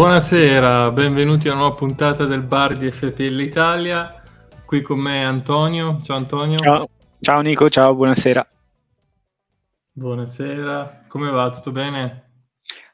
Buonasera, 0.00 0.90
benvenuti 0.92 1.48
a 1.48 1.52
una 1.52 1.60
nuova 1.60 1.76
puntata 1.76 2.24
del 2.24 2.40
bar 2.40 2.74
di 2.74 2.90
FPL 2.90 3.38
Italia. 3.40 4.22
Qui 4.64 4.80
con 4.80 4.98
me 4.98 5.26
Antonio. 5.26 6.00
Ciao 6.02 6.16
Antonio. 6.16 6.56
Ciao, 6.56 6.88
ciao 7.20 7.40
Nico, 7.42 7.68
ciao, 7.68 7.94
buonasera. 7.94 8.48
Buonasera, 9.92 11.04
come 11.06 11.30
va? 11.30 11.50
Tutto 11.50 11.70
bene? 11.70 12.30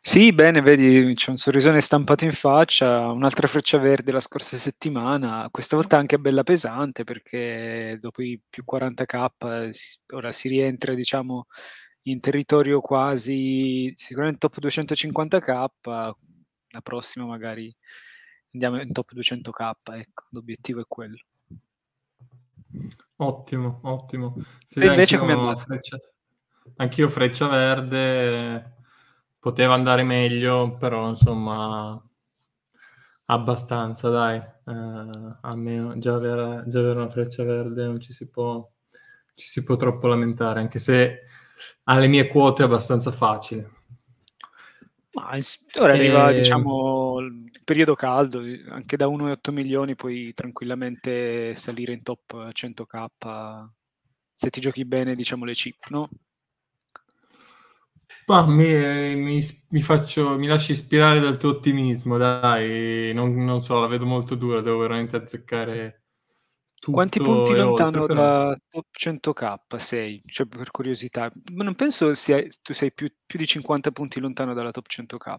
Sì, 0.01 0.33
bene, 0.33 0.61
vedi, 0.63 1.15
c'è 1.15 1.31
un 1.31 1.37
sorrisone 1.37 1.81
stampato 1.81 2.25
in 2.25 2.33
faccia, 2.33 3.13
un'altra 3.13 3.47
freccia 3.47 3.79
verde 3.79 4.11
la 4.11 4.19
scorsa 4.19 4.57
settimana, 4.57 5.47
questa 5.53 5.77
volta 5.77 5.97
anche 5.97 6.19
bella 6.19 6.43
pesante 6.43 7.05
perché 7.05 7.99
dopo 8.01 8.21
i 8.21 8.41
più 8.51 8.65
40k 8.69 9.71
ora 10.13 10.33
si 10.33 10.49
rientra, 10.49 10.93
diciamo, 10.93 11.47
in 12.09 12.19
territorio 12.19 12.81
quasi 12.81 13.93
sicuramente 13.95 14.41
top 14.41 14.59
250k, 14.61 16.17
la 16.71 16.81
prossima 16.81 17.25
magari 17.25 17.75
andiamo 18.53 18.81
in 18.81 18.93
top 18.93 19.15
200k, 19.15 19.73
ecco, 19.95 20.25
l'obiettivo 20.31 20.81
è 20.81 20.85
quello. 20.87 21.19
Ottimo, 23.17 23.81
ottimo. 23.83 24.37
Sì, 24.65 24.81
e 24.81 24.87
invece 24.87 25.19
come 25.19 25.33
è 25.33 25.37
andato? 25.37 25.61
Freccia... 25.61 25.99
Anch'io 26.77 27.09
freccia 27.09 27.49
verde, 27.49 28.77
poteva 29.39 29.75
andare 29.75 30.03
meglio, 30.03 30.77
però 30.77 31.09
insomma 31.09 32.03
abbastanza, 33.27 34.09
dai. 34.09 34.37
Eh, 34.39 35.37
almeno 35.43 35.97
già 35.99 36.15
avere, 36.15 36.65
già 36.67 36.81
avere 36.81 36.99
una 36.99 37.09
freccia 37.09 37.45
verde 37.45 37.85
non 37.85 38.01
ci 38.01 38.13
si, 38.13 38.29
può, 38.29 38.69
ci 39.35 39.47
si 39.47 39.63
può 39.63 39.77
troppo 39.77 40.09
lamentare, 40.09 40.61
anche 40.61 40.79
se 40.79 41.23
alle 41.85 42.09
mie 42.09 42.27
quote 42.27 42.63
è 42.63 42.67
abbastanza 42.67 43.13
facile. 43.13 43.75
Ma 45.17 45.31
ora 45.81 45.95
arriva, 45.95 46.31
e... 46.31 46.35
diciamo, 46.35 47.21
il 47.21 47.51
periodo 47.65 47.95
caldo, 47.95 48.43
anche 48.69 48.99
da 48.99 49.07
1,8 49.07 49.51
milioni 49.51 49.95
puoi 49.95 50.35
tranquillamente 50.35 51.55
salire 51.55 51.95
in 51.95 52.03
top 52.03 52.51
100k 52.53 53.69
se 54.31 54.51
ti 54.51 54.61
giochi 54.61 54.85
bene, 54.85 55.15
diciamo, 55.15 55.47
le 55.47 55.55
chip, 55.55 55.87
no? 55.89 56.11
Ma 58.27 58.47
mi, 58.47 59.15
mi, 59.17 59.41
mi, 59.71 59.81
faccio, 59.81 60.37
mi 60.37 60.47
lasci 60.47 60.73
ispirare 60.73 61.19
dal 61.19 61.39
tuo 61.39 61.51
ottimismo, 61.51 62.19
dai, 62.19 63.15
non, 63.15 63.43
non 63.43 63.61
so, 63.61 63.81
la 63.81 63.87
vedo 63.87 64.05
molto 64.05 64.35
dura, 64.35 64.61
devo 64.61 64.79
veramente 64.79 65.17
azzeccare 65.17 66.06
Quanti 66.93 67.21
punti 67.21 67.55
lontano 67.55 68.03
oltre, 68.03 68.15
però... 68.15 68.51
da 68.51 68.59
top 68.69 68.87
100k 68.91 69.77
sei? 69.77 70.23
Cioè, 70.25 70.47
per 70.47 70.71
curiosità. 70.71 71.31
Ma 71.53 71.65
non 71.65 71.75
penso 71.75 72.15
sia, 72.15 72.45
tu 72.63 72.73
sei 72.73 72.93
più, 72.93 73.13
più, 73.25 73.39
di 73.39 73.47
50 73.47 73.91
punti 73.91 74.21
lontano 74.21 74.55
dalla 74.55 74.71
top 74.71 74.87
100k. 74.87 75.35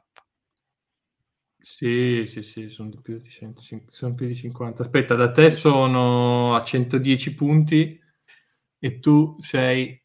Sì, 1.59 2.23
sì, 2.25 2.43
sì, 2.43 2.69
sono 2.69 2.91
più, 3.01 3.19
di 3.19 3.29
100, 3.29 3.61
sono 3.87 4.13
più 4.13 4.27
di 4.27 4.35
50. 4.35 4.83
Aspetta, 4.83 5.15
da 5.15 5.31
te 5.31 5.49
sono 5.49 6.55
a 6.55 6.63
110 6.63 7.33
punti 7.33 7.99
e 8.79 8.99
tu 8.99 9.35
sei 9.39 9.99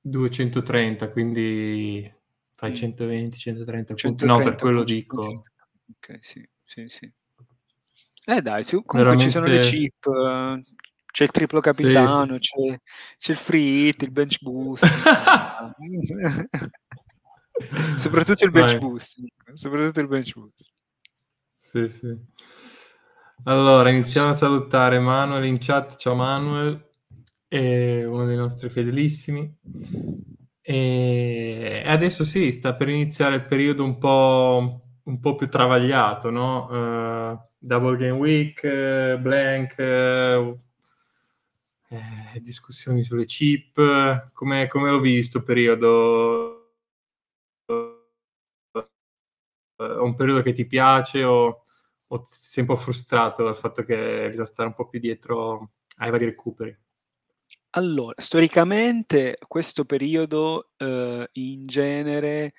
230, 0.00 1.08
quindi 1.08 2.12
fai 2.54 2.74
120, 2.76 3.38
130 3.38 3.94
punti. 3.94 4.24
No, 4.26 4.38
per 4.38 4.56
quello 4.56 4.84
dico. 4.84 5.44
Ok, 5.96 6.18
sì, 6.20 6.46
sì, 6.62 6.84
sì. 6.88 7.12
Eh 8.30 8.42
dai, 8.42 8.62
su, 8.62 8.84
comunque 8.84 9.16
Veramente... 9.16 9.24
ci 9.24 9.30
sono 9.30 9.46
le 9.46 9.58
chip, 9.58 10.08
c'è 11.10 11.24
il 11.24 11.32
triplo 11.32 11.58
capitano, 11.58 12.26
sì, 12.26 12.34
sì, 12.34 12.38
C'è, 12.38 12.80
c'è, 13.18 13.32
il 13.32 13.38
free 13.38 13.88
hit, 13.88 14.02
il 14.02 14.12
bench 14.12 14.40
boost. 14.40 14.86
soprattutto 17.98 18.44
il 18.44 18.52
bench 18.52 18.70
Vai. 18.70 18.78
boost. 18.78 19.20
Soprattutto 19.54 19.98
il 19.98 20.06
bench 20.06 20.34
boost. 20.34 20.72
Sì, 21.52 21.88
sì. 21.88 22.16
Allora, 23.44 23.88
iniziamo 23.90 24.28
a 24.28 24.34
salutare 24.34 25.00
Manuel 25.00 25.46
in 25.46 25.58
chat. 25.58 25.96
Ciao 25.96 26.14
Manuel, 26.14 26.88
è 27.48 28.04
uno 28.06 28.26
dei 28.26 28.36
nostri 28.36 28.68
fedelissimi. 28.68 29.52
E 30.62 31.82
adesso 31.84 32.22
sì, 32.22 32.52
sta 32.52 32.76
per 32.76 32.90
iniziare 32.90 33.34
il 33.34 33.44
periodo 33.44 33.82
un 33.82 33.98
po', 33.98 34.82
un 35.02 35.18
po 35.18 35.34
più 35.34 35.48
travagliato, 35.48 36.30
no? 36.30 36.68
Uh, 36.68 37.48
Double 37.62 37.96
Game 37.96 38.16
Week, 38.16 38.58
uh, 38.64 39.18
Blank, 39.18 39.74
uh, 39.78 40.58
eh, 41.88 42.40
discussioni 42.40 43.02
sulle 43.02 43.26
chip. 43.26 44.30
Come, 44.32 44.66
come 44.68 44.90
l'ho 44.90 45.00
visto 45.00 45.42
periodo? 45.42 46.72
È 49.76 49.82
un 49.82 50.14
periodo 50.14 50.40
che 50.40 50.52
ti 50.52 50.66
piace 50.66 51.22
o, 51.22 51.64
o 52.06 52.26
sei 52.30 52.62
un 52.62 52.68
po' 52.68 52.76
frustrato 52.76 53.44
dal 53.44 53.56
fatto 53.56 53.84
che 53.84 54.26
bisogna 54.26 54.46
stare 54.46 54.68
un 54.68 54.74
po' 54.74 54.88
più 54.88 54.98
dietro 54.98 55.72
ai 55.98 56.10
vari 56.10 56.24
recuperi? 56.24 56.76
Allora, 57.74 58.14
storicamente 58.16 59.36
questo 59.46 59.84
periodo, 59.84 60.70
ehm, 60.76 61.26
in 61.32 61.66
genere 61.66 62.54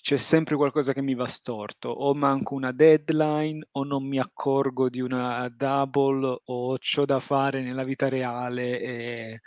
c'è 0.00 0.16
sempre 0.16 0.56
qualcosa 0.56 0.92
che 0.92 1.02
mi 1.02 1.14
va 1.14 1.26
storto, 1.26 1.88
o 1.88 2.14
manco 2.14 2.54
una 2.54 2.72
deadline, 2.72 3.66
o 3.72 3.84
non 3.84 4.06
mi 4.06 4.18
accorgo 4.18 4.88
di 4.88 5.00
una 5.00 5.48
double, 5.48 6.40
o 6.44 6.76
c'ho 6.78 7.04
da 7.04 7.20
fare 7.20 7.62
nella 7.62 7.84
vita 7.84 8.08
reale 8.08 8.80
e 8.80 9.40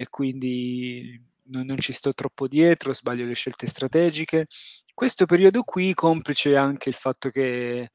e 0.00 0.08
quindi 0.08 1.22
non 1.50 1.66
non 1.66 1.78
ci 1.78 1.92
sto 1.92 2.14
troppo 2.14 2.48
dietro, 2.48 2.94
sbaglio 2.94 3.26
le 3.26 3.34
scelte 3.34 3.66
strategiche. 3.66 4.46
Questo 4.94 5.26
periodo 5.26 5.62
qui, 5.62 5.92
complice 5.94 6.56
anche 6.56 6.88
il 6.88 6.94
fatto 6.94 7.28
che 7.30 7.90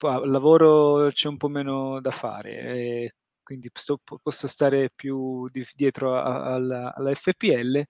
al 0.00 0.28
lavoro 0.30 1.08
c'è 1.10 1.28
un 1.28 1.38
po' 1.38 1.48
meno 1.48 2.00
da 2.00 2.10
fare, 2.10 3.14
quindi 3.42 3.70
sto, 3.72 3.98
posso 4.22 4.46
stare 4.46 4.90
più 4.94 5.48
di, 5.48 5.64
dietro 5.74 6.16
a, 6.16 6.54
alla, 6.54 6.94
alla, 6.94 7.14
FPL 7.14 7.82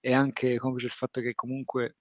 e 0.00 0.12
anche 0.12 0.58
complice 0.58 0.86
il 0.86 0.92
fatto 0.92 1.20
che 1.22 1.34
comunque 1.34 1.96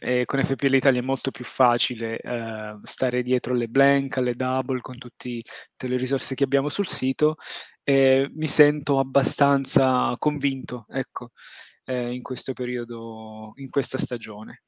eh, 0.00 0.24
con 0.26 0.42
FPL 0.44 0.74
Italia 0.74 1.00
è 1.00 1.04
molto 1.04 1.30
più 1.30 1.44
facile 1.44 2.18
eh, 2.18 2.78
stare 2.84 3.22
dietro 3.22 3.54
alle 3.54 3.68
blank, 3.68 4.18
alle 4.18 4.34
double 4.34 4.80
con 4.80 4.98
tutte 4.98 5.40
le 5.76 5.96
risorse 5.96 6.34
che 6.34 6.44
abbiamo 6.44 6.68
sul 6.68 6.86
sito 6.86 7.36
e 7.82 8.30
mi 8.34 8.48
sento 8.48 8.98
abbastanza 8.98 10.12
convinto 10.18 10.86
ecco, 10.90 11.30
eh, 11.84 12.12
in 12.12 12.22
questo 12.22 12.52
periodo, 12.52 13.52
in 13.56 13.70
questa 13.70 13.98
stagione. 13.98 14.62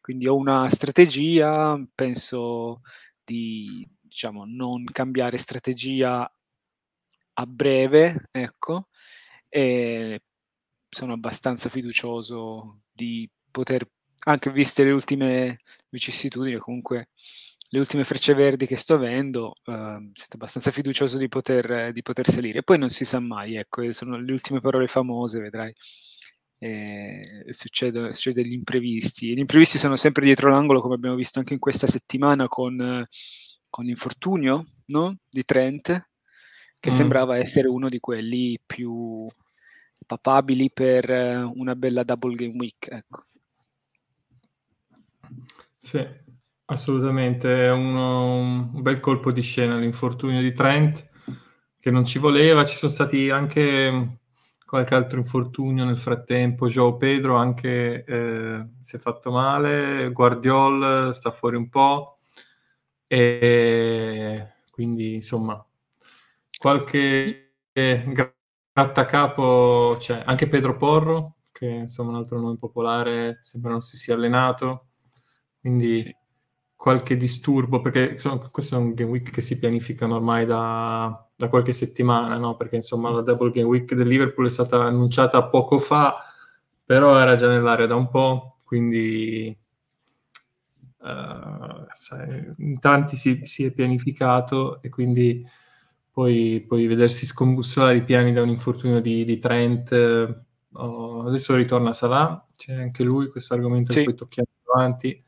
Quindi 0.00 0.28
ho 0.28 0.36
una 0.36 0.68
strategia, 0.70 1.76
penso 1.94 2.82
di 3.24 3.86
diciamo, 4.00 4.44
non 4.46 4.84
cambiare 4.84 5.36
strategia 5.36 6.30
a 7.38 7.46
breve, 7.46 8.28
ecco, 8.30 8.88
e 9.48 10.20
sono 10.88 11.12
abbastanza 11.12 11.68
fiducioso 11.68 12.82
di 12.92 13.28
poter, 13.50 13.86
anche 14.28 14.50
viste 14.50 14.84
le 14.84 14.90
ultime 14.90 15.58
vicissitudini, 15.88 16.56
comunque 16.58 17.08
le 17.70 17.78
ultime 17.78 18.04
frecce 18.04 18.34
verdi 18.34 18.66
che 18.66 18.76
sto 18.76 18.94
avendo, 18.94 19.54
eh, 19.64 19.72
sono 19.72 20.12
abbastanza 20.30 20.70
fiducioso 20.70 21.18
di 21.18 21.28
poter, 21.28 21.92
di 21.92 22.02
poter 22.02 22.28
salire. 22.28 22.62
Poi 22.62 22.78
non 22.78 22.90
si 22.90 23.04
sa 23.04 23.20
mai, 23.20 23.56
ecco, 23.56 23.90
sono 23.92 24.18
le 24.18 24.32
ultime 24.32 24.60
parole 24.60 24.86
famose, 24.86 25.40
vedrai. 25.40 25.72
Eh, 26.58 27.20
succedono, 27.50 28.10
succedono 28.12 28.46
gli 28.46 28.52
imprevisti. 28.52 29.34
Gli 29.34 29.38
imprevisti 29.38 29.78
sono 29.78 29.96
sempre 29.96 30.24
dietro 30.24 30.50
l'angolo, 30.50 30.80
come 30.80 30.94
abbiamo 30.94 31.16
visto 31.16 31.38
anche 31.38 31.54
in 31.54 31.58
questa 31.58 31.86
settimana 31.86 32.48
con, 32.48 33.06
con 33.68 33.84
l'infortunio 33.84 34.64
no? 34.86 35.18
di 35.28 35.42
Trent, 35.42 36.08
che 36.80 36.90
mm. 36.90 36.94
sembrava 36.94 37.36
essere 37.36 37.68
uno 37.68 37.88
di 37.88 37.98
quelli 38.00 38.58
più 38.64 39.28
papabili 40.06 40.70
per 40.72 41.10
una 41.54 41.74
bella 41.74 42.04
double 42.04 42.34
game 42.34 42.54
week. 42.56 42.88
Ecco. 42.90 43.24
Sì, 45.86 46.04
assolutamente, 46.64 47.66
è 47.66 47.70
uno, 47.70 48.38
un 48.38 48.82
bel 48.82 48.98
colpo 48.98 49.30
di 49.30 49.40
scena 49.40 49.76
l'infortunio 49.78 50.40
di 50.40 50.52
Trent, 50.52 51.08
che 51.78 51.92
non 51.92 52.04
ci 52.04 52.18
voleva, 52.18 52.64
ci 52.64 52.76
sono 52.76 52.90
stati 52.90 53.30
anche 53.30 54.18
qualche 54.66 54.96
altro 54.96 55.18
infortunio 55.20 55.84
nel 55.84 55.96
frattempo, 55.96 56.66
Joao 56.66 56.96
Pedro 56.96 57.36
anche 57.36 58.02
eh, 58.04 58.68
si 58.80 58.96
è 58.96 58.98
fatto 58.98 59.30
male, 59.30 60.10
Guardiol 60.10 61.14
sta 61.14 61.30
fuori 61.30 61.54
un 61.54 61.68
po', 61.68 62.18
e 63.06 64.54
quindi 64.72 65.14
insomma 65.14 65.64
qualche 66.58 67.54
grattacapo 68.72 69.94
c'è, 69.98 70.20
anche 70.24 70.48
Pedro 70.48 70.76
Porro, 70.76 71.36
che 71.52 71.66
insomma 71.66 72.10
un 72.10 72.16
altro 72.16 72.40
nome 72.40 72.56
popolare, 72.58 73.38
sembra 73.42 73.70
non 73.70 73.80
si 73.82 73.96
sia 73.96 74.14
allenato, 74.16 74.85
quindi 75.66 76.02
sì. 76.02 76.16
qualche 76.76 77.16
disturbo, 77.16 77.80
perché 77.80 78.12
insomma, 78.12 78.48
questo 78.50 78.76
è 78.76 78.78
un 78.78 78.94
game 78.94 79.10
week 79.10 79.32
che 79.32 79.40
si 79.40 79.58
pianificano 79.58 80.14
ormai 80.14 80.46
da, 80.46 81.28
da 81.34 81.48
qualche 81.48 81.72
settimana, 81.72 82.36
no? 82.36 82.54
perché 82.54 82.76
insomma 82.76 83.10
la 83.10 83.22
double 83.22 83.50
game 83.50 83.66
week 83.66 83.92
del 83.94 84.06
Liverpool 84.06 84.46
è 84.46 84.50
stata 84.50 84.84
annunciata 84.84 85.48
poco 85.48 85.80
fa, 85.80 86.14
però 86.84 87.18
era 87.18 87.34
già 87.34 87.48
nell'area 87.48 87.86
da 87.86 87.96
un 87.96 88.08
po', 88.08 88.58
quindi 88.64 89.58
uh, 90.98 91.86
sai, 91.92 92.54
in 92.58 92.78
tanti 92.78 93.16
si, 93.16 93.40
si, 93.42 93.64
è 93.64 93.72
pianificato 93.72 94.80
e 94.82 94.88
quindi 94.88 95.44
poi, 96.12 96.64
poi 96.64 96.86
vedersi 96.86 97.26
scombussolare 97.26 97.96
i 97.96 98.04
piani 98.04 98.32
da 98.32 98.42
un 98.42 98.50
infortunio 98.50 99.00
di, 99.00 99.24
di 99.24 99.38
Trent, 99.40 100.44
oh, 100.74 101.26
adesso 101.26 101.56
ritorna 101.56 101.92
Salah, 101.92 102.46
c'è 102.56 102.72
anche 102.72 103.02
lui, 103.02 103.28
questo 103.30 103.54
argomento 103.54 103.90
sì. 103.90 103.98
che 103.98 104.04
poi 104.04 104.14
tocchiamo 104.14 104.48
avanti, 104.72 105.24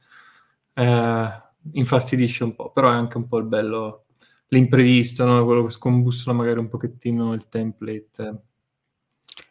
eh, 0.79 1.43
infastidisce 1.73 2.45
un 2.45 2.55
po', 2.55 2.71
però 2.71 2.91
è 2.91 2.95
anche 2.95 3.17
un 3.17 3.27
po' 3.27 3.39
il 3.39 3.47
bello, 3.47 4.07
l'imprevisto, 4.49 5.25
no? 5.25 5.45
quello 5.45 5.65
che 5.65 5.71
scombussola 5.71 6.37
magari 6.37 6.59
un 6.59 6.69
pochettino 6.69 7.33
il 7.35 7.49
template. 7.49 8.43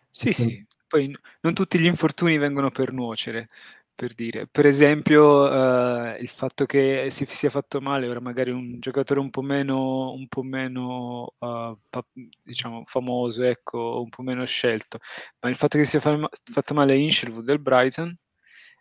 Sì, 0.09 0.33
sì, 0.33 0.65
poi 0.87 1.15
non 1.41 1.53
tutti 1.53 1.77
gli 1.77 1.85
infortuni 1.85 2.37
vengono 2.37 2.71
per 2.71 2.91
nuocere, 2.93 3.49
per 3.93 4.13
dire. 4.13 4.47
Per 4.47 4.65
esempio, 4.65 5.51
eh, 5.51 6.17
il 6.19 6.29
fatto 6.29 6.65
che 6.65 7.09
si 7.11 7.25
sia 7.25 7.49
fatto 7.51 7.81
male, 7.81 8.07
ora 8.07 8.19
magari 8.19 8.49
un 8.51 8.79
giocatore 8.79 9.19
un 9.19 9.29
po' 9.29 9.41
meno, 9.41 10.11
un 10.13 10.27
po 10.27 10.41
meno 10.41 11.33
uh, 11.37 11.77
pa- 11.89 12.05
diciamo, 12.41 12.83
famoso, 12.85 13.43
ecco, 13.43 14.01
un 14.01 14.09
po' 14.09 14.23
meno 14.23 14.43
scelto, 14.45 14.99
ma 15.41 15.49
il 15.49 15.55
fatto 15.55 15.77
che 15.77 15.83
si 15.83 15.99
sia 15.99 15.99
fa- 15.99 16.29
fatto 16.51 16.73
male 16.73 16.95
Inshelwood 16.97 17.45
del 17.45 17.59
Brighton, 17.59 18.17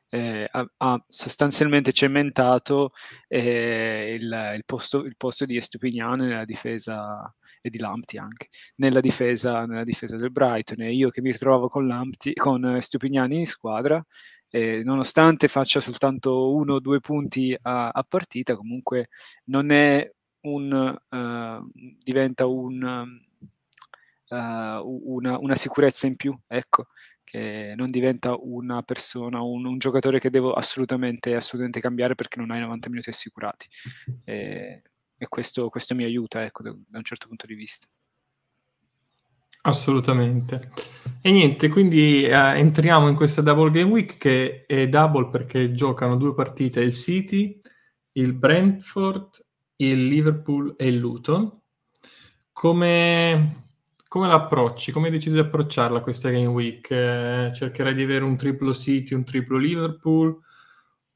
eh, 0.08 0.48
ha, 0.50 1.04
sostanzialmente 1.08 1.92
cementato 1.92 2.90
eh, 3.28 4.16
il, 4.18 4.52
il, 4.56 4.62
posto, 4.64 5.04
il, 5.04 5.16
posto, 5.16 5.44
di 5.44 5.56
Estupinian 5.56 6.18
nella 6.18 6.44
difesa 6.44 7.34
e 7.60 7.70
di 7.70 7.78
Lampti 7.78 8.18
anche 8.18 8.48
nella 8.76 9.00
difesa, 9.00 9.66
nella 9.66 9.84
difesa 9.84 10.16
del 10.16 10.30
Brighton. 10.30 10.82
E 10.82 10.92
io 10.92 11.10
che 11.10 11.20
mi 11.20 11.32
ritrovavo 11.32 11.68
con, 11.68 11.86
Lampti, 11.86 12.34
con 12.34 12.80
Stupinian 12.80 13.32
in 13.32 13.46
squadra 13.46 14.04
eh, 14.50 14.82
nonostante 14.84 15.48
faccia 15.48 15.80
soltanto 15.80 16.54
uno 16.54 16.74
o 16.74 16.80
due 16.80 17.00
punti 17.00 17.56
a, 17.60 17.88
a 17.88 18.04
partita 18.08 18.56
comunque 18.56 19.08
non 19.44 19.70
è 19.70 20.10
un 20.42 20.98
uh, 21.10 21.70
diventa 21.98 22.46
un 22.46 23.18
uh, 24.28 24.36
una, 24.36 25.38
una, 25.38 25.54
sicurezza 25.54 26.06
in 26.06 26.16
più 26.16 26.36
ecco 26.46 26.86
che 27.26 27.74
non 27.76 27.90
diventa 27.90 28.36
una 28.36 28.82
persona, 28.82 29.42
un, 29.42 29.66
un 29.66 29.78
giocatore 29.78 30.20
che 30.20 30.30
devo 30.30 30.52
assolutamente, 30.52 31.34
assolutamente, 31.34 31.80
cambiare 31.80 32.14
perché 32.14 32.38
non 32.38 32.52
hai 32.52 32.60
90 32.60 32.88
minuti 32.88 33.10
assicurati. 33.10 33.66
E, 34.24 34.82
e 35.18 35.28
questo, 35.28 35.68
questo, 35.68 35.94
mi 35.94 36.04
aiuta, 36.04 36.44
ecco, 36.44 36.62
da, 36.62 36.70
da 36.88 36.98
un 36.98 37.04
certo 37.04 37.26
punto 37.26 37.46
di 37.46 37.54
vista. 37.54 37.86
Assolutamente. 39.62 40.70
E 41.20 41.30
niente, 41.32 41.68
quindi 41.68 42.24
eh, 42.24 42.30
entriamo 42.30 43.08
in 43.08 43.16
questa 43.16 43.42
Double 43.42 43.70
Game 43.70 43.90
Week 43.90 44.16
che 44.18 44.64
è 44.66 44.88
double 44.88 45.28
perché 45.28 45.72
giocano 45.72 46.16
due 46.16 46.34
partite, 46.34 46.80
il 46.80 46.92
City, 46.92 47.60
il 48.12 48.34
Brentford, 48.34 49.44
il 49.76 50.06
Liverpool 50.06 50.74
e 50.76 50.86
il 50.86 50.98
Luton. 50.98 51.60
Come, 52.52 53.65
come 54.08 54.28
l'approcci? 54.28 54.92
Come 54.92 55.06
hai 55.06 55.12
deciso 55.12 55.34
di 55.34 55.40
approcciarla 55.40 56.00
questa 56.00 56.30
Game 56.30 56.46
Week? 56.46 56.90
Eh, 56.90 57.50
cercherai 57.54 57.94
di 57.94 58.02
avere 58.02 58.24
un 58.24 58.36
triplo 58.36 58.72
City, 58.72 59.14
un 59.14 59.24
triplo 59.24 59.58
Liverpool? 59.58 60.38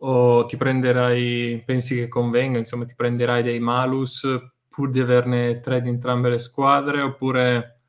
O 0.02 0.46
ti 0.46 0.56
prenderai, 0.56 1.62
pensi 1.64 1.94
che 1.94 2.08
convenga, 2.08 2.58
insomma, 2.58 2.84
ti 2.84 2.94
prenderai 2.94 3.42
dei 3.42 3.60
malus 3.60 4.26
pur 4.68 4.88
di 4.90 5.00
averne 5.00 5.60
tre 5.60 5.82
di 5.82 5.88
entrambe 5.88 6.30
le 6.30 6.38
squadre? 6.38 7.02
Oppure, 7.02 7.80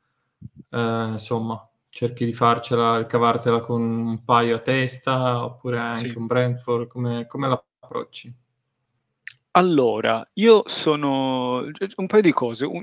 eh, 0.70 1.08
insomma, 1.12 1.68
cerchi 1.88 2.24
di 2.24 2.32
farcela, 2.32 3.04
cavartela 3.06 3.60
con 3.60 3.80
un 3.80 4.24
paio 4.24 4.56
a 4.56 4.60
testa? 4.60 5.44
Oppure 5.44 5.78
anche 5.78 6.10
sì. 6.10 6.18
un 6.18 6.26
Brentford? 6.26 6.86
Come, 6.86 7.26
come 7.26 7.48
l'approcci? 7.48 8.34
Allora, 9.52 10.26
io 10.34 10.62
sono 10.66 11.62
un 11.96 12.06
paio 12.06 12.22
di 12.22 12.32
cose. 12.32 12.64
Un, 12.64 12.82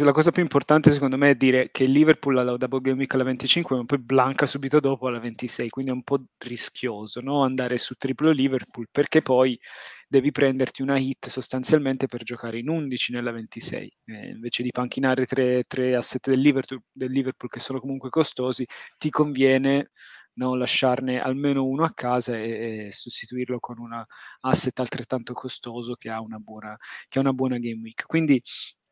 la 0.00 0.12
cosa 0.12 0.30
più 0.30 0.42
importante 0.42 0.92
secondo 0.92 1.16
me 1.16 1.30
è 1.30 1.34
dire 1.34 1.70
che 1.70 1.84
il 1.84 1.92
Liverpool 1.92 2.36
alla 2.36 2.56
Double 2.56 2.80
Game 2.80 2.98
Week 2.98 3.14
alla 3.14 3.24
25 3.24 3.76
ma 3.76 3.84
poi 3.84 3.98
blanca 3.98 4.44
subito 4.44 4.78
dopo 4.78 5.06
alla 5.06 5.20
26 5.20 5.70
quindi 5.70 5.90
è 5.90 5.94
un 5.94 6.02
po' 6.02 6.22
rischioso 6.38 7.20
no? 7.22 7.42
andare 7.44 7.78
su 7.78 7.94
triplo 7.94 8.30
Liverpool 8.30 8.88
perché 8.90 9.22
poi 9.22 9.58
devi 10.06 10.32
prenderti 10.32 10.82
una 10.82 10.98
hit 10.98 11.28
sostanzialmente 11.28 12.08
per 12.08 12.24
giocare 12.24 12.58
in 12.58 12.68
11 12.68 13.12
nella 13.12 13.30
26 13.30 13.96
eh, 14.06 14.28
invece 14.30 14.62
di 14.62 14.70
panchinare 14.70 15.24
3, 15.24 15.62
3 15.66 15.94
asset 15.94 16.28
del 16.28 16.40
Liverpool, 16.40 16.82
del 16.92 17.10
Liverpool 17.10 17.50
che 17.50 17.60
sono 17.60 17.80
comunque 17.80 18.10
costosi 18.10 18.66
ti 18.98 19.08
conviene 19.08 19.92
no, 20.38 20.54
lasciarne 20.54 21.20
almeno 21.20 21.64
uno 21.64 21.84
a 21.84 21.92
casa 21.92 22.36
e, 22.36 22.86
e, 22.86 22.92
sostituirlo 22.92 23.58
con 23.58 23.78
un 23.78 24.04
asset 24.40 24.78
altrettanto 24.78 25.32
costoso 25.32 25.94
che 25.94 26.10
ha 26.10 26.20
una 26.20 26.38
buona, 26.38 26.76
che 27.08 27.18
ha 27.18 27.22
una 27.22 27.32
buona 27.32 27.58
game 27.58 27.80
week. 27.82 28.06
Quindi 28.06 28.40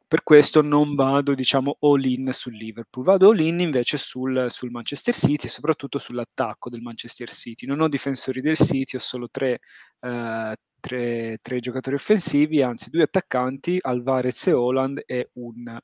per 0.09 0.23
questo 0.23 0.63
non 0.63 0.95
vado 0.95 1.35
diciamo 1.35 1.79
all 1.81 2.05
in 2.05 2.31
sul 2.33 2.55
Liverpool, 2.55 3.05
vado 3.05 3.31
all 3.31 3.41
in 3.41 3.61
invece 3.61 3.97
sul, 3.99 4.47
sul, 4.51 4.71
Manchester 4.71 5.15
City 5.15 5.47
e 5.47 5.51
soprattutto 5.51 5.99
sull'attacco 5.99 6.71
del 6.71 6.81
Manchester 6.81 7.29
City. 7.31 7.67
Non 7.67 7.81
ho 7.81 7.89
difensori 7.89 8.41
del 8.41 8.57
City, 8.57 8.97
ho 8.97 9.01
solo 9.01 9.29
tre, 9.31 9.61
eh, 10.01 10.57
tre, 10.81 11.39
tre 11.43 11.61
giocatori 11.61 11.97
offensivi, 11.97 12.63
anzi 12.63 12.91
due 12.91 13.03
attaccanti, 13.03 13.79
Alvarez 13.81 14.47
e 14.47 14.53
Holland 14.53 15.03
e 15.07 15.31
un 15.35 15.77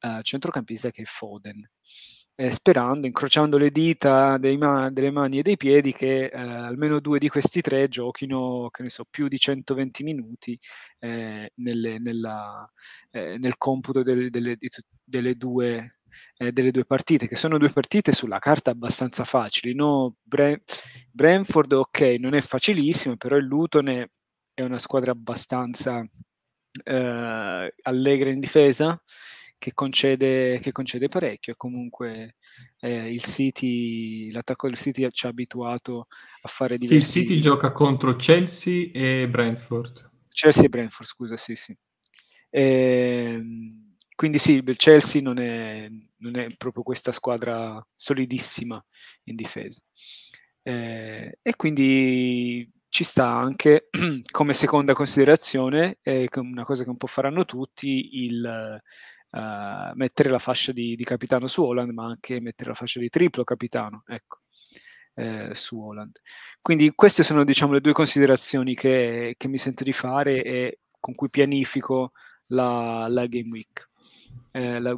eh, 0.00 0.20
centrocampista 0.22 0.90
che 0.90 1.02
è 1.02 1.04
Foden 1.04 1.68
eh, 2.36 2.50
sperando, 2.50 3.06
incrociando 3.06 3.56
le 3.58 3.70
dita 3.70 4.38
ma- 4.58 4.90
delle 4.90 5.10
mani 5.10 5.38
e 5.38 5.42
dei 5.42 5.56
piedi 5.56 5.92
che 5.92 6.26
eh, 6.26 6.38
almeno 6.38 7.00
due 7.00 7.18
di 7.18 7.28
questi 7.28 7.60
tre 7.62 7.88
giochino, 7.88 8.68
che 8.70 8.82
ne 8.82 8.90
so, 8.90 9.04
più 9.08 9.26
di 9.28 9.38
120 9.38 10.02
minuti 10.04 10.58
eh, 10.98 11.50
nelle, 11.56 11.98
nella, 11.98 12.70
eh, 13.10 13.38
nel 13.38 13.56
computo 13.56 14.02
delle, 14.02 14.28
delle, 14.30 14.58
delle 15.02 15.34
due, 15.36 15.98
eh, 16.36 16.52
delle 16.52 16.70
due 16.70 16.84
partite, 16.84 17.26
che 17.26 17.36
sono 17.36 17.58
due 17.58 17.70
partite 17.70 18.12
sulla 18.12 18.38
carta 18.38 18.70
abbastanza 18.70 19.24
facili. 19.24 19.74
No? 19.74 20.16
Bre- 20.22 20.62
Brentford, 21.10 21.72
ok, 21.72 22.00
non 22.18 22.34
è 22.34 22.40
facilissimo, 22.42 23.16
però 23.16 23.36
il 23.36 23.46
Luton 23.46 23.88
è, 23.88 24.06
è 24.54 24.62
una 24.62 24.78
squadra 24.78 25.12
abbastanza 25.12 26.06
eh, 26.84 27.74
allegra 27.82 28.30
in 28.30 28.40
difesa 28.40 29.00
che 29.66 29.74
concede, 29.74 30.60
che 30.60 30.70
concede 30.70 31.08
parecchio 31.08 31.52
e 31.52 31.56
comunque 31.56 32.36
eh, 32.78 33.12
il 33.12 33.24
City, 33.24 34.30
l'attacco 34.30 34.68
del 34.68 34.76
City 34.76 35.10
ci 35.10 35.26
ha 35.26 35.30
abituato 35.30 36.06
a 36.42 36.46
fare 36.46 36.78
diversi... 36.78 37.10
Sì, 37.10 37.18
il 37.18 37.26
City 37.26 37.40
gioca 37.40 37.72
contro 37.72 38.14
Chelsea 38.14 38.90
e 38.92 39.26
Brentford. 39.28 40.08
Chelsea 40.28 40.62
e 40.62 40.68
Brentford, 40.68 41.08
scusa, 41.08 41.36
sì, 41.36 41.56
sì. 41.56 41.76
E, 42.48 42.62
ehm, 42.62 43.96
quindi 44.14 44.38
sì, 44.38 44.62
il 44.64 44.76
Chelsea 44.76 45.20
non 45.20 45.40
è, 45.40 45.88
non 46.18 46.36
è, 46.36 46.46
proprio 46.56 46.84
questa 46.84 47.10
squadra 47.10 47.84
solidissima 47.96 48.80
in 49.24 49.34
difesa. 49.34 49.80
Eh, 50.62 51.38
e 51.42 51.56
quindi 51.56 52.70
ci 52.88 53.02
sta 53.02 53.26
anche 53.26 53.88
come 54.30 54.54
seconda 54.54 54.92
considerazione, 54.92 55.98
eh, 56.02 56.28
una 56.36 56.62
cosa 56.62 56.84
che 56.84 56.90
un 56.90 56.96
po' 56.96 57.08
faranno 57.08 57.44
tutti, 57.44 58.22
il, 58.24 58.80
uh, 59.36 59.92
mettere 59.94 60.30
la 60.30 60.38
fascia 60.38 60.72
di, 60.72 60.94
di, 60.96 61.04
capitano 61.04 61.46
su 61.46 61.62
Holland, 61.62 61.90
ma 61.92 62.06
anche 62.06 62.40
mettere 62.40 62.70
la 62.70 62.76
fascia 62.76 63.00
di 63.00 63.08
triplo 63.08 63.44
capitano, 63.44 64.02
ecco, 64.06 64.40
eh, 65.14 65.50
su 65.52 65.78
Holland. 65.80 66.20
Quindi 66.60 66.92
queste 66.94 67.22
sono, 67.22 67.44
diciamo, 67.44 67.72
le 67.72 67.80
due 67.80 67.92
considerazioni 67.92 68.74
che, 68.74 69.34
che 69.36 69.48
mi 69.48 69.58
sento 69.58 69.84
di 69.84 69.92
fare 69.92 70.42
e 70.42 70.78
con 71.00 71.14
cui 71.14 71.30
pianifico 71.30 72.12
la, 72.46 73.06
la 73.08 73.26
Game 73.26 73.50
Week. 73.50 73.88
Eh, 74.52 74.80
la, 74.80 74.96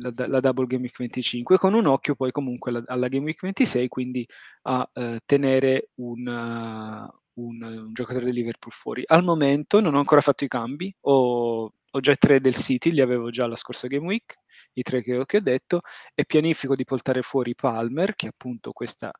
la, 0.00 0.26
la, 0.26 0.40
Double 0.40 0.66
Game 0.66 0.82
Week 0.82 0.96
25 0.96 1.58
con 1.58 1.74
un 1.74 1.86
occhio 1.86 2.14
poi 2.14 2.32
comunque 2.32 2.70
alla, 2.70 2.82
alla 2.86 3.08
Game 3.08 3.24
Week 3.24 3.40
26 3.40 3.88
quindi 3.88 4.26
a 4.62 4.88
eh, 4.92 5.20
tenere 5.24 5.90
un, 5.96 6.26
uh, 6.26 7.40
un, 7.40 7.62
un, 7.62 7.92
giocatore 7.92 8.24
del 8.24 8.34
Liverpool 8.34 8.72
fuori 8.72 9.02
al 9.06 9.22
momento 9.22 9.80
non 9.80 9.94
ho 9.94 9.98
ancora 9.98 10.20
fatto 10.20 10.44
i 10.44 10.48
cambi 10.48 10.92
ho 11.02 11.72
ho 11.96 12.00
già 12.00 12.14
tre 12.16 12.40
del 12.40 12.54
City, 12.54 12.90
li 12.92 13.00
avevo 13.00 13.30
già 13.30 13.46
la 13.46 13.56
scorsa 13.56 13.86
Game 13.86 14.06
Week, 14.06 14.34
i 14.74 14.82
tre 14.82 15.02
che, 15.02 15.24
che 15.24 15.36
ho 15.38 15.40
detto, 15.40 15.80
e 16.14 16.24
pianifico 16.26 16.76
di 16.76 16.84
portare 16.84 17.22
fuori 17.22 17.54
Palmer, 17.54 18.14
che 18.14 18.28
appunto 18.28 18.72
questa, 18.72 19.10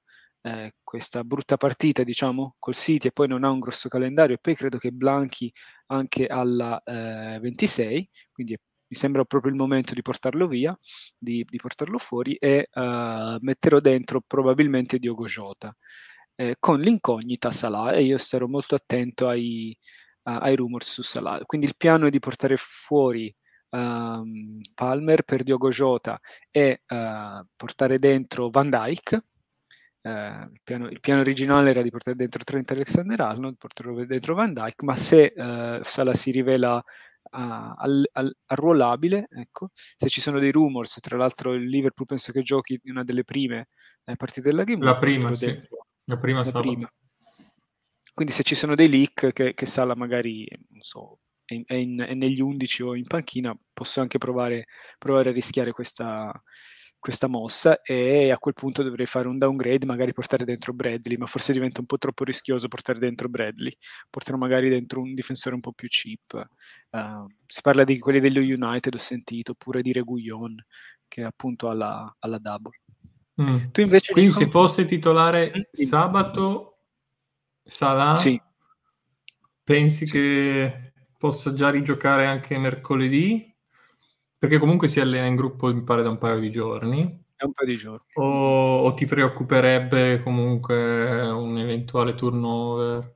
eh, 0.42 0.74
questa 0.82 1.24
brutta 1.24 1.56
partita, 1.56 2.02
diciamo, 2.02 2.56
col 2.58 2.74
City 2.74 3.08
e 3.08 3.12
poi 3.12 3.28
non 3.28 3.44
ha 3.44 3.50
un 3.50 3.60
grosso 3.60 3.88
calendario, 3.88 4.36
e 4.36 4.38
poi 4.38 4.54
credo 4.54 4.78
che 4.78 4.90
Blanchi 4.92 5.50
anche 5.86 6.26
alla 6.26 6.80
eh, 6.84 7.38
26, 7.40 8.10
quindi 8.32 8.56
mi 8.88 8.96
sembra 8.96 9.24
proprio 9.24 9.50
il 9.50 9.58
momento 9.58 9.94
di 9.94 10.02
portarlo 10.02 10.46
via, 10.46 10.76
di, 11.18 11.44
di 11.48 11.56
portarlo 11.56 11.98
fuori, 11.98 12.34
e 12.36 12.68
uh, 12.72 13.36
metterò 13.40 13.80
dentro 13.80 14.20
probabilmente 14.24 14.98
Diogo 14.98 15.26
Jota. 15.26 15.74
Eh, 16.38 16.56
con 16.60 16.80
l'incognita 16.80 17.50
Salah 17.50 17.92
e 17.92 18.04
io 18.04 18.18
starò 18.18 18.46
molto 18.46 18.74
attento 18.74 19.26
ai, 19.26 19.76
ai 20.34 20.56
rumors 20.56 20.90
su 20.90 21.02
Salah. 21.02 21.40
Quindi 21.44 21.66
il 21.66 21.76
piano 21.76 22.06
è 22.06 22.10
di 22.10 22.18
portare 22.18 22.56
fuori 22.56 23.34
um, 23.70 24.60
Palmer 24.74 25.22
per 25.22 25.42
Diogo 25.42 25.70
Jota 25.70 26.20
e 26.50 26.82
uh, 26.88 27.46
portare 27.56 27.98
dentro 27.98 28.50
Van 28.50 28.70
Dyke 28.70 29.22
eh, 30.06 30.48
il, 30.52 30.60
piano, 30.62 30.86
il, 30.86 31.00
piano, 31.00 31.20
originale 31.20 31.70
era 31.70 31.82
di 31.82 31.90
portare 31.90 32.16
dentro 32.16 32.44
Trent 32.44 32.70
Alexander-Arnold, 32.70 33.56
portare 33.56 34.06
dentro 34.06 34.34
Van 34.34 34.52
Dyke, 34.52 34.84
ma 34.84 34.94
se 34.94 35.32
eh, 35.36 35.80
Salah 35.82 36.14
si 36.14 36.30
rivela 36.30 36.82
arruolabile, 37.28 39.26
ecco. 39.28 39.70
se 39.74 40.08
ci 40.08 40.20
sono 40.20 40.38
dei 40.38 40.52
rumors, 40.52 41.00
tra 41.00 41.16
l'altro 41.16 41.54
il 41.54 41.68
Liverpool 41.68 42.06
penso 42.06 42.30
che 42.30 42.42
giochi 42.42 42.80
una 42.84 43.02
delle 43.02 43.24
prime 43.24 43.66
eh, 44.04 44.14
partite 44.14 44.48
della 44.48 44.62
Game 44.62 44.84
La 44.84 44.96
prima, 44.96 45.34
sì. 45.34 45.58
La 46.04 46.16
prima, 46.18 46.44
la 46.44 46.60
prima. 46.60 46.88
Quindi 48.16 48.32
se 48.32 48.44
ci 48.44 48.54
sono 48.54 48.74
dei 48.74 48.88
leak 48.88 49.30
che, 49.34 49.52
che 49.52 49.66
Sala 49.66 49.94
magari, 49.94 50.48
non 50.70 50.80
so, 50.80 51.18
è, 51.44 51.74
in, 51.74 51.98
è, 52.00 52.14
negli 52.14 52.40
11 52.40 52.82
o 52.82 52.96
in 52.96 53.06
panchina, 53.06 53.54
posso 53.74 54.00
anche 54.00 54.16
provare, 54.16 54.68
provare 54.96 55.28
a 55.28 55.32
rischiare 55.34 55.70
questa, 55.72 56.32
questa 56.98 57.26
mossa 57.26 57.82
e 57.82 58.30
a 58.30 58.38
quel 58.38 58.54
punto 58.54 58.82
dovrei 58.82 59.04
fare 59.04 59.28
un 59.28 59.36
downgrade, 59.36 59.84
magari 59.84 60.14
portare 60.14 60.46
dentro 60.46 60.72
Bradley, 60.72 61.18
ma 61.18 61.26
forse 61.26 61.52
diventa 61.52 61.80
un 61.80 61.86
po' 61.86 61.98
troppo 61.98 62.24
rischioso 62.24 62.68
portare 62.68 62.98
dentro 62.98 63.28
Bradley, 63.28 63.76
porterò 64.08 64.38
magari 64.38 64.70
dentro 64.70 65.02
un 65.02 65.12
difensore 65.12 65.54
un 65.54 65.60
po' 65.60 65.72
più 65.72 65.88
cheap. 65.88 66.48
Uh, 66.92 67.26
si 67.46 67.60
parla 67.60 67.84
di 67.84 67.98
quelli 67.98 68.20
dello 68.20 68.40
United, 68.40 68.94
ho 68.94 68.96
sentito, 68.96 69.50
oppure 69.50 69.82
di 69.82 69.92
Reguillon, 69.92 70.56
che 71.06 71.20
è 71.20 71.24
appunto 71.26 71.68
alla, 71.68 72.16
alla 72.20 72.38
double. 72.38 72.80
Mm. 73.42 73.66
Tu 73.72 73.82
invece 73.82 74.14
Quindi 74.14 74.32
dico... 74.32 74.42
se 74.42 74.50
fosse 74.50 74.86
titolare 74.86 75.52
mm. 75.54 75.84
sabato, 75.84 76.75
Salah, 77.68 78.16
sì. 78.16 78.40
pensi 79.64 80.06
sì. 80.06 80.12
che 80.12 80.92
possa 81.18 81.52
già 81.52 81.68
rigiocare 81.68 82.26
anche 82.26 82.56
mercoledì? 82.56 83.52
Perché 84.38 84.58
comunque 84.58 84.86
si 84.86 85.00
allena 85.00 85.26
in 85.26 85.34
gruppo, 85.34 85.74
mi 85.74 85.82
pare, 85.82 86.02
da 86.02 86.10
un 86.10 86.18
paio 86.18 86.38
di 86.38 86.50
giorni. 86.50 87.24
Da 87.36 87.46
un 87.46 87.52
paio 87.52 87.68
di 87.68 87.76
giorni. 87.76 88.06
O, 88.14 88.82
o 88.84 88.94
ti 88.94 89.04
preoccuperebbe 89.04 90.22
comunque 90.22 91.28
un 91.28 91.58
eventuale 91.58 92.14
turnover? 92.14 93.14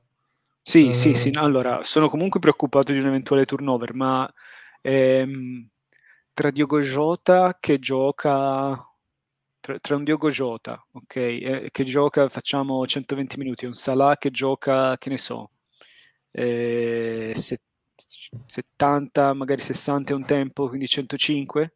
Sì, 0.61 0.89
eh... 0.89 0.93
sì, 0.93 1.13
sì. 1.15 1.31
allora, 1.35 1.81
sono 1.83 2.09
comunque 2.09 2.39
preoccupato 2.39 2.91
di 2.91 2.99
un 2.99 3.07
eventuale 3.07 3.45
turnover, 3.45 3.93
ma 3.93 4.31
ehm, 4.81 5.67
tra 6.33 6.51
Diogo 6.51 6.81
Jota 6.81 7.57
che 7.59 7.79
gioca... 7.79 8.85
Tra, 9.61 9.77
tra 9.77 9.95
un 9.95 10.03
Diogo 10.03 10.29
Jota, 10.29 10.83
ok, 10.91 11.15
eh, 11.15 11.69
che 11.71 11.83
gioca, 11.83 12.27
facciamo 12.29 12.85
120 12.85 13.37
minuti, 13.37 13.65
un 13.65 13.73
Salah 13.73 14.17
che 14.17 14.31
gioca, 14.31 14.97
che 14.97 15.09
ne 15.09 15.17
so, 15.17 15.51
eh, 16.31 17.31
70 17.35 17.69
70, 18.45 19.33
magari 19.33 19.61
60 19.61 20.11
è 20.11 20.15
un 20.15 20.25
tempo, 20.25 20.67
quindi 20.67 20.87
105, 20.87 21.73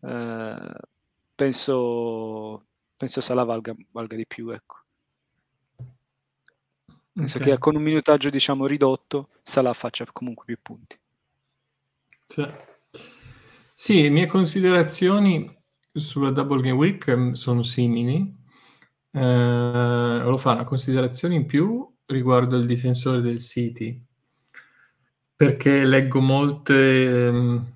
eh, 0.00 0.74
penso, 1.34 2.66
penso 2.96 3.20
Sala 3.20 3.44
valga, 3.44 3.74
valga 3.90 4.16
di 4.16 4.26
più. 4.26 4.50
Ecco. 4.50 4.76
Penso 7.12 7.38
okay. 7.38 7.52
che 7.52 7.58
con 7.58 7.76
un 7.76 7.82
minutaggio 7.82 8.28
diciamo 8.28 8.66
ridotto 8.66 9.30
Salah 9.42 9.72
faccia 9.72 10.04
comunque 10.12 10.44
più 10.44 10.58
punti. 10.60 10.98
Sì. 12.28 12.44
sì, 13.72 14.08
mie 14.10 14.26
considerazioni 14.26 15.55
sulla 15.98 16.30
Double 16.30 16.60
Game 16.60 16.76
Week 16.76 17.14
mm, 17.14 17.32
sono 17.32 17.62
simili. 17.62 18.34
Eh, 19.10 19.20
lo 20.24 20.36
fa 20.36 20.52
una 20.52 20.64
considerazione 20.64 21.34
in 21.34 21.46
più 21.46 21.88
riguardo 22.06 22.56
il 22.56 22.66
difensore 22.66 23.20
del 23.20 23.40
City 23.40 24.04
perché 25.36 25.84
leggo 25.84 26.20
molte, 26.20 27.26
ehm, 27.26 27.72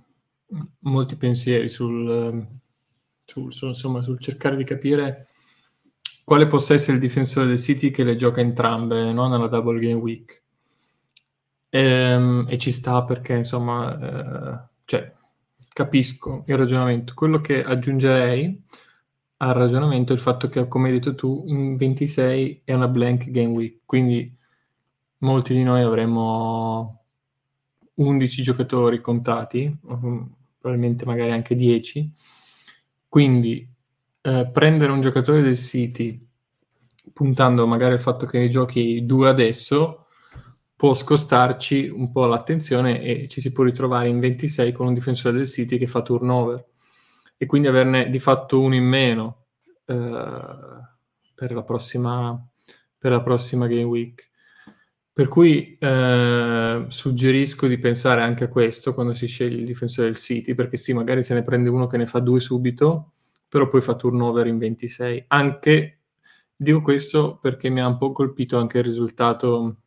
molti 0.81 1.17
pensieri 1.17 1.69
sul, 1.69 2.11
ehm, 2.11 2.61
sul, 3.25 3.53
sul, 3.53 3.69
insomma, 3.69 4.03
sul 4.03 4.19
cercare 4.19 4.57
di 4.57 4.65
capire 4.65 5.29
quale 6.25 6.47
possa 6.47 6.75
essere 6.75 6.95
il 6.95 7.03
difensore 7.03 7.47
del 7.49 7.59
City 7.59 7.91
che 7.91 8.05
le 8.05 8.17
gioca 8.17 8.41
entrambe 8.41 9.13
no? 9.13 9.29
nella 9.29 9.49
Double 9.49 9.79
Game 9.79 10.01
Week. 10.01 10.43
E, 11.69 11.81
ehm, 11.81 12.47
e 12.49 12.59
ci 12.59 12.73
sta 12.73 13.05
perché, 13.05 13.35
insomma, 13.35 13.99
eh, 13.99 14.69
cioè, 14.87 15.13
capisco 15.73 16.45
il 16.47 16.57
ragionamento. 16.57 17.15
Quello 17.15 17.41
che 17.41 17.63
aggiungerei 17.63 18.63
al 19.39 19.55
ragionamento 19.55 20.13
è 20.13 20.17
il 20.17 20.21
fatto 20.21 20.49
che, 20.49 20.69
come 20.69 20.89
hai 20.89 20.95
detto 20.95 21.15
tu, 21.15 21.45
in 21.47 21.77
26 21.77 22.63
è 22.65 22.75
una 22.75 22.89
blank 22.89 23.31
game 23.31 23.53
week, 23.53 23.81
quindi 23.87 24.37
molti 25.19 25.55
di 25.55 25.63
noi 25.63 25.83
avremo 25.83 27.05
11 27.95 28.43
giocatori 28.43 29.01
contati, 29.01 29.75
probabilmente 30.59 31.05
magari 31.05 31.33
anche 31.33 31.55
10. 31.55 32.13
Quindi 33.09 33.69
eh, 34.21 34.51
prendere 34.53 34.93
un 34.93 35.01
giocatore 35.01 35.43
del 35.43 35.57
City 35.57 36.27
puntando 37.13 37.67
magari 37.67 37.95
al 37.95 38.01
fatto 38.01 38.27
che 38.27 38.39
ne 38.39 38.49
giochi 38.49 39.05
due 39.05 39.29
adesso 39.29 40.07
può 40.81 40.95
scostarci 40.95 41.91
un 41.95 42.11
po' 42.11 42.25
l'attenzione 42.25 43.03
e 43.03 43.29
ci 43.29 43.43
si 43.43 43.53
può 43.53 43.65
ritrovare 43.65 44.09
in 44.09 44.19
26 44.19 44.73
con 44.73 44.87
un 44.87 44.95
difensore 44.95 45.37
del 45.37 45.47
City 45.47 45.77
che 45.77 45.87
fa 45.87 46.01
turnover 46.01 46.65
e 47.37 47.45
quindi 47.45 47.69
averne 47.69 48.09
di 48.09 48.19
fatto 48.19 48.63
uno 48.63 48.75
in 48.75 48.85
meno 48.85 49.45
eh, 49.85 49.95
per, 51.35 51.53
la 51.53 51.63
prossima, 51.65 52.49
per 52.97 53.11
la 53.11 53.21
prossima 53.21 53.67
game 53.67 53.83
week. 53.83 54.31
Per 55.13 55.29
cui 55.29 55.77
eh, 55.79 56.87
suggerisco 56.89 57.67
di 57.67 57.79
pensare 57.79 58.23
anche 58.23 58.45
a 58.45 58.49
questo 58.49 58.95
quando 58.95 59.13
si 59.13 59.27
sceglie 59.27 59.59
il 59.59 59.67
difensore 59.67 60.07
del 60.07 60.17
City, 60.17 60.55
perché 60.55 60.79
sì, 60.79 60.95
magari 60.95 61.23
se 61.23 61.35
ne 61.35 61.43
prende 61.43 61.69
uno 61.69 61.89
che 61.89 61.99
ne 61.99 62.07
fa 62.07 62.21
due 62.21 62.41
subito, 62.41 63.13
però 63.47 63.69
poi 63.69 63.83
fa 63.83 63.97
turnover 63.97 64.47
in 64.47 64.57
26. 64.57 65.25
Anche, 65.29 65.99
dico 66.57 66.81
questo 66.81 67.37
perché 67.37 67.69
mi 67.69 67.83
ha 67.83 67.87
un 67.87 67.99
po' 67.99 68.13
colpito 68.13 68.57
anche 68.57 68.79
il 68.79 68.85
risultato 68.85 69.80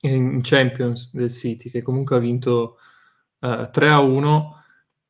in 0.00 0.40
Champions 0.42 1.10
del 1.12 1.30
City, 1.30 1.70
che 1.70 1.82
comunque 1.82 2.16
ha 2.16 2.20
vinto 2.20 2.78
eh, 3.40 3.68
3 3.70 3.88
a 3.90 4.00
1. 4.00 4.64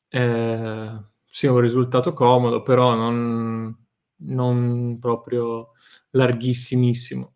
Eh, 0.09 0.90
sì, 1.26 1.47
un 1.47 1.61
risultato 1.61 2.12
comodo, 2.12 2.62
però 2.62 2.95
non, 2.95 3.76
non 4.16 4.99
proprio 5.00 5.73
larghissimissimo 6.11 7.35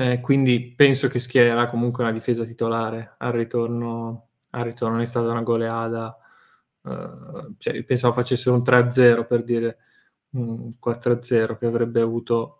eh, 0.00 0.20
quindi 0.20 0.72
penso 0.74 1.08
che 1.08 1.18
schiererà 1.18 1.68
comunque 1.68 2.02
una 2.02 2.12
difesa 2.12 2.44
titolare 2.44 3.16
al 3.18 3.32
ritorno, 3.32 4.30
al 4.50 4.64
ritorno 4.64 4.98
è 5.00 5.04
stata 5.04 5.30
una 5.30 5.42
goleada. 5.42 6.16
Uh, 6.82 7.54
cioè, 7.58 7.84
pensavo 7.84 8.14
facessero 8.14 8.56
un 8.56 8.62
3-0 8.62 9.26
per 9.26 9.44
dire 9.44 9.76
un 10.30 10.70
4-0 10.80 11.58
che 11.58 11.66
avrebbe 11.66 12.00
avuto 12.00 12.59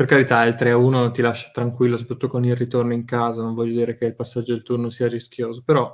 per 0.00 0.08
carità 0.08 0.44
il 0.44 0.54
3-1 0.54 1.12
ti 1.12 1.20
lascia 1.20 1.50
tranquillo 1.52 1.98
soprattutto 1.98 2.28
con 2.28 2.44
il 2.44 2.56
ritorno 2.56 2.94
in 2.94 3.04
casa 3.04 3.42
non 3.42 3.54
voglio 3.54 3.78
dire 3.78 3.94
che 3.94 4.06
il 4.06 4.14
passaggio 4.14 4.54
del 4.54 4.62
turno 4.62 4.88
sia 4.88 5.08
rischioso 5.08 5.62
però 5.62 5.86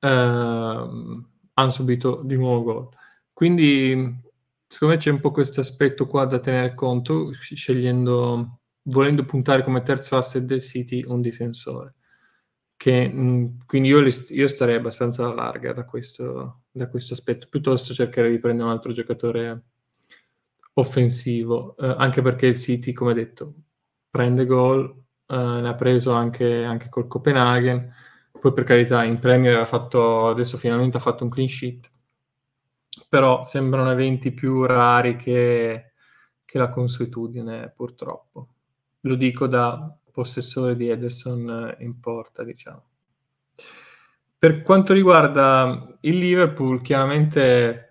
uh, 0.00 0.06
hanno 0.06 1.70
subito 1.70 2.20
di 2.22 2.36
nuovo 2.36 2.62
gol 2.62 2.88
quindi 3.32 4.20
secondo 4.66 4.94
me 4.94 5.00
c'è 5.00 5.10
un 5.10 5.20
po' 5.20 5.30
questo 5.30 5.60
aspetto 5.60 6.06
qua 6.06 6.26
da 6.26 6.40
tenere 6.40 6.74
conto 6.74 7.32
scegliendo 7.32 8.60
volendo 8.82 9.24
puntare 9.24 9.62
come 9.64 9.82
terzo 9.82 10.16
asset 10.16 10.44
del 10.44 10.60
City 10.60 11.02
un 11.06 11.20
difensore. 11.20 11.94
Che, 12.76 13.08
mh, 13.08 13.20
mm, 13.20 13.46
quindi 13.66 13.88
io, 13.88 14.00
io, 14.00 14.48
starei 14.48 14.76
abbastanza 14.76 15.24
alla 15.24 15.34
larga 15.34 15.72
da 15.72 15.84
questo, 15.84 16.62
da 16.70 16.88
questo, 16.88 17.14
aspetto, 17.14 17.46
piuttosto 17.50 17.92
cercherei 17.94 18.30
di 18.30 18.38
prendere 18.38 18.68
un 18.68 18.74
altro 18.74 18.92
giocatore 18.92 19.64
offensivo, 20.80 21.76
eh, 21.76 21.94
anche 21.96 22.22
perché 22.22 22.46
il 22.46 22.56
City, 22.56 22.92
come 22.92 23.14
detto, 23.14 23.54
prende 24.10 24.46
gol, 24.46 24.84
eh, 25.26 25.36
ne 25.36 25.68
ha 25.68 25.74
preso 25.74 26.12
anche, 26.12 26.64
anche 26.64 26.88
col 26.88 27.06
Copenaghen, 27.06 27.92
poi 28.40 28.52
per 28.52 28.64
carità 28.64 29.04
in 29.04 29.18
Premier 29.18 29.56
ha 29.56 29.64
fatto, 29.64 30.28
adesso 30.28 30.56
finalmente 30.56 30.96
ha 30.96 31.00
fatto 31.00 31.24
un 31.24 31.30
clean 31.30 31.48
sheet, 31.48 31.90
però 33.08 33.44
sembrano 33.44 33.90
eventi 33.90 34.32
più 34.32 34.64
rari 34.64 35.16
che, 35.16 35.92
che 36.44 36.58
la 36.58 36.70
consuetudine 36.70 37.72
purtroppo. 37.74 38.48
Lo 39.00 39.14
dico 39.14 39.46
da 39.46 39.94
possessore 40.10 40.76
di 40.76 40.88
Ederson 40.88 41.76
in 41.80 42.00
porta, 42.00 42.42
diciamo. 42.44 42.84
Per 44.38 44.62
quanto 44.62 44.92
riguarda 44.92 45.96
il 46.00 46.16
Liverpool, 46.16 46.80
chiaramente 46.80 47.89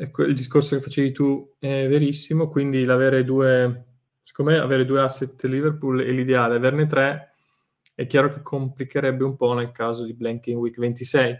ecco, 0.00 0.22
il 0.22 0.34
discorso 0.34 0.76
che 0.76 0.82
facevi 0.82 1.12
tu 1.12 1.54
è 1.58 1.86
verissimo, 1.88 2.48
quindi 2.48 2.84
l'avere 2.84 3.24
due, 3.24 3.86
secondo 4.22 4.60
avere 4.60 4.84
due 4.84 5.00
asset 5.00 5.42
Liverpool 5.44 6.02
è 6.02 6.10
l'ideale, 6.10 6.56
averne 6.56 6.86
tre 6.86 7.34
è 7.94 8.06
chiaro 8.06 8.32
che 8.32 8.42
complicherebbe 8.42 9.24
un 9.24 9.36
po' 9.36 9.52
nel 9.52 9.72
caso 9.72 10.04
di 10.04 10.14
Blanking 10.14 10.58
Week 10.58 10.78
26 10.78 11.38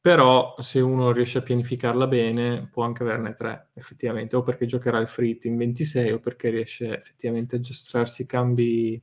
però 0.00 0.54
se 0.58 0.80
uno 0.80 1.12
riesce 1.12 1.38
a 1.38 1.42
pianificarla 1.42 2.06
bene 2.06 2.68
può 2.72 2.84
anche 2.84 3.02
averne 3.02 3.34
tre 3.34 3.68
effettivamente, 3.74 4.34
o 4.34 4.42
perché 4.42 4.64
giocherà 4.64 4.98
il 4.98 5.06
frit 5.06 5.44
in 5.44 5.56
26 5.56 6.12
o 6.12 6.18
perché 6.20 6.48
riesce 6.48 6.96
effettivamente 6.96 7.56
a 7.56 7.60
giostrarsi 7.60 8.22
i 8.22 8.26
cambi 8.26 9.00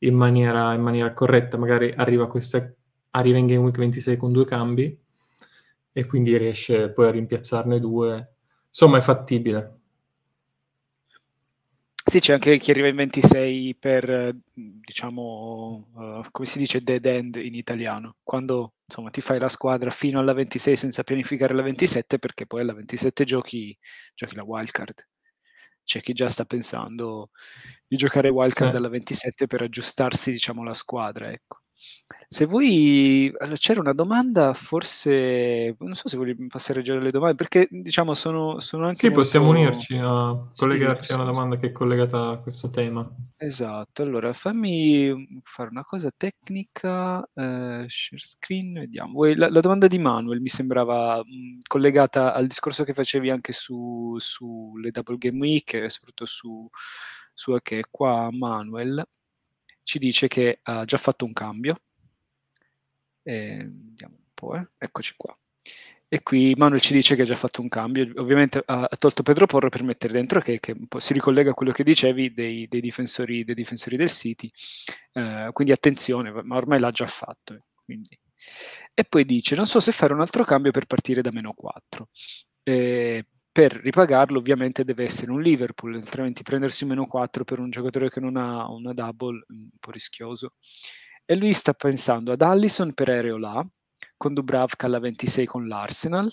in 0.00 0.14
maniera, 0.14 0.74
in 0.74 0.82
maniera 0.82 1.12
corretta, 1.14 1.56
magari 1.56 1.92
arriva, 1.96 2.28
questa, 2.28 2.72
arriva 3.10 3.38
in 3.38 3.46
Game 3.46 3.64
Week 3.64 3.78
26 3.78 4.16
con 4.16 4.32
due 4.32 4.44
cambi 4.44 4.96
e 5.98 6.06
quindi 6.06 6.36
riesce 6.36 6.92
poi 6.92 7.08
a 7.08 7.10
rimpiazzarne 7.10 7.80
due, 7.80 8.34
insomma 8.68 8.98
è 8.98 9.00
fattibile. 9.00 9.80
Sì, 12.04 12.20
c'è 12.20 12.34
anche 12.34 12.56
chi 12.58 12.70
arriva 12.70 12.86
in 12.86 12.94
26 12.94 13.74
per, 13.74 14.32
diciamo, 14.54 15.88
uh, 15.92 16.24
come 16.30 16.46
si 16.46 16.58
dice 16.58 16.78
dead 16.82 17.04
end 17.04 17.34
in 17.34 17.54
italiano, 17.54 18.14
quando 18.22 18.74
insomma 18.86 19.10
ti 19.10 19.20
fai 19.20 19.40
la 19.40 19.48
squadra 19.48 19.90
fino 19.90 20.20
alla 20.20 20.32
26 20.34 20.76
senza 20.76 21.02
pianificare 21.02 21.52
la 21.52 21.62
27 21.62 22.20
perché 22.20 22.46
poi 22.46 22.60
alla 22.60 22.74
27 22.74 23.24
giochi, 23.24 23.76
giochi 24.14 24.36
la 24.36 24.44
wildcard. 24.44 25.04
C'è 25.82 26.00
chi 26.00 26.12
già 26.12 26.28
sta 26.28 26.44
pensando 26.44 27.30
di 27.88 27.96
giocare 27.96 28.28
wildcard 28.28 28.70
sì. 28.70 28.76
alla 28.76 28.88
27 28.88 29.48
per 29.48 29.62
aggiustarsi, 29.62 30.30
diciamo, 30.30 30.62
la 30.62 30.74
squadra, 30.74 31.32
ecco. 31.32 31.57
Se 32.30 32.44
vuoi, 32.44 33.32
c'era 33.54 33.80
una 33.80 33.94
domanda, 33.94 34.52
forse, 34.52 35.74
non 35.78 35.94
so 35.94 36.08
se 36.08 36.16
vuoi 36.16 36.36
passare 36.46 36.74
a 36.74 36.82
leggere 36.82 37.02
le 37.02 37.10
domande, 37.10 37.36
perché 37.36 37.68
diciamo 37.70 38.12
sono, 38.12 38.60
sono 38.60 38.84
anche. 38.84 38.98
Sì, 38.98 39.06
molto... 39.06 39.20
possiamo 39.22 39.48
unirci 39.48 39.96
a 39.96 40.50
collegarci 40.54 41.04
sì, 41.04 41.12
a 41.12 41.14
una 41.14 41.24
domanda 41.24 41.56
che 41.56 41.68
è 41.68 41.72
collegata 41.72 42.28
a 42.28 42.38
questo 42.38 42.68
tema. 42.68 43.08
Esatto, 43.36 44.02
allora 44.02 44.32
fammi 44.34 45.40
fare 45.42 45.70
una 45.70 45.84
cosa 45.84 46.10
tecnica, 46.14 47.22
eh, 47.32 47.86
share 47.88 48.22
screen, 48.22 48.74
vediamo. 48.74 49.24
La, 49.34 49.48
la, 49.48 49.60
domanda 49.60 49.86
di 49.86 49.98
Manuel 49.98 50.40
mi 50.40 50.48
sembrava 50.48 51.18
mh, 51.18 51.60
collegata 51.66 52.34
al 52.34 52.46
discorso 52.46 52.84
che 52.84 52.92
facevi 52.92 53.30
anche 53.30 53.52
sulle 53.52 54.20
su 54.20 54.72
Double 54.90 55.16
Game 55.16 55.38
Week 55.38 55.70
soprattutto 55.88 56.26
su, 56.26 56.68
su 57.32 57.56
che 57.62 57.84
qua 57.90 58.28
Manuel 58.30 59.06
ci 59.88 59.98
dice 59.98 60.28
che 60.28 60.60
ha 60.64 60.84
già 60.84 60.98
fatto 60.98 61.24
un 61.24 61.32
cambio. 61.32 61.74
E, 63.22 63.66
vediamo 63.70 64.16
un 64.16 64.30
po', 64.34 64.54
eh. 64.54 64.68
eccoci 64.76 65.14
qua. 65.16 65.34
E 66.06 66.22
qui 66.22 66.54
Manuel 66.56 66.82
ci 66.82 66.92
dice 66.92 67.16
che 67.16 67.22
ha 67.22 67.24
già 67.24 67.34
fatto 67.34 67.62
un 67.62 67.68
cambio, 67.68 68.06
ovviamente 68.16 68.62
ha, 68.66 68.82
ha 68.82 68.96
tolto 68.98 69.22
Pedro 69.22 69.46
Porro 69.46 69.70
per 69.70 69.82
mettere 69.82 70.12
dentro 70.12 70.40
che, 70.40 70.60
che 70.60 70.74
si 70.98 71.14
ricollega 71.14 71.52
a 71.52 71.54
quello 71.54 71.72
che 71.72 71.84
dicevi 71.84 72.34
dei, 72.34 72.68
dei, 72.68 72.82
difensori, 72.82 73.44
dei 73.44 73.54
difensori, 73.54 73.96
del 73.96 74.10
City, 74.10 74.50
eh, 75.14 75.48
quindi 75.52 75.72
attenzione, 75.72 76.30
ma 76.42 76.56
ormai 76.56 76.80
l'ha 76.80 76.90
già 76.90 77.06
fatto. 77.06 77.54
Eh, 77.54 77.62
quindi. 77.82 78.14
E 78.92 79.04
poi 79.04 79.24
dice, 79.24 79.54
non 79.56 79.66
so 79.66 79.80
se 79.80 79.92
fare 79.92 80.12
un 80.12 80.20
altro 80.20 80.44
cambio 80.44 80.70
per 80.70 80.84
partire 80.84 81.22
da 81.22 81.30
meno 81.32 81.54
4. 81.54 82.08
Eh, 82.62 83.24
per 83.50 83.72
ripagarlo 83.74 84.38
ovviamente 84.38 84.84
deve 84.84 85.04
essere 85.04 85.30
un 85.30 85.40
Liverpool, 85.40 85.94
altrimenti 85.94 86.42
prendersi 86.42 86.84
un 86.84 86.90
meno 86.90 87.06
4 87.06 87.44
per 87.44 87.58
un 87.58 87.70
giocatore 87.70 88.08
che 88.10 88.20
non 88.20 88.36
ha 88.36 88.70
una 88.70 88.92
double 88.92 89.40
è 89.40 89.52
un 89.52 89.68
po' 89.80 89.90
rischioso. 89.90 90.54
E 91.24 91.34
lui 91.34 91.52
sta 91.54 91.74
pensando 91.74 92.32
ad 92.32 92.42
Allison 92.42 92.92
per 92.94 93.10
Areola, 93.10 93.66
con 94.16 94.34
Dubravka 94.34 94.86
alla 94.86 95.00
26 95.00 95.46
con 95.46 95.66
l'Arsenal, 95.66 96.32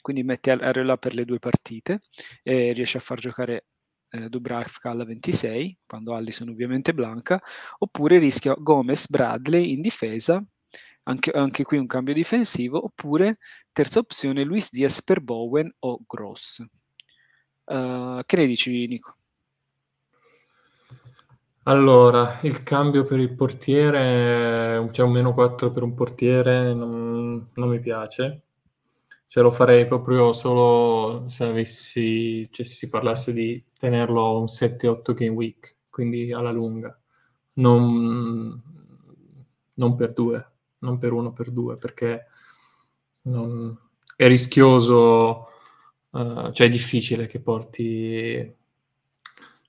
quindi 0.00 0.22
mette 0.22 0.50
Areola 0.52 0.96
per 0.96 1.14
le 1.14 1.24
due 1.24 1.38
partite 1.38 2.00
e 2.42 2.72
riesce 2.72 2.98
a 2.98 3.00
far 3.00 3.18
giocare 3.20 3.66
eh, 4.10 4.28
Dubravka 4.28 4.90
alla 4.90 5.04
26, 5.04 5.78
quando 5.86 6.14
Allison 6.14 6.48
ovviamente 6.48 6.94
blanca, 6.94 7.40
oppure 7.78 8.18
rischia 8.18 8.54
Gomez 8.58 9.08
Bradley 9.08 9.72
in 9.72 9.80
difesa 9.80 10.44
anche, 11.10 11.30
anche, 11.32 11.64
qui 11.64 11.76
un 11.76 11.86
cambio 11.86 12.14
difensivo, 12.14 12.84
oppure 12.84 13.38
terza 13.72 13.98
opzione 13.98 14.44
Luis 14.44 14.70
Diaz 14.70 15.02
per 15.02 15.20
Bowen 15.20 15.72
o 15.80 16.00
Gross. 16.06 16.64
Uh, 17.64 18.20
che 18.24 18.36
ne 18.36 18.46
dici 18.46 18.86
Nico? 18.86 19.16
Allora, 21.64 22.38
il 22.42 22.62
cambio 22.62 23.04
per 23.04 23.18
il 23.18 23.34
portiere, 23.34 24.88
cioè 24.92 25.06
un 25.06 25.12
meno 25.12 25.34
4 25.34 25.70
per 25.70 25.82
un 25.82 25.94
portiere, 25.94 26.72
non, 26.72 27.50
non 27.54 27.68
mi 27.68 27.80
piace. 27.80 28.42
Cioè 29.26 29.42
lo 29.42 29.50
farei 29.52 29.86
proprio 29.86 30.32
solo 30.32 31.28
se 31.28 31.44
avessi, 31.44 32.50
cioè 32.50 32.66
si 32.66 32.88
parlasse 32.88 33.32
di 33.32 33.62
tenerlo 33.78 34.40
un 34.40 34.46
7-8 34.46 35.14
game 35.14 35.30
week, 35.30 35.76
quindi 35.88 36.32
alla 36.32 36.50
lunga, 36.50 36.98
non, 37.54 38.60
non 39.74 39.94
per 39.96 40.12
due 40.12 40.50
non 40.80 40.98
per 40.98 41.12
uno, 41.12 41.32
per 41.32 41.50
due, 41.50 41.76
perché 41.76 42.26
non... 43.22 43.76
è 44.16 44.26
rischioso, 44.28 45.46
uh, 46.10 46.50
cioè 46.52 46.66
è 46.66 46.68
difficile 46.68 47.26
che 47.26 47.40
porti, 47.40 48.56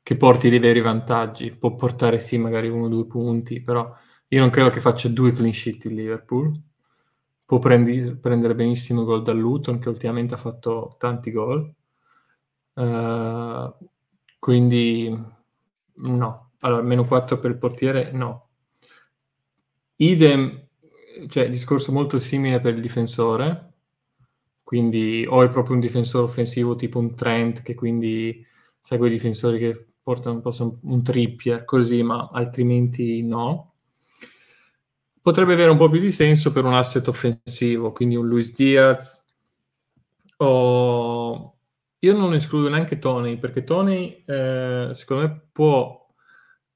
che 0.04 0.17
porti 0.17 0.50
dei 0.50 0.60
veri 0.60 0.82
vantaggi. 0.82 1.52
Può 1.56 1.76
portare 1.76 2.19
sì 2.19 2.38
magari 2.38 2.69
uno 2.69 2.86
o 2.86 2.89
due 2.89 3.08
punti, 3.08 3.62
però 3.62 3.91
io 4.28 4.39
non 4.39 4.50
credo 4.50 4.69
che 4.69 4.80
faccia 4.80 5.10
due 5.10 5.32
clean 5.34 5.54
sheet 5.54 5.86
il 5.86 5.95
Liverpool. 5.95 6.60
Può 7.45 7.60
prendi, 7.60 8.15
prendere 8.15 8.56
benissimo 8.56 9.04
gol 9.04 9.24
da 9.24 9.34
Luton, 9.34 9.80
che 9.80 9.89
ultimamente 9.89 10.36
ha 10.36 10.38
fatto 10.38 10.95
tanti 10.97 11.32
gol. 11.32 11.74
Uh, 12.74 13.74
quindi 14.39 15.10
no. 15.95 16.52
Allora, 16.60 16.82
meno 16.82 17.06
4 17.06 17.39
per 17.39 17.52
il 17.52 17.58
portiere, 17.58 18.12
no. 18.12 18.47
Idem 19.97 20.69
cioè, 21.28 21.50
discorso 21.50 21.91
molto 21.91 22.19
simile 22.19 22.60
per 22.60 22.76
il 22.76 22.82
difensore, 22.82 23.74
quindi 24.63 25.26
o 25.28 25.43
è 25.43 25.50
proprio 25.50 25.76
un 25.76 25.82
difensore 25.82 26.24
offensivo 26.24 26.76
tipo 26.76 27.00
un 27.00 27.15
Trent 27.15 27.62
che 27.62 27.76
quindi 27.76 28.45
segue 28.82 29.08
i 29.08 29.12
difensori 29.12 29.60
che 29.60 29.88
portano 30.02 30.41
un 30.43 30.78
un 30.84 31.04
trippier 31.04 31.65
così, 31.65 32.04
ma 32.04 32.30
altrimenti 32.32 33.21
no. 33.24 33.74
Potrebbe 35.21 35.54
avere 35.54 35.69
un 35.69 35.78
po' 35.78 35.89
più 35.89 36.00
di 36.00 36.12
senso 36.12 36.52
per 36.52 36.65
un 36.65 36.74
asset 36.74 37.08
offensivo, 37.08 37.91
quindi 37.91 38.15
un 38.15 38.28
Luis 38.28 38.54
Diaz 38.56 39.28
o 40.38 41.56
io 42.00 42.17
non 42.17 42.34
escludo 42.34 42.67
neanche 42.67 42.97
Tony, 42.97 43.38
perché 43.38 43.63
Tony 43.63 44.24
eh, 44.26 44.89
secondo 44.93 45.24
me 45.28 45.41
può 45.52 46.01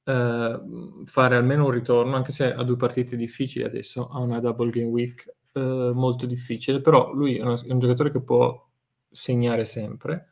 fare 0.06 1.36
almeno 1.36 1.66
un 1.66 1.72
ritorno, 1.72 2.16
anche 2.16 2.32
se 2.32 2.54
ha 2.54 2.64
due 2.64 2.76
partite 2.76 3.16
difficili 3.16 3.66
adesso, 3.66 4.08
ha 4.08 4.20
una 4.20 4.40
double 4.40 4.70
game 4.70 4.90
week 4.90 5.34
eh, 5.54 5.92
molto 5.94 6.26
difficile, 6.26 6.82
però 6.82 7.12
lui 7.14 7.38
è, 7.38 7.42
una, 7.42 7.56
è, 7.56 7.72
un 7.72 7.80
giocatore 7.80 8.12
che 8.12 8.22
può 8.22 8.70
segnare 9.10 9.66
sempre 9.66 10.30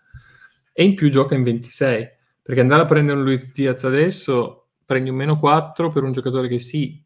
e 0.74 0.84
in 0.84 0.96
più 0.96 1.10
gioca 1.10 1.34
in 1.34 1.44
26, 1.44 2.10
perché 2.42 2.62
andare 2.62 2.84
a 2.84 2.86
prendere 2.86 3.18
un 3.18 3.24
Luiz 3.24 3.52
Diaz 3.52 3.84
adesso 3.86 4.68
prendi 4.86 5.10
un 5.10 5.16
meno 5.16 5.40
4 5.40 5.90
per 5.90 6.04
un 6.04 6.12
giocatore 6.12 6.48
che 6.48 6.60
sì, 6.60 7.04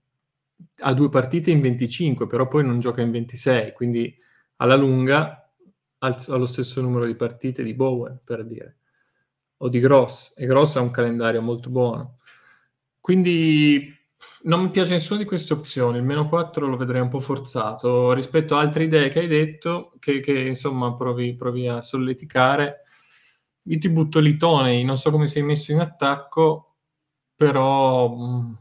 ha 0.80 0.93
due 0.93 1.10
partite 1.10 1.51
in 1.51 1.62
25, 1.62 2.27
però 2.27 2.47
poi 2.47 2.65
non 2.65 2.80
gioca 2.80 3.01
in 3.01 3.12
26, 3.12 3.73
quindi 3.73 4.13
alla 4.58 4.75
lunga 4.75 5.49
ha 5.99 6.15
lo 6.36 6.45
stesso 6.45 6.82
numero 6.82 7.06
di 7.06 7.15
partite 7.15 7.63
di 7.63 7.73
Bowen, 7.73 8.19
per 8.23 8.45
dire, 8.45 8.77
o 9.58 9.69
di 9.69 9.80
Gross, 9.80 10.34
e 10.36 10.45
Gross 10.45 10.75
ha 10.75 10.82
un 10.82 10.91
calendario 10.91 11.41
molto 11.41 11.69
buono. 11.69 12.17
Quindi 13.07 13.89
non 14.43 14.63
mi 14.63 14.69
piace 14.69 14.91
nessuna 14.91 15.19
di 15.19 15.23
queste 15.25 15.53
opzioni, 15.53 15.97
il 15.97 16.03
meno 16.03 16.27
4 16.27 16.67
lo 16.67 16.75
vedrei 16.75 16.99
un 16.99 17.07
po' 17.07 17.21
forzato 17.21 18.11
rispetto 18.11 18.57
a 18.57 18.59
altre 18.59 18.83
idee 18.83 19.07
che 19.07 19.19
hai 19.19 19.27
detto, 19.27 19.93
che, 19.97 20.19
che 20.19 20.37
insomma 20.37 20.93
provi, 20.93 21.33
provi, 21.33 21.69
a 21.69 21.81
solleticare. 21.81 22.81
Io 23.63 23.77
ti 23.77 23.89
butto 23.89 24.19
lì 24.19 24.35
Tony, 24.35 24.83
non 24.83 24.97
so 24.97 25.09
come 25.09 25.25
sei 25.27 25.41
messo 25.43 25.71
in 25.71 25.79
attacco, 25.79 26.75
però 27.33 28.09
mh, 28.13 28.39
mm, 28.49 28.53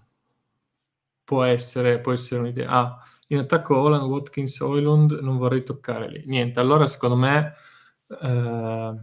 può, 1.24 1.42
essere, 1.42 1.98
può 1.98 2.12
essere 2.12 2.42
un'idea. 2.42 2.70
Ah, 2.70 2.98
in 3.26 3.38
attacco 3.38 3.76
Holland, 3.76 4.08
Watkins, 4.08 4.60
Oiland, 4.60 5.18
non 5.22 5.38
vorrei 5.38 5.64
toccare 5.64 6.08
lì. 6.08 6.22
Niente, 6.24 6.60
allora 6.60 6.86
secondo 6.86 7.16
me 7.16 7.52
eh, 8.22 8.94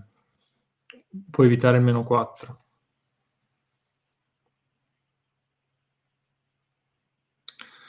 puoi 1.30 1.48
evitare 1.48 1.76
il 1.80 1.84
meno 1.84 2.06
4. 2.06 2.63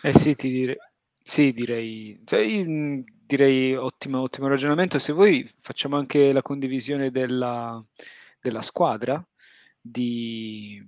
Eh 0.07 0.13
sì, 0.13 0.35
ti 0.37 0.51
direi, 0.51 0.77
sì, 1.23 1.53
direi, 1.55 2.21
cioè, 2.27 2.43
direi 3.27 3.75
ottimo, 3.75 4.21
ottimo 4.21 4.49
ragionamento. 4.49 4.99
Se 4.99 5.15
vuoi 5.15 5.51
facciamo 5.59 5.97
anche 5.97 6.31
la 6.33 6.43
condivisione 6.43 7.11
della, 7.11 7.83
della 8.39 8.61
squadra 8.61 9.27
di, 9.81 10.83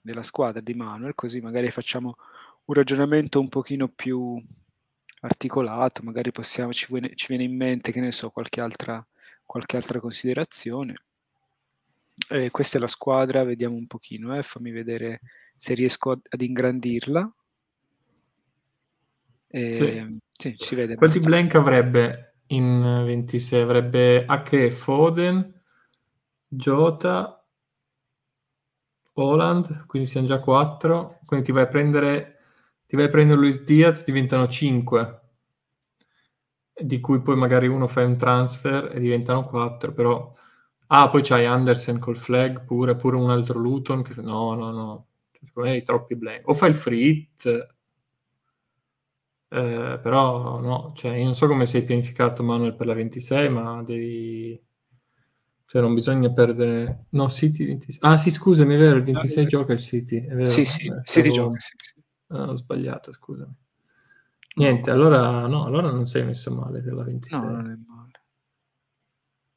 della 0.00 0.24
squadra 0.24 0.60
di 0.60 0.74
Manuel, 0.74 1.14
così 1.14 1.40
magari 1.40 1.70
facciamo 1.70 2.16
un 2.64 2.74
ragionamento 2.74 3.38
un 3.38 3.48
pochino 3.48 3.86
più 3.88 4.42
articolato, 5.20 6.02
magari 6.02 6.32
possiamo, 6.32 6.72
ci, 6.72 6.86
viene, 6.90 7.14
ci 7.14 7.26
viene 7.28 7.44
in 7.44 7.56
mente, 7.56 7.92
che 7.92 8.00
ne 8.00 8.10
so, 8.10 8.30
qualche 8.30 8.60
altra, 8.60 9.04
qualche 9.44 9.76
altra 9.76 10.00
considerazione. 10.00 10.96
Eh, 12.30 12.50
questa 12.50 12.78
è 12.78 12.80
la 12.80 12.86
squadra, 12.86 13.44
vediamo 13.44 13.76
un 13.76 13.86
pochino, 13.86 14.36
eh, 14.36 14.42
fammi 14.42 14.70
vedere 14.70 15.20
se 15.56 15.74
riesco 15.74 16.10
ad 16.10 16.40
ingrandirla. 16.40 17.32
E, 19.48 19.72
sì. 19.72 20.18
sì. 20.32 20.54
si 20.58 20.74
vede. 20.74 20.94
Quanti 20.94 21.20
blank 21.20 21.54
avrebbe 21.54 22.34
in 22.48 22.80
26? 23.04 23.60
Avrebbe 23.60 24.24
Ake 24.26 24.70
Foden, 24.70 25.62
Jota, 26.46 27.44
Holland, 29.14 29.86
quindi 29.86 30.08
siamo 30.08 30.26
già 30.26 30.40
4. 30.40 31.20
Quindi 31.24 31.46
ti 31.46 31.52
vai 31.52 31.64
a 31.64 31.68
prendere, 31.68 32.38
ti 32.86 32.96
vai 32.96 33.06
a 33.06 33.10
prendere 33.10 33.40
Luis 33.40 33.64
Diaz, 33.64 34.04
diventano 34.04 34.48
5 34.48 35.20
di 36.78 37.00
cui 37.00 37.22
poi 37.22 37.36
magari 37.36 37.68
uno 37.68 37.86
fa 37.86 38.04
un 38.04 38.18
transfer 38.18 38.90
e 38.94 39.00
diventano 39.00 39.44
4, 39.44 39.92
però 39.92 40.34
Ah, 40.88 41.08
poi 41.08 41.22
c'hai 41.22 41.44
Andersen 41.46 41.98
col 41.98 42.16
flag, 42.16 42.64
pure, 42.64 42.94
pure 42.94 43.16
un 43.16 43.30
altro 43.30 43.58
Luton, 43.58 44.02
che 44.02 44.14
no, 44.22 44.54
no, 44.54 44.70
no, 44.70 45.06
secondo 45.32 45.68
me 45.68 45.74
hai 45.74 45.82
troppi 45.82 46.14
blank. 46.14 46.48
O 46.48 46.54
fai 46.54 46.68
il 46.68 46.74
free 46.76 47.02
hit, 47.02 47.75
eh, 49.56 49.98
però 49.98 50.60
no, 50.60 50.92
cioè, 50.94 51.16
io 51.16 51.24
non 51.24 51.34
so 51.34 51.46
come 51.46 51.64
sei 51.64 51.82
pianificato 51.82 52.42
Manuel 52.42 52.74
per 52.74 52.86
la 52.86 52.92
26, 52.92 53.48
ma 53.48 53.82
devi... 53.82 54.62
Cioè 55.64 55.80
non 55.80 55.94
bisogna 55.94 56.30
perdere... 56.30 57.06
No, 57.10 57.28
City 57.30 57.64
26... 57.64 58.10
Ah 58.10 58.16
sì, 58.18 58.30
scusami, 58.30 58.74
è 58.74 58.78
vero, 58.78 58.96
il 58.96 59.02
26 59.02 59.44
ah, 59.44 59.46
gioca 59.46 59.72
il 59.72 59.78
City, 59.78 60.22
è 60.24 60.34
vero. 60.34 60.50
Sì, 60.50 60.66
sì, 60.66 60.86
eh, 60.86 61.00
stavo... 61.00 61.02
City 61.02 61.30
gioca, 61.30 61.58
sì. 61.58 62.02
Ah, 62.28 62.50
ho 62.50 62.54
sbagliato, 62.54 63.12
scusami. 63.12 63.54
Niente, 64.56 64.90
allora 64.90 65.46
no, 65.46 65.64
allora 65.64 65.90
non 65.90 66.04
sei 66.04 66.24
messo 66.24 66.52
male 66.52 66.82
per 66.82 66.92
la 66.92 67.04
26. 67.04 67.40
No, 67.40 67.50
non 67.50 67.70
è 67.70 67.76
male. 67.86 68.10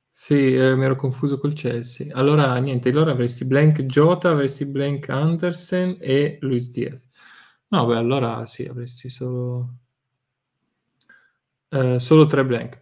Sì, 0.10 0.54
eh, 0.54 0.76
mi 0.76 0.86
ero 0.86 0.96
confuso 0.96 1.40
col 1.40 1.54
Chelsea. 1.54 2.16
Allora, 2.16 2.56
niente, 2.58 2.90
allora 2.90 3.12
avresti 3.12 3.46
blank 3.46 3.84
Jota, 3.84 4.30
avresti 4.30 4.66
blank 4.66 5.10
Andersen 5.10 5.98
e 6.00 6.38
Luis 6.42 6.72
Diaz. 6.72 7.08
No, 7.68 7.86
beh, 7.86 7.98
allora 7.98 8.46
sì, 8.46 8.66
avresti 8.66 9.10
solo... 9.10 9.76
Eh, 11.72 12.00
solo 12.00 12.26
tre 12.26 12.44
blank. 12.44 12.82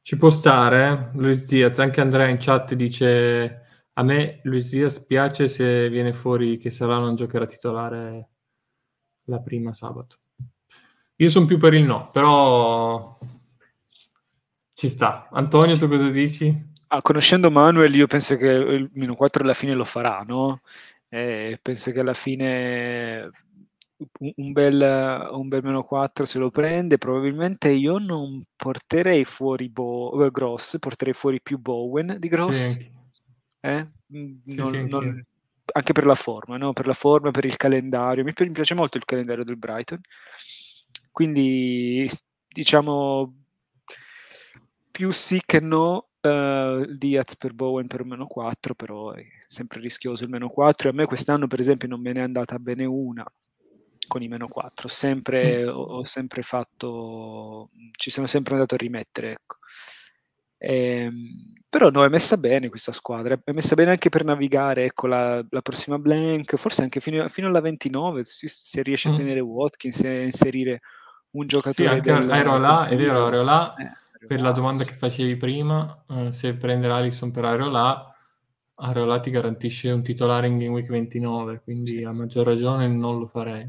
Ci 0.00 0.16
può 0.16 0.30
stare? 0.30 1.10
Luis 1.14 1.46
Diaz. 1.46 1.78
Anche 1.78 2.00
Andrea 2.00 2.28
in 2.28 2.38
chat 2.38 2.74
dice 2.74 3.60
a 3.92 4.02
me 4.02 4.40
Luis 4.44 4.70
Diaz 4.70 5.04
piace 5.04 5.46
se 5.48 5.88
viene 5.90 6.12
fuori 6.12 6.56
che 6.56 6.70
sarà 6.70 6.98
non 6.98 7.14
giocherà 7.14 7.46
titolare 7.46 8.30
la 9.24 9.40
prima 9.40 9.74
sabato. 9.74 10.16
Io 11.16 11.30
sono 11.30 11.46
più 11.46 11.58
per 11.58 11.74
il 11.74 11.84
no, 11.84 12.10
però 12.10 13.18
ci 14.74 14.88
sta. 14.88 15.28
Antonio, 15.30 15.76
tu 15.76 15.86
cosa 15.86 16.08
dici? 16.08 16.70
Ah, 16.88 17.02
conoscendo 17.02 17.50
Manuel, 17.50 17.94
io 17.94 18.06
penso 18.06 18.36
che 18.36 18.46
il 18.46 18.90
meno 18.94 19.14
4 19.14 19.42
alla 19.44 19.54
fine 19.54 19.74
lo 19.74 19.84
farà, 19.84 20.24
no? 20.26 20.62
Eh, 21.08 21.58
penso 21.62 21.92
che 21.92 22.00
alla 22.00 22.14
fine 22.14 23.30
un 24.18 24.52
bel, 24.52 25.28
un 25.32 25.48
bel 25.48 25.62
meno 25.62 25.82
4 25.82 26.24
se 26.24 26.38
lo 26.38 26.50
prende. 26.50 26.98
Probabilmente 26.98 27.68
io 27.68 27.98
non 27.98 28.42
porterei 28.56 29.24
fuori 29.24 29.68
Bo- 29.68 30.24
eh, 30.24 30.30
Gross, 30.30 30.78
porterei 30.78 31.14
fuori 31.14 31.40
più 31.40 31.58
Bowen 31.58 32.16
di 32.18 32.28
Gross. 32.28 32.78
Sì, 32.78 32.90
eh? 33.60 33.88
Mm, 34.14 34.34
sì, 34.46 34.56
non, 34.56 34.70
sì, 34.72 34.88
non, 34.88 35.24
anche 35.72 35.92
per 35.92 36.06
la 36.06 36.14
forma, 36.14 36.56
no? 36.56 36.72
per 36.72 36.86
la 36.86 36.92
forma, 36.92 37.30
per 37.30 37.44
il 37.44 37.56
calendario. 37.56 38.24
Mi, 38.24 38.32
mi 38.36 38.52
piace 38.52 38.74
molto 38.74 38.96
il 38.96 39.04
calendario 39.04 39.44
del 39.44 39.56
Brighton. 39.56 40.00
Quindi 41.10 42.08
diciamo 42.48 43.34
più 44.90 45.10
sì 45.10 45.40
che 45.44 45.60
no, 45.60 46.08
uh, 46.20 46.84
Diaz 46.86 47.36
per 47.36 47.54
Bowen 47.54 47.86
per 47.86 48.04
meno 48.04 48.26
4, 48.26 48.74
però 48.74 49.12
è 49.12 49.24
sempre 49.46 49.80
rischioso 49.80 50.24
il 50.24 50.30
meno 50.30 50.48
4 50.48 50.88
e 50.88 50.92
a 50.92 50.94
me 50.94 51.06
quest'anno 51.06 51.46
per 51.46 51.60
esempio 51.60 51.88
non 51.88 52.00
me 52.00 52.12
ne 52.12 52.20
è 52.20 52.22
andata 52.22 52.58
bene 52.58 52.84
una 52.84 53.24
con 54.12 54.22
i 54.22 54.28
meno 54.28 54.46
4, 54.46 54.88
sempre, 54.88 55.64
mm. 55.64 55.68
ho, 55.68 55.82
ho, 55.82 56.04
sempre 56.04 56.42
fatto, 56.42 57.70
ci 57.92 58.10
sono 58.10 58.26
sempre 58.26 58.52
andato 58.52 58.74
a 58.74 58.76
rimettere, 58.76 59.30
ecco. 59.30 59.56
E, 60.58 60.74
ehm, 60.76 61.14
però 61.66 61.88
no, 61.88 62.04
è 62.04 62.10
messa 62.10 62.36
bene 62.36 62.68
questa 62.68 62.92
squadra, 62.92 63.40
è 63.42 63.52
messa 63.52 63.74
bene 63.74 63.92
anche 63.92 64.10
per 64.10 64.22
navigare, 64.22 64.84
ecco, 64.84 65.06
la, 65.06 65.42
la 65.48 65.62
prossima 65.62 65.98
blank, 65.98 66.56
forse 66.56 66.82
anche 66.82 67.00
fino, 67.00 67.26
fino 67.30 67.46
alla 67.46 67.62
29, 67.62 68.22
se, 68.26 68.48
se 68.48 68.82
riesce 68.82 69.08
mm. 69.08 69.12
a 69.12 69.16
tenere 69.16 69.40
Watkins 69.40 70.04
e 70.04 70.24
inserire 70.24 70.82
un 71.30 71.46
giocatore... 71.46 71.88
Sì, 71.88 71.94
anche 71.94 72.12
del, 72.12 72.30
Aerola, 72.30 72.88
è 72.88 72.96
vero, 72.96 73.24
Aerola... 73.24 73.74
Eh 73.76 74.00
per 74.24 74.40
la 74.40 74.52
domanda 74.52 74.84
che 74.84 74.94
facevi 74.94 75.36
prima, 75.36 76.04
eh, 76.08 76.30
se 76.30 76.54
prendere 76.54 76.92
Alisson 76.92 77.32
per 77.32 77.44
Areola, 77.44 78.14
Areola 78.76 79.18
ti 79.18 79.30
garantisce 79.30 79.90
un 79.90 80.04
titolare 80.04 80.46
in 80.46 80.58
Game 80.58 80.74
Week 80.74 80.88
29, 80.88 81.60
quindi 81.64 81.96
sì. 81.96 82.04
a 82.04 82.12
maggior 82.12 82.46
ragione 82.46 82.86
non 82.86 83.18
lo 83.18 83.26
farei. 83.26 83.68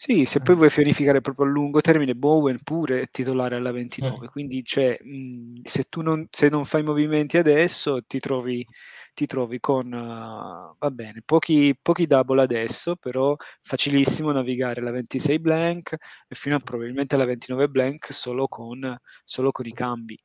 Sì, 0.00 0.26
se 0.26 0.38
eh. 0.38 0.42
poi 0.42 0.54
vuoi 0.54 0.70
pianificare 0.70 1.20
proprio 1.20 1.44
a 1.44 1.48
lungo 1.48 1.80
termine, 1.80 2.14
Bowen 2.14 2.60
pure 2.62 3.00
è 3.00 3.08
titolare 3.10 3.56
alla 3.56 3.72
29, 3.72 4.26
eh. 4.26 4.28
quindi 4.28 4.62
cioè, 4.64 4.96
mh, 5.02 5.62
se 5.64 5.86
tu 5.88 6.02
non, 6.02 6.24
se 6.30 6.48
non 6.48 6.64
fai 6.64 6.84
movimenti 6.84 7.36
adesso 7.36 8.00
ti 8.06 8.20
trovi 8.20 8.64
ti 9.12 9.26
trovi 9.26 9.58
con, 9.58 9.92
uh, 9.92 10.76
va 10.78 10.90
bene, 10.92 11.20
pochi, 11.24 11.76
pochi 11.82 12.06
double 12.06 12.40
adesso, 12.40 12.94
però 12.94 13.34
facilissimo 13.60 14.30
navigare 14.30 14.80
la 14.80 14.92
26 14.92 15.40
blank 15.40 15.94
e 16.28 16.34
fino 16.36 16.54
a 16.54 16.60
probabilmente 16.60 17.16
la 17.16 17.24
29 17.24 17.66
blank 17.68 18.12
solo 18.12 18.46
con, 18.46 18.96
solo 19.24 19.50
con 19.50 19.66
i 19.66 19.72
cambi. 19.72 20.16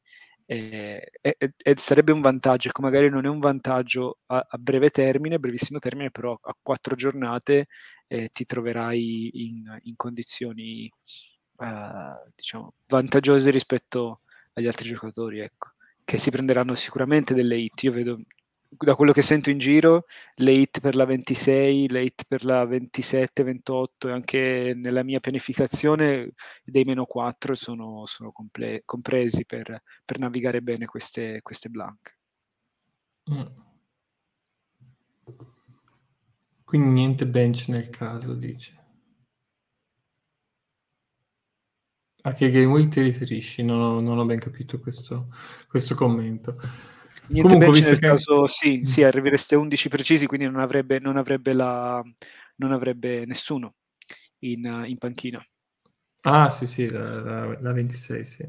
E, 0.53 1.11
e, 1.19 1.53
e, 1.57 1.73
sarebbe 1.77 2.11
un 2.11 2.21
vantaggio, 2.21 2.67
ecco, 2.67 2.83
magari 2.83 3.09
non 3.09 3.25
è 3.25 3.27
un 3.29 3.39
vantaggio 3.39 4.19
a, 4.27 4.45
a 4.47 4.57
breve 4.59 4.91
termine, 4.91 5.39
brevissimo 5.39 5.79
termine, 5.79 6.11
però 6.11 6.37
a 6.39 6.55
quattro 6.61 6.95
giornate 6.95 7.67
eh, 8.07 8.29
ti 8.31 8.45
troverai 8.45 9.31
in, 9.33 9.79
in 9.83 9.95
condizioni 9.95 10.91
uh, 11.57 12.31
diciamo, 12.35 12.73
vantaggiose 12.87 13.49
rispetto 13.49 14.21
agli 14.53 14.67
altri 14.67 14.89
giocatori, 14.89 15.39
ecco, 15.39 15.71
che 16.05 16.19
si 16.19 16.29
prenderanno 16.29 16.75
sicuramente 16.75 17.33
delle 17.33 17.57
hit. 17.57 17.81
Io 17.83 17.91
vedo 17.91 18.21
da 18.77 18.95
quello 18.95 19.11
che 19.11 19.21
sento 19.21 19.49
in 19.49 19.57
giro, 19.57 20.05
le 20.35 20.51
hit 20.51 20.79
per 20.79 20.95
la 20.95 21.05
26, 21.05 21.89
le 21.89 22.03
hit 22.03 22.23
per 22.27 22.45
la 22.45 22.65
27, 22.65 23.43
28 23.43 24.07
e 24.07 24.11
anche 24.11 24.73
nella 24.75 25.03
mia 25.03 25.19
pianificazione 25.19 26.33
dei 26.63 26.83
meno 26.83 27.05
4 27.05 27.55
sono, 27.55 28.05
sono 28.05 28.31
comple- 28.31 28.83
compresi 28.85 29.45
per, 29.45 29.83
per, 30.05 30.19
navigare 30.19 30.61
bene 30.61 30.85
queste, 30.85 31.41
queste 31.41 31.69
blanche. 31.69 32.17
Mm. 33.31 33.41
Quindi 36.63 36.89
niente 36.89 37.27
bench 37.27 37.67
nel 37.67 37.89
caso, 37.89 38.33
dice. 38.33 38.81
A 42.25 42.33
che 42.33 42.49
game 42.49 42.65
week 42.65 42.89
ti 42.89 43.01
riferisci? 43.01 43.63
Non 43.63 43.81
ho, 43.81 43.99
non 43.99 44.17
ho 44.17 44.25
ben 44.25 44.39
capito 44.39 44.79
questo, 44.79 45.27
questo 45.67 45.93
commento. 45.93 46.55
Niente 47.27 47.53
Comunque, 47.53 47.71
bench 47.71 47.85
nel 47.87 47.99
che... 47.99 48.07
caso, 48.07 48.47
sì, 48.47 48.79
mm. 48.79 48.83
sì, 48.83 49.03
arrivereste 49.03 49.55
a 49.55 49.59
11 49.59 49.89
precisi, 49.89 50.25
quindi 50.25 50.45
non 50.45 50.59
avrebbe, 50.59 50.99
non 50.99 51.17
avrebbe, 51.17 51.53
la, 51.53 52.01
non 52.57 52.71
avrebbe 52.71 53.25
nessuno 53.25 53.75
in, 54.39 54.83
in, 54.85 54.97
panchina. 54.97 55.43
Ah, 56.21 56.49
sì, 56.49 56.65
sì, 56.65 56.89
la, 56.89 57.21
la, 57.21 57.57
la, 57.59 57.73
26, 57.73 58.25
sì. 58.25 58.47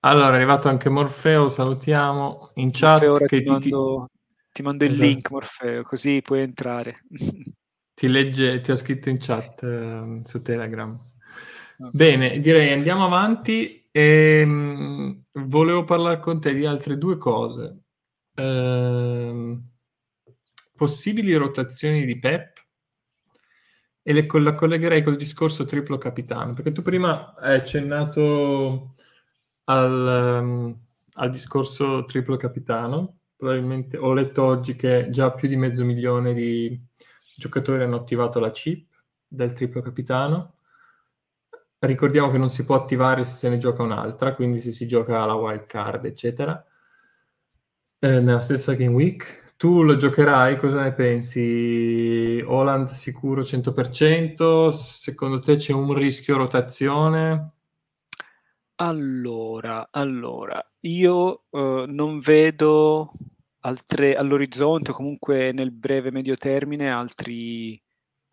Allora, 0.00 0.32
è 0.32 0.34
arrivato 0.36 0.68
anche 0.68 0.88
Morfeo, 0.88 1.48
salutiamo 1.48 2.52
in 2.54 2.70
chat. 2.70 3.00
Morfeo, 3.00 3.12
ora 3.12 3.26
ti, 3.26 3.42
mando, 3.42 4.10
ti 4.52 4.62
mando 4.62 4.84
esatto. 4.84 5.02
il 5.02 5.06
link, 5.08 5.30
Morfeo, 5.30 5.82
così 5.82 6.20
puoi 6.22 6.42
entrare. 6.42 6.94
ti 7.94 8.08
legge, 8.08 8.60
ti 8.60 8.70
ho 8.70 8.76
scritto 8.76 9.08
in 9.08 9.18
chat 9.18 9.62
uh, 9.62 10.22
su 10.24 10.42
Telegram. 10.42 10.92
Okay. 11.76 11.90
Bene, 11.92 12.38
direi 12.38 12.72
andiamo 12.72 13.04
avanti 13.04 13.83
e, 13.96 14.40
ehm, 14.40 15.24
volevo 15.46 15.84
parlare 15.84 16.18
con 16.18 16.40
te 16.40 16.52
di 16.52 16.66
altre 16.66 16.98
due 16.98 17.16
cose. 17.16 17.82
Eh, 18.34 19.60
possibili 20.76 21.32
rotazioni 21.36 22.04
di 22.04 22.18
Pep 22.18 22.52
e 24.02 24.12
le, 24.12 24.26
la 24.40 24.54
collegherei 24.54 25.02
col 25.02 25.16
discorso 25.16 25.64
triplo 25.64 25.96
capitano, 25.98 26.54
perché 26.54 26.72
tu 26.72 26.82
prima 26.82 27.34
hai 27.36 27.54
accennato 27.54 28.96
al, 29.64 30.40
um, 30.42 30.76
al 31.14 31.30
discorso 31.30 32.04
triplo 32.04 32.36
capitano. 32.36 33.20
Probabilmente 33.36 33.96
ho 33.96 34.12
letto 34.12 34.42
oggi 34.42 34.74
che 34.74 35.08
già 35.10 35.32
più 35.32 35.46
di 35.48 35.56
mezzo 35.56 35.84
milione 35.84 36.34
di 36.34 36.80
giocatori 37.36 37.84
hanno 37.84 37.96
attivato 37.96 38.40
la 38.40 38.50
chip 38.50 38.88
del 39.28 39.52
triplo 39.52 39.80
capitano 39.82 40.53
Ricordiamo 41.86 42.30
che 42.30 42.38
non 42.38 42.48
si 42.48 42.64
può 42.64 42.74
attivare 42.74 43.24
se 43.24 43.34
se 43.34 43.48
ne 43.48 43.58
gioca 43.58 43.82
un'altra, 43.82 44.34
quindi 44.34 44.60
se 44.60 44.72
si 44.72 44.86
gioca 44.86 45.24
la 45.24 45.34
wild 45.34 45.66
card, 45.66 46.04
eccetera, 46.04 46.64
eh, 47.98 48.20
nella 48.20 48.40
stessa 48.40 48.74
game 48.74 48.94
week. 48.94 49.52
Tu 49.56 49.82
lo 49.82 49.96
giocherai, 49.96 50.56
cosa 50.56 50.82
ne 50.82 50.92
pensi? 50.92 52.42
Holland 52.44 52.88
sicuro 52.90 53.42
100%? 53.42 54.68
Secondo 54.70 55.38
te 55.38 55.56
c'è 55.56 55.72
un 55.72 55.94
rischio 55.94 56.36
rotazione? 56.36 57.52
Allora, 58.76 59.88
allora 59.90 60.64
io 60.80 61.44
uh, 61.50 61.84
non 61.86 62.18
vedo 62.18 63.12
altre, 63.60 64.14
all'orizzonte 64.14 64.90
o 64.90 64.94
comunque 64.94 65.52
nel 65.52 65.70
breve 65.70 66.10
medio 66.10 66.36
termine 66.36 66.90
altri, 66.90 67.80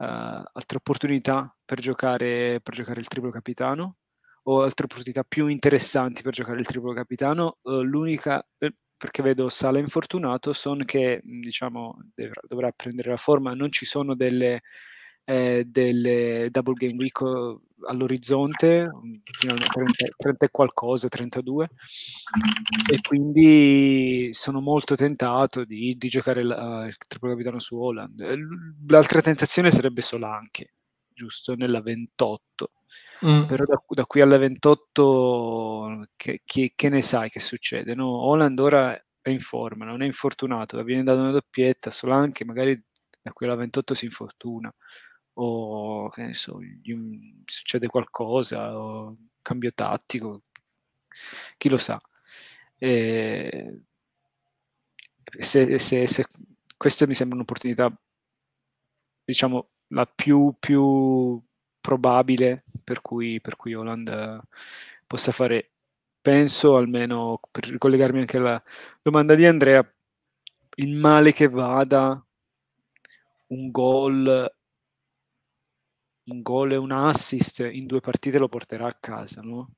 altre 0.01 0.77
opportunità 0.77 1.55
per 1.63 1.79
giocare, 1.79 2.59
per 2.61 2.73
giocare 2.73 2.99
il 2.99 3.07
triplo 3.07 3.29
capitano 3.29 3.97
o 4.43 4.61
altre 4.63 4.85
opportunità 4.85 5.23
più 5.23 5.47
interessanti 5.47 6.21
per 6.21 6.33
giocare 6.33 6.59
il 6.59 6.65
triplo 6.65 6.93
capitano. 6.93 7.57
Uh, 7.61 7.81
l'unica, 7.81 8.45
eh, 8.57 8.73
perché 8.97 9.21
vedo 9.21 9.49
Sala 9.49 9.79
infortunato, 9.79 10.53
Son 10.53 10.83
che 10.85 11.21
diciamo 11.23 11.97
dovrà, 12.15 12.41
dovrà, 12.47 12.71
prendere 12.71 13.09
la 13.11 13.17
forma, 13.17 13.53
non 13.53 13.71
ci 13.71 13.85
sono 13.85 14.15
delle, 14.15 14.61
eh, 15.25 15.63
delle 15.65 16.47
double 16.51 16.73
game 16.73 16.95
week 16.97 17.21
all'orizzonte, 17.87 18.89
fino 19.23 19.53
a 19.53 19.57
30, 19.57 20.05
30 20.17 20.45
e 20.45 20.49
qualcosa, 20.49 21.07
32, 21.07 21.69
e 22.91 22.99
quindi 23.01 24.29
sono 24.31 24.61
molto 24.61 24.95
tentato 24.95 25.63
di, 25.63 25.95
di 25.97 26.07
giocare 26.07 26.43
la, 26.43 26.85
il 26.85 26.97
triplo 26.97 27.29
capitano 27.29 27.59
su 27.59 27.75
Holland. 27.75 28.23
L'altra 28.87 29.21
tentazione 29.21 29.71
sarebbe 29.71 30.01
Solanche, 30.01 30.73
giusto, 31.13 31.55
nella 31.55 31.81
28. 31.81 32.71
Mm. 33.25 33.45
Però 33.45 33.65
da, 33.65 33.81
da, 33.87 34.05
qui 34.05 34.21
alla 34.21 34.37
28 34.37 36.05
che, 36.15 36.41
che, 36.43 36.73
che, 36.75 36.89
ne 36.89 37.01
sai 37.01 37.29
che 37.29 37.39
succede? 37.39 37.93
No? 37.93 38.07
Holland 38.07 38.59
ora 38.59 38.99
è 39.21 39.29
in 39.29 39.39
forma, 39.39 39.85
non 39.85 40.01
è 40.01 40.05
infortunato, 40.05 40.81
viene 40.83 41.03
data 41.03 41.21
una 41.21 41.31
doppietta, 41.31 41.91
Solanche 41.91 42.43
magari 42.45 42.81
da 43.21 43.31
qui 43.31 43.45
alla 43.45 43.55
28 43.55 43.93
si 43.93 44.05
infortuna 44.05 44.73
o 45.33 46.09
che 46.09 46.23
ne 46.23 46.33
so, 46.33 46.61
gli 46.61 46.95
succede 47.45 47.87
qualcosa, 47.87 48.77
o 48.77 49.17
cambio 49.41 49.71
tattico, 49.73 50.43
chi 51.57 51.69
lo 51.69 51.77
sa. 51.77 52.01
E 52.77 53.81
se, 55.39 55.79
se, 55.79 56.07
se, 56.07 56.25
questa 56.77 57.07
mi 57.07 57.13
sembra 57.13 57.35
un'opportunità, 57.35 57.91
diciamo, 59.23 59.69
la 59.87 60.05
più, 60.05 60.55
più 60.59 61.41
probabile 61.79 62.63
per 62.83 63.01
cui, 63.01 63.39
per 63.41 63.55
cui 63.55 63.73
Holland 63.73 64.41
possa 65.07 65.31
fare, 65.31 65.71
penso 66.21 66.75
almeno 66.77 67.39
per 67.51 67.67
ricollegarmi 67.69 68.19
anche 68.19 68.37
alla 68.37 68.61
domanda 69.01 69.35
di 69.35 69.45
Andrea, 69.45 69.87
il 70.75 70.95
male 70.97 71.33
che 71.33 71.47
vada 71.49 72.23
un 73.47 73.71
gol 73.71 74.51
un 76.25 76.41
gol 76.41 76.73
e 76.73 76.77
un 76.77 76.91
assist 76.91 77.59
in 77.59 77.85
due 77.85 77.99
partite 77.99 78.37
lo 78.37 78.47
porterà 78.47 78.87
a 78.87 78.97
casa, 78.99 79.41
no? 79.41 79.75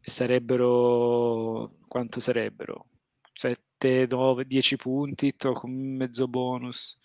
Sarebbero 0.00 1.78
quanto 1.86 2.20
sarebbero? 2.20 2.86
7, 3.32 4.06
9, 4.08 4.44
10 4.46 4.76
punti 4.76 5.34
con 5.36 5.70
mezzo 5.72 6.28
bonus. 6.28 6.96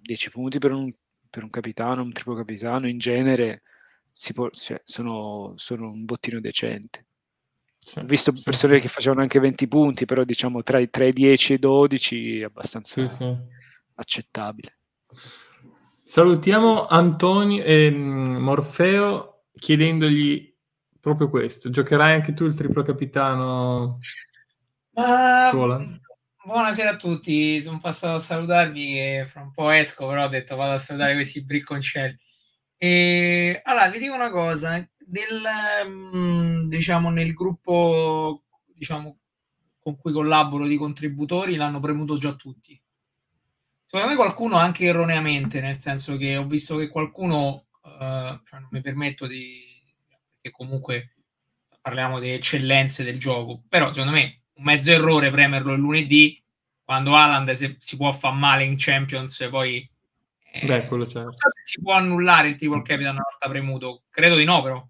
10 0.00 0.30
punti 0.30 0.58
per 0.58 0.72
un, 0.72 0.92
per 1.28 1.42
un 1.42 1.50
capitano, 1.50 2.02
un 2.02 2.12
triplo 2.12 2.34
capitano 2.34 2.88
in 2.88 2.98
genere 2.98 3.62
può, 4.32 4.50
cioè, 4.50 4.80
sono, 4.84 5.54
sono, 5.56 5.90
un 5.90 6.04
bottino 6.04 6.40
decente. 6.40 7.06
Sì, 7.78 7.98
Ho 7.98 8.04
visto 8.04 8.34
sì, 8.36 8.42
persone 8.42 8.76
sì. 8.76 8.82
che 8.82 8.92
facevano 8.92 9.22
anche 9.22 9.40
20 9.40 9.68
punti, 9.68 10.04
però 10.04 10.24
diciamo 10.24 10.62
tra 10.62 10.78
i, 10.78 10.90
tra 10.90 11.06
i 11.06 11.12
10 11.12 11.52
e 11.52 11.56
i 11.56 11.58
12 11.58 12.40
è 12.40 12.44
abbastanza 12.44 13.00
accettabile. 13.94 14.78
Salutiamo 16.10 16.88
Antonio 16.88 17.62
e 17.62 17.88
mm, 17.88 18.38
Morfeo 18.38 19.44
chiedendogli 19.54 20.52
proprio 20.98 21.30
questo. 21.30 21.70
Giocherai 21.70 22.14
anche 22.14 22.32
tu 22.32 22.46
il 22.46 22.56
triplo 22.56 22.82
capitano? 22.82 23.98
Uh, 24.90 26.00
buonasera 26.44 26.90
a 26.90 26.96
tutti, 26.96 27.60
sono 27.60 27.78
passato 27.78 28.16
a 28.16 28.18
salutarvi 28.18 28.98
e 28.98 29.26
fra 29.30 29.42
un 29.42 29.52
po' 29.52 29.70
esco, 29.70 30.08
però 30.08 30.24
ho 30.24 30.28
detto 30.28 30.56
vado 30.56 30.72
a 30.72 30.78
salutare 30.78 31.14
questi 31.14 31.44
bricconcelli. 31.44 32.18
E, 32.76 33.60
allora, 33.62 33.88
vi 33.88 34.00
dico 34.00 34.14
una 34.16 34.32
cosa, 34.32 34.70
nel, 34.70 35.42
mm, 35.86 36.68
diciamo, 36.68 37.10
nel 37.10 37.34
gruppo 37.34 38.46
diciamo, 38.66 39.16
con 39.78 39.96
cui 39.96 40.10
collaboro 40.10 40.66
di 40.66 40.76
contributori 40.76 41.54
l'hanno 41.54 41.78
premuto 41.78 42.18
già 42.18 42.32
tutti 42.32 42.76
Secondo 43.92 44.12
me 44.12 44.16
qualcuno 44.16 44.54
anche 44.54 44.84
erroneamente, 44.84 45.60
nel 45.60 45.76
senso 45.76 46.16
che 46.16 46.36
ho 46.36 46.46
visto 46.46 46.76
che 46.76 46.86
qualcuno, 46.86 47.66
uh, 47.82 48.40
cioè 48.44 48.60
non 48.60 48.68
mi 48.70 48.80
permetto 48.80 49.26
di... 49.26 49.64
perché 50.40 50.56
comunque 50.56 51.16
parliamo 51.80 52.20
di 52.20 52.30
eccellenze 52.30 53.02
del 53.02 53.18
gioco, 53.18 53.64
però 53.68 53.90
secondo 53.90 54.12
me 54.12 54.42
un 54.54 54.62
mezzo 54.62 54.92
errore 54.92 55.32
premerlo 55.32 55.72
il 55.72 55.80
lunedì, 55.80 56.40
quando 56.84 57.16
Alan 57.16 57.52
si 57.52 57.96
può 57.96 58.12
far 58.12 58.32
male 58.34 58.62
in 58.62 58.76
Champions, 58.78 59.48
poi... 59.50 59.90
Eh, 60.52 60.66
Beh, 60.66 60.86
quello 60.86 61.08
certo. 61.08 61.32
Si 61.60 61.80
può 61.80 61.94
annullare 61.94 62.46
il 62.46 62.54
triple 62.54 62.82
capital 62.82 63.14
una 63.14 63.26
volta 63.28 63.48
premuto? 63.48 64.04
Credo 64.08 64.36
di 64.36 64.44
no, 64.44 64.62
però. 64.62 64.88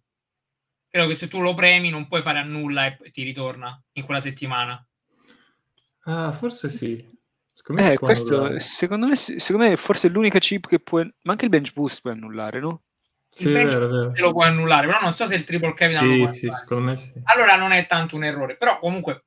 Credo 0.90 1.06
che 1.06 1.14
se 1.14 1.26
tu 1.26 1.40
lo 1.40 1.54
premi 1.54 1.88
non 1.88 2.06
puoi 2.06 2.20
fare 2.20 2.38
a 2.38 2.42
nulla 2.42 2.94
e 2.98 3.10
ti 3.10 3.22
ritorna 3.22 3.82
in 3.92 4.04
quella 4.04 4.20
settimana. 4.20 4.86
Ah, 6.00 6.32
forse 6.32 6.68
sì. 6.68 7.18
Secondo 7.54 7.82
me, 7.82 7.92
eh, 7.92 7.98
questo, 7.98 8.58
secondo, 8.58 9.06
me, 9.06 9.14
secondo 9.14 9.68
me 9.68 9.76
forse 9.76 10.08
è 10.08 10.10
l'unica 10.10 10.38
chip 10.38 10.66
che 10.66 10.80
può... 10.80 11.00
Ma 11.00 11.32
anche 11.32 11.44
il 11.44 11.50
bench 11.50 11.72
boost 11.72 12.00
puoi 12.00 12.14
annullare, 12.14 12.60
no? 12.60 12.82
Sì, 13.28 13.46
il 13.46 13.52
bench 13.52 13.74
vero, 13.74 13.88
vero. 13.88 14.12
lo 14.16 14.32
puoi 14.32 14.48
annullare, 14.48 14.86
però 14.86 14.98
non 15.00 15.14
so 15.14 15.26
se 15.26 15.34
il 15.36 15.44
triple 15.44 15.72
capital 15.72 16.02
sì, 16.02 16.20
lo 16.20 16.26
sì, 16.26 16.50
secondo 16.50 16.84
me 16.84 16.96
sì. 16.96 17.12
Allora 17.24 17.56
non 17.56 17.72
è 17.72 17.86
tanto 17.86 18.16
un 18.16 18.24
errore, 18.24 18.56
però 18.56 18.78
comunque... 18.78 19.24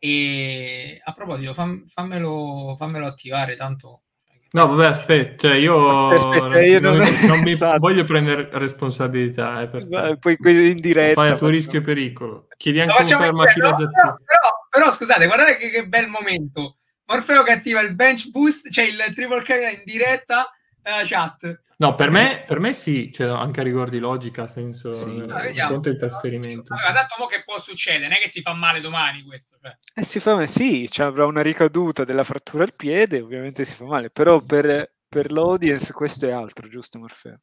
E 0.00 1.00
a 1.02 1.12
proposito, 1.12 1.54
fam, 1.54 1.86
fammelo, 1.86 2.76
fammelo 2.76 3.06
attivare, 3.06 3.56
tanto... 3.56 4.02
No, 4.50 4.66
vabbè, 4.68 4.86
aspetta, 4.86 5.48
cioè 5.48 5.56
io, 5.56 6.10
aspetta, 6.14 6.46
non, 6.46 6.64
io 6.64 6.80
non, 6.80 6.96
non, 6.96 7.08
non 7.26 7.40
mi 7.40 7.50
esatto. 7.50 7.78
voglio 7.80 8.04
prendere 8.04 8.48
responsabilità. 8.52 9.60
Eh, 9.60 9.70
esatto, 9.76 10.16
poi 10.18 10.36
in 10.70 10.76
diretta. 10.76 11.14
Fai 11.14 11.30
a 11.30 11.34
tuo 11.34 11.48
rischio 11.48 11.80
e 11.80 11.82
pericolo. 11.82 12.46
Chiedi 12.56 12.80
anche 12.80 12.94
conferma 12.94 13.44
a 13.44 13.52
chi 13.52 13.60
l'ha 13.60 13.70
già 13.70 13.76
però, 13.76 14.16
però, 14.24 14.48
però, 14.70 14.90
scusate, 14.90 15.26
guardate 15.26 15.56
che, 15.56 15.68
che 15.68 15.86
bel 15.86 16.08
momento 16.08 16.77
Morfeo 17.08 17.42
che 17.42 17.52
attiva 17.52 17.80
il 17.80 17.94
bench 17.94 18.30
boost, 18.30 18.70
cioè 18.70 18.84
il 18.84 19.02
triple 19.14 19.42
carry 19.42 19.74
in 19.74 19.82
diretta 19.84 20.50
nella 20.82 21.04
chat. 21.04 21.62
No, 21.78 21.94
per 21.94 22.10
me, 22.10 22.42
per 22.44 22.58
me 22.58 22.72
sì, 22.72 23.12
cioè, 23.12 23.28
anche 23.28 23.60
a 23.60 23.62
rigor 23.62 23.88
di 23.88 24.00
logica, 24.00 24.48
senso 24.48 24.92
sì. 24.92 25.16
eh, 25.16 25.66
conto 25.68 25.88
il 25.88 25.96
trasferimento. 25.96 26.74
Allora, 26.74 26.92
tanto 26.92 27.14
mo 27.18 27.26
che 27.26 27.42
può 27.44 27.58
succedere, 27.60 28.08
non 28.08 28.16
è 28.16 28.20
che 28.20 28.28
si 28.28 28.42
fa 28.42 28.52
male 28.52 28.80
domani 28.80 29.22
questo. 29.22 29.56
Cioè. 29.62 29.76
Eh, 29.94 30.02
si 30.02 30.18
fa 30.18 30.34
male, 30.34 30.48
sì, 30.48 30.90
cioè, 30.90 31.06
avrà 31.06 31.24
una 31.24 31.40
ricaduta 31.40 32.02
della 32.02 32.24
frattura 32.24 32.64
al 32.64 32.74
piede, 32.74 33.20
ovviamente 33.20 33.64
si 33.64 33.74
fa 33.74 33.84
male, 33.84 34.10
però 34.10 34.40
per, 34.40 34.92
per 35.08 35.30
l'audience 35.30 35.92
questo 35.92 36.26
è 36.26 36.32
altro, 36.32 36.68
giusto 36.68 36.98
Morfeo? 36.98 37.40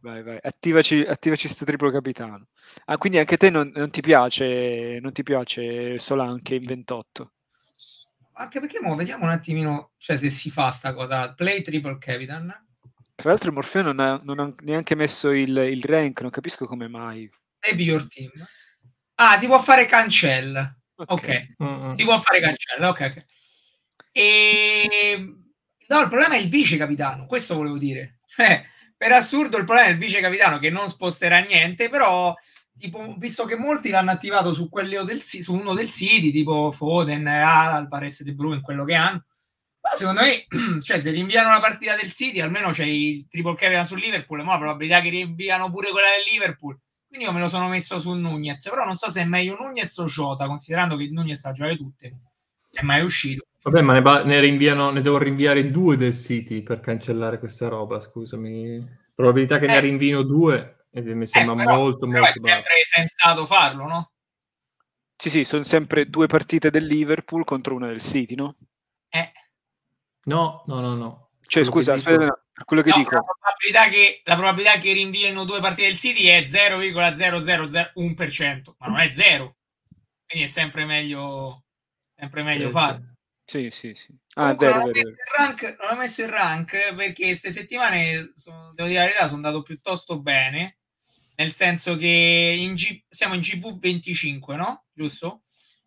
Vai, 0.00 0.22
vai, 0.22 0.38
attivaci, 0.40 1.00
attivaci 1.00 1.48
sto 1.48 1.64
triplo 1.64 1.90
capitano. 1.90 2.48
Ah, 2.86 2.98
quindi 2.98 3.18
anche 3.18 3.36
te 3.36 3.48
non, 3.48 3.70
non 3.74 3.90
ti 3.90 4.00
piace, 4.00 4.98
non 5.00 5.12
ti 5.12 5.22
piace 5.22 5.98
Solanche 6.00 6.56
in 6.56 6.64
28? 6.64 7.32
Anche 8.38 8.60
perché 8.60 8.78
mo 8.80 8.94
vediamo 8.94 9.24
un 9.24 9.30
attimino 9.30 9.92
cioè, 9.98 10.16
se 10.16 10.28
si 10.30 10.50
fa 10.50 10.70
sta 10.70 10.94
cosa. 10.94 11.34
Play 11.34 11.62
triple 11.62 11.98
capitan. 11.98 12.66
Tra 13.14 13.30
l'altro 13.30 13.52
Morfeo 13.52 13.82
non 13.82 13.98
ha, 13.98 14.20
non 14.22 14.38
ha 14.38 14.54
neanche 14.62 14.94
messo 14.94 15.30
il, 15.30 15.56
il, 15.56 15.82
rank, 15.82 16.20
non 16.20 16.30
capisco 16.30 16.66
come 16.66 16.86
mai. 16.86 17.28
Save 17.58 17.82
your 17.82 18.06
team. 18.06 18.30
Ah, 19.16 19.36
si 19.36 19.46
può 19.46 19.60
fare 19.60 19.86
cancella. 19.86 20.72
Ok. 20.94 21.10
okay. 21.10 21.54
Mm-hmm. 21.62 21.92
Si 21.92 22.04
può 22.04 22.18
fare 22.20 22.40
cancella, 22.40 22.88
ok. 22.88 23.00
ok. 23.00 23.24
E... 24.12 25.34
No, 25.88 26.00
il 26.00 26.08
problema 26.08 26.34
è 26.34 26.38
il 26.38 26.48
vice 26.48 26.76
capitano, 26.76 27.26
questo 27.26 27.54
volevo 27.54 27.78
dire. 27.78 28.20
Cioè, 28.28 28.62
per 28.96 29.10
assurdo 29.12 29.56
il 29.56 29.64
problema 29.64 29.88
è 29.88 29.92
il 29.92 29.98
vice 29.98 30.20
capitano 30.20 30.58
che 30.58 30.70
non 30.70 30.88
sposterà 30.88 31.38
niente, 31.38 31.88
però 31.88 32.34
tipo, 32.78 33.14
visto 33.18 33.44
che 33.44 33.56
molti 33.56 33.90
l'hanno 33.90 34.10
attivato 34.10 34.52
su, 34.52 34.68
del, 34.70 35.22
su 35.22 35.54
uno 35.54 35.74
del 35.74 35.88
City, 35.88 36.30
tipo 36.30 36.70
Foden, 36.70 37.26
Alvarez, 37.26 38.22
De 38.22 38.32
Bruyne, 38.32 38.60
quello 38.60 38.84
che 38.84 38.94
hanno, 38.94 39.24
ma 39.80 39.96
secondo 39.96 40.20
me, 40.20 40.46
cioè, 40.82 40.98
se 40.98 41.10
rinviano 41.10 41.50
la 41.50 41.60
partita 41.60 41.96
del 41.96 42.12
City, 42.12 42.40
almeno 42.40 42.70
c'è 42.70 42.84
il 42.84 43.26
triple 43.28 43.54
che 43.54 43.66
aveva 43.66 43.84
sul 43.84 44.00
Liverpool, 44.00 44.42
ma 44.44 44.52
la 44.52 44.58
probabilità 44.58 45.00
che 45.00 45.10
rinviano 45.10 45.70
pure 45.70 45.90
quella 45.90 46.08
del 46.08 46.32
Liverpool. 46.32 46.78
Quindi 47.06 47.24
io 47.24 47.32
me 47.32 47.40
lo 47.40 47.48
sono 47.48 47.68
messo 47.68 47.98
su 47.98 48.12
Nunez, 48.12 48.68
però 48.68 48.84
non 48.84 48.96
so 48.96 49.08
se 49.10 49.22
è 49.22 49.24
meglio 49.24 49.56
Nunez 49.58 49.96
o 49.96 50.04
Jota, 50.04 50.46
considerando 50.46 50.96
che 50.96 51.08
Nunez 51.10 51.42
ha 51.46 51.52
giocate 51.52 51.76
tutte. 51.76 52.18
È 52.70 52.82
mai 52.82 53.02
uscito. 53.02 53.46
Vabbè, 53.62 53.80
ma 53.80 53.94
ne, 53.94 54.02
ba- 54.02 54.24
ne, 54.24 54.40
rinviano, 54.40 54.90
ne 54.90 55.00
devo 55.00 55.16
rinviare 55.16 55.70
due 55.70 55.96
del 55.96 56.12
City 56.12 56.62
per 56.62 56.80
cancellare 56.80 57.38
questa 57.38 57.68
roba, 57.68 57.98
scusami. 57.98 58.96
Probabilità 59.14 59.58
che 59.58 59.64
eh. 59.64 59.68
ne 59.68 59.80
rinvino 59.80 60.22
due 60.22 60.77
ed 60.98 61.08
mi 61.08 61.26
sembra 61.26 61.54
eh, 61.54 61.64
però, 61.64 61.78
molto, 61.78 62.06
però 62.06 62.20
molto 62.20 62.28
è 62.28 62.32
sempre 62.32 62.84
sensato 62.84 63.46
farlo, 63.46 63.86
no? 63.86 64.12
Sì, 65.16 65.30
sì, 65.30 65.44
sono 65.44 65.64
sempre 65.64 66.08
due 66.08 66.26
partite 66.26 66.70
del 66.70 66.86
Liverpool 66.86 67.44
contro 67.44 67.74
una 67.74 67.88
del 67.88 68.00
City, 68.00 68.34
no? 68.34 68.56
Eh. 69.08 69.32
No, 70.24 70.62
no, 70.66 70.80
no, 70.80 70.94
no. 70.94 71.30
Cioè, 71.46 71.64
quello 71.64 71.78
scusa, 71.78 71.92
aspetta, 71.94 72.24
dico... 72.24 72.42
per 72.52 72.64
quello 72.64 72.82
che 72.82 72.90
no, 72.90 72.96
dico. 72.98 73.14
La 73.14 73.22
probabilità 73.22 73.88
che, 73.88 74.20
la 74.24 74.36
probabilità 74.36 74.76
che 74.78 74.92
rinviino 74.92 75.44
due 75.44 75.60
partite 75.60 75.88
del 75.88 75.96
City 75.96 76.26
è 76.26 76.42
0,0001%, 76.42 78.74
ma 78.78 78.86
non 78.86 78.98
è 78.98 79.10
zero. 79.10 79.56
Quindi 80.26 80.46
è 80.46 80.48
sempre 80.48 80.84
meglio, 80.84 81.64
sempre 82.14 82.42
meglio 82.42 82.68
eh, 82.68 82.70
farlo. 82.70 83.14
Sì, 83.44 83.70
sì, 83.70 83.94
sì. 83.94 84.14
Ah, 84.34 84.54
vero, 84.54 84.76
non, 84.76 84.88
ho 84.88 84.92
vero, 84.92 85.14
rank, 85.36 85.76
non, 85.80 85.92
ho 85.92 85.96
messo 85.96 86.22
il 86.22 86.28
rank 86.28 86.94
perché 86.94 87.24
queste 87.24 87.50
settimane, 87.50 88.32
sono, 88.34 88.72
devo 88.74 88.86
dire 88.86 89.00
la 89.00 89.06
verità, 89.06 89.26
sono 89.26 89.36
andato 89.36 89.62
piuttosto 89.62 90.20
bene 90.20 90.77
nel 91.38 91.52
senso 91.52 91.96
che 91.96 92.56
in 92.58 92.74
G, 92.74 93.02
siamo 93.08 93.34
in 93.34 93.40
GV25, 93.40 94.56
no? 94.56 94.86
Giusto? 94.92 95.42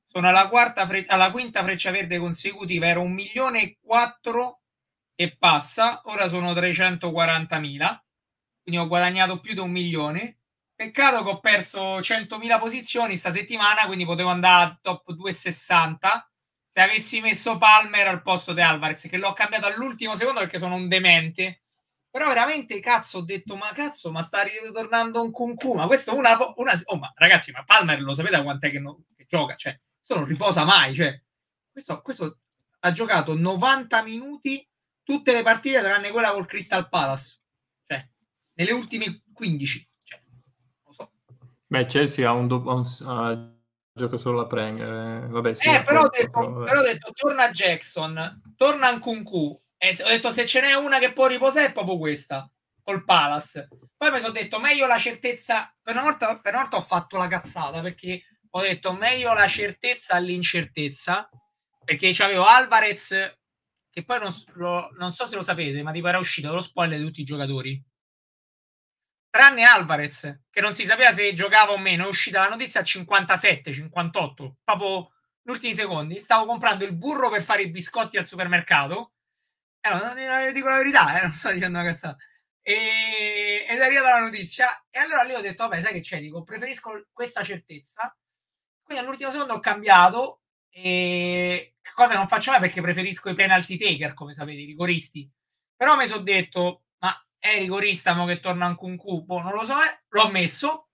Sono 0.06 0.28
alla, 0.28 0.48
quarta 0.48 0.86
fre- 0.86 1.06
alla 1.08 1.32
quinta 1.32 1.64
freccia 1.64 1.92
verde 1.92 2.18
consecutiva, 2.20 2.88
ero 2.88 3.02
un 3.02 3.12
milione 3.14 3.62
e 3.62 3.78
quattro 3.82 4.62
e 5.16 5.36
passa, 5.38 6.02
ora 6.06 6.28
sono 6.28 6.54
340.000, 6.54 8.06
quindi 8.64 8.82
ho 8.82 8.88
guadagnato 8.88 9.40
più 9.40 9.54
di 9.54 9.60
un 9.60 9.72
milione. 9.72 10.38
Peccato 10.74 11.24
che 11.24 11.30
ho 11.30 11.40
perso 11.40 12.02
100.000 12.02 12.58
posizioni 12.58 13.18
sta 13.18 13.32
settimana, 13.32 13.86
quindi 13.86 14.06
potevo 14.06 14.30
andare 14.30 14.64
a 14.72 14.80
top 14.82 15.12
260 15.12 16.32
se 16.66 16.80
avessi 16.80 17.20
messo 17.20 17.58
Palmer 17.58 18.08
al 18.08 18.22
posto 18.22 18.54
di 18.54 18.62
Alvarez, 18.62 19.08
che 19.10 19.18
l'ho 19.18 19.34
cambiato 19.34 19.66
all'ultimo 19.66 20.16
secondo 20.16 20.40
perché 20.40 20.58
sono 20.58 20.76
un 20.76 20.88
demente. 20.88 21.64
Però 22.12 22.28
veramente, 22.28 22.80
cazzo, 22.82 23.20
ho 23.20 23.24
detto, 23.24 23.56
ma 23.56 23.72
cazzo, 23.72 24.12
ma 24.12 24.22
sta 24.22 24.44
ritornando 24.44 25.24
un 25.24 25.32
Kunku, 25.32 25.76
ma 25.76 25.88
questo 25.88 26.14
una... 26.14 26.38
una 26.56 26.74
oh, 26.84 26.98
ma 26.98 27.12
ragazzi, 27.16 27.52
ma 27.52 27.64
Palmer 27.64 28.02
lo 28.02 28.14
sapete 28.14 28.44
quant'è 28.44 28.70
che, 28.70 28.80
no, 28.80 29.06
che 29.16 29.26
gioca? 29.30 29.56
Cioè, 29.56 29.80
questo 29.98 30.16
non 30.20 30.26
riposa 30.26 30.66
mai, 30.66 30.94
cioè, 30.94 31.18
questo, 31.72 32.02
questo 32.02 32.40
ha 32.80 32.92
giocato 32.92 33.38
90 33.38 34.04
minuti 34.04 34.68
tutte 35.04 35.32
le 35.32 35.44
partite 35.44 35.82
tranne 35.82 36.12
quella 36.12 36.32
col 36.32 36.46
Crystal 36.46 36.90
Palace. 36.90 37.40
Cioè, 37.86 38.08
nelle 38.56 38.72
ultime 38.72 39.24
15. 39.34 39.90
Cioè, 40.04 40.22
lo 40.86 40.94
so. 40.94 41.12
Beh, 41.68 41.86
Chelsea 41.86 42.28
ha 42.28 42.34
un, 42.34 42.48
do- 42.48 42.64
un 42.66 42.82
uh, 42.82 43.60
gioca 43.94 44.18
solo 44.18 44.38
la 44.38 44.48
Premier. 44.48 45.24
Eh. 45.24 45.28
Vabbè, 45.28 45.54
sì, 45.54 45.70
eh, 45.70 45.84
però, 45.84 46.02
ho 46.02 46.10
detto, 46.10 46.30
però, 46.32 46.64
però 46.64 46.80
ho 46.80 46.84
detto, 46.84 47.12
torna 47.14 47.52
Jackson, 47.52 48.42
torna 48.56 48.92
Nkunku. 48.92 49.62
Ho 50.04 50.08
detto, 50.10 50.32
se 50.32 50.46
ce 50.46 50.62
n'è 50.62 50.74
una 50.76 51.00
che 51.00 51.12
può 51.14 51.28
riposare 51.28 51.68
è 51.68 51.72
proprio 51.74 51.98
questa, 51.98 52.50
col 52.84 53.04
Palace. 53.04 53.68
Poi 53.98 54.12
mi 54.12 54.20
sono 54.20 54.32
detto, 54.32 54.60
meglio 54.60 54.86
la 54.86 55.00
certezza. 55.00 55.74
Per 55.82 55.96
una, 55.96 56.04
volta, 56.04 56.40
per 56.40 56.54
una 56.54 56.62
volta 56.62 56.78
ho 56.78 56.82
fatto 56.82 57.18
la 57.18 57.28
cazzata, 57.28 57.82
perché 57.82 58.24
ho 58.52 58.62
detto, 58.62 58.94
meglio 58.94 59.34
la 59.34 59.48
certezza 59.48 60.16
all'incertezza, 60.16 61.30
perché 61.84 62.12
c'avevo 62.14 62.46
Alvarez, 62.46 63.38
che 63.90 64.04
poi 64.04 64.20
non, 64.20 64.32
lo, 64.54 64.90
non 64.98 65.14
so 65.14 65.26
se 65.26 65.36
lo 65.36 65.42
sapete, 65.42 65.82
ma 65.84 65.92
tipo 65.92 66.08
era 66.08 66.20
uscito 66.20 66.54
lo 66.54 66.62
spoiler 66.62 67.00
di 67.00 67.06
tutti 67.06 67.22
i 67.22 67.26
giocatori 67.26 67.84
tranne 69.32 69.64
Alvarez, 69.64 70.42
che 70.52 70.62
non 70.62 70.74
si 70.74 70.84
sapeva 70.84 71.12
se 71.12 71.34
giocava 71.34 71.72
o 71.72 71.78
meno, 71.78 72.04
è 72.04 72.08
uscita 72.08 72.42
la 72.42 72.50
notizia 72.50 72.82
a 72.82 72.84
57, 72.84 73.72
58, 73.72 74.58
proprio 74.64 75.10
gli 75.42 75.50
ultimi 75.50 75.74
secondi. 75.74 76.20
Stavo 76.20 76.46
comprando 76.46 76.84
il 76.84 76.96
burro 76.96 77.30
per 77.30 77.42
fare 77.42 77.64
i 77.64 77.72
biscotti 77.72 78.18
al 78.18 78.26
supermercato. 78.26 79.14
Eh, 79.82 79.90
non, 79.90 80.02
non 80.02 80.54
dico 80.54 80.70
la 80.70 80.78
verità, 80.78 81.20
eh, 81.20 81.24
non 81.24 81.34
sto 81.34 81.52
dicendo 81.52 81.80
una 81.80 81.88
cazzata. 81.88 82.18
E, 82.62 83.66
ed 83.68 83.80
è 83.80 83.84
arrivata 83.84 84.20
la 84.20 84.26
notizia. 84.26 84.68
E 84.90 85.00
allora 85.00 85.24
lì 85.24 85.34
ho 85.34 85.42
detto, 85.42 85.68
vabbè, 85.68 85.82
sai 85.82 85.94
che 85.94 86.00
c'è? 86.00 86.20
Dico, 86.20 86.44
preferisco 86.44 87.08
questa 87.12 87.44
certezza. 87.44 88.16
Quindi 88.84 89.04
all'ultimo 89.04 89.32
secondo 89.32 89.56
ho 89.56 89.60
cambiato. 89.60 90.42
E 90.70 91.76
cosa 91.94 92.16
non 92.16 92.28
faccio 92.28 92.52
mai 92.52 92.62
perché 92.62 92.82
preferisco 92.82 93.30
i 93.30 93.34
penalty 93.34 93.78
taker, 93.78 94.14
come 94.14 94.34
sapete, 94.34 94.60
i 94.60 94.66
rigoristi. 94.66 95.30
Però 95.76 95.96
mi 95.98 96.06
sono 96.06 96.22
detto, 96.22 96.84
è 97.42 97.58
rigorista 97.58 98.14
mo 98.14 98.28
che 98.28 98.40
torna 98.40 98.68
anche 98.68 98.86
un 98.86 98.96
cubo, 98.96 99.42
non 99.42 99.54
lo 99.54 99.64
so, 99.64 99.74
eh. 99.74 100.04
l'ho 100.10 100.30
messo. 100.30 100.90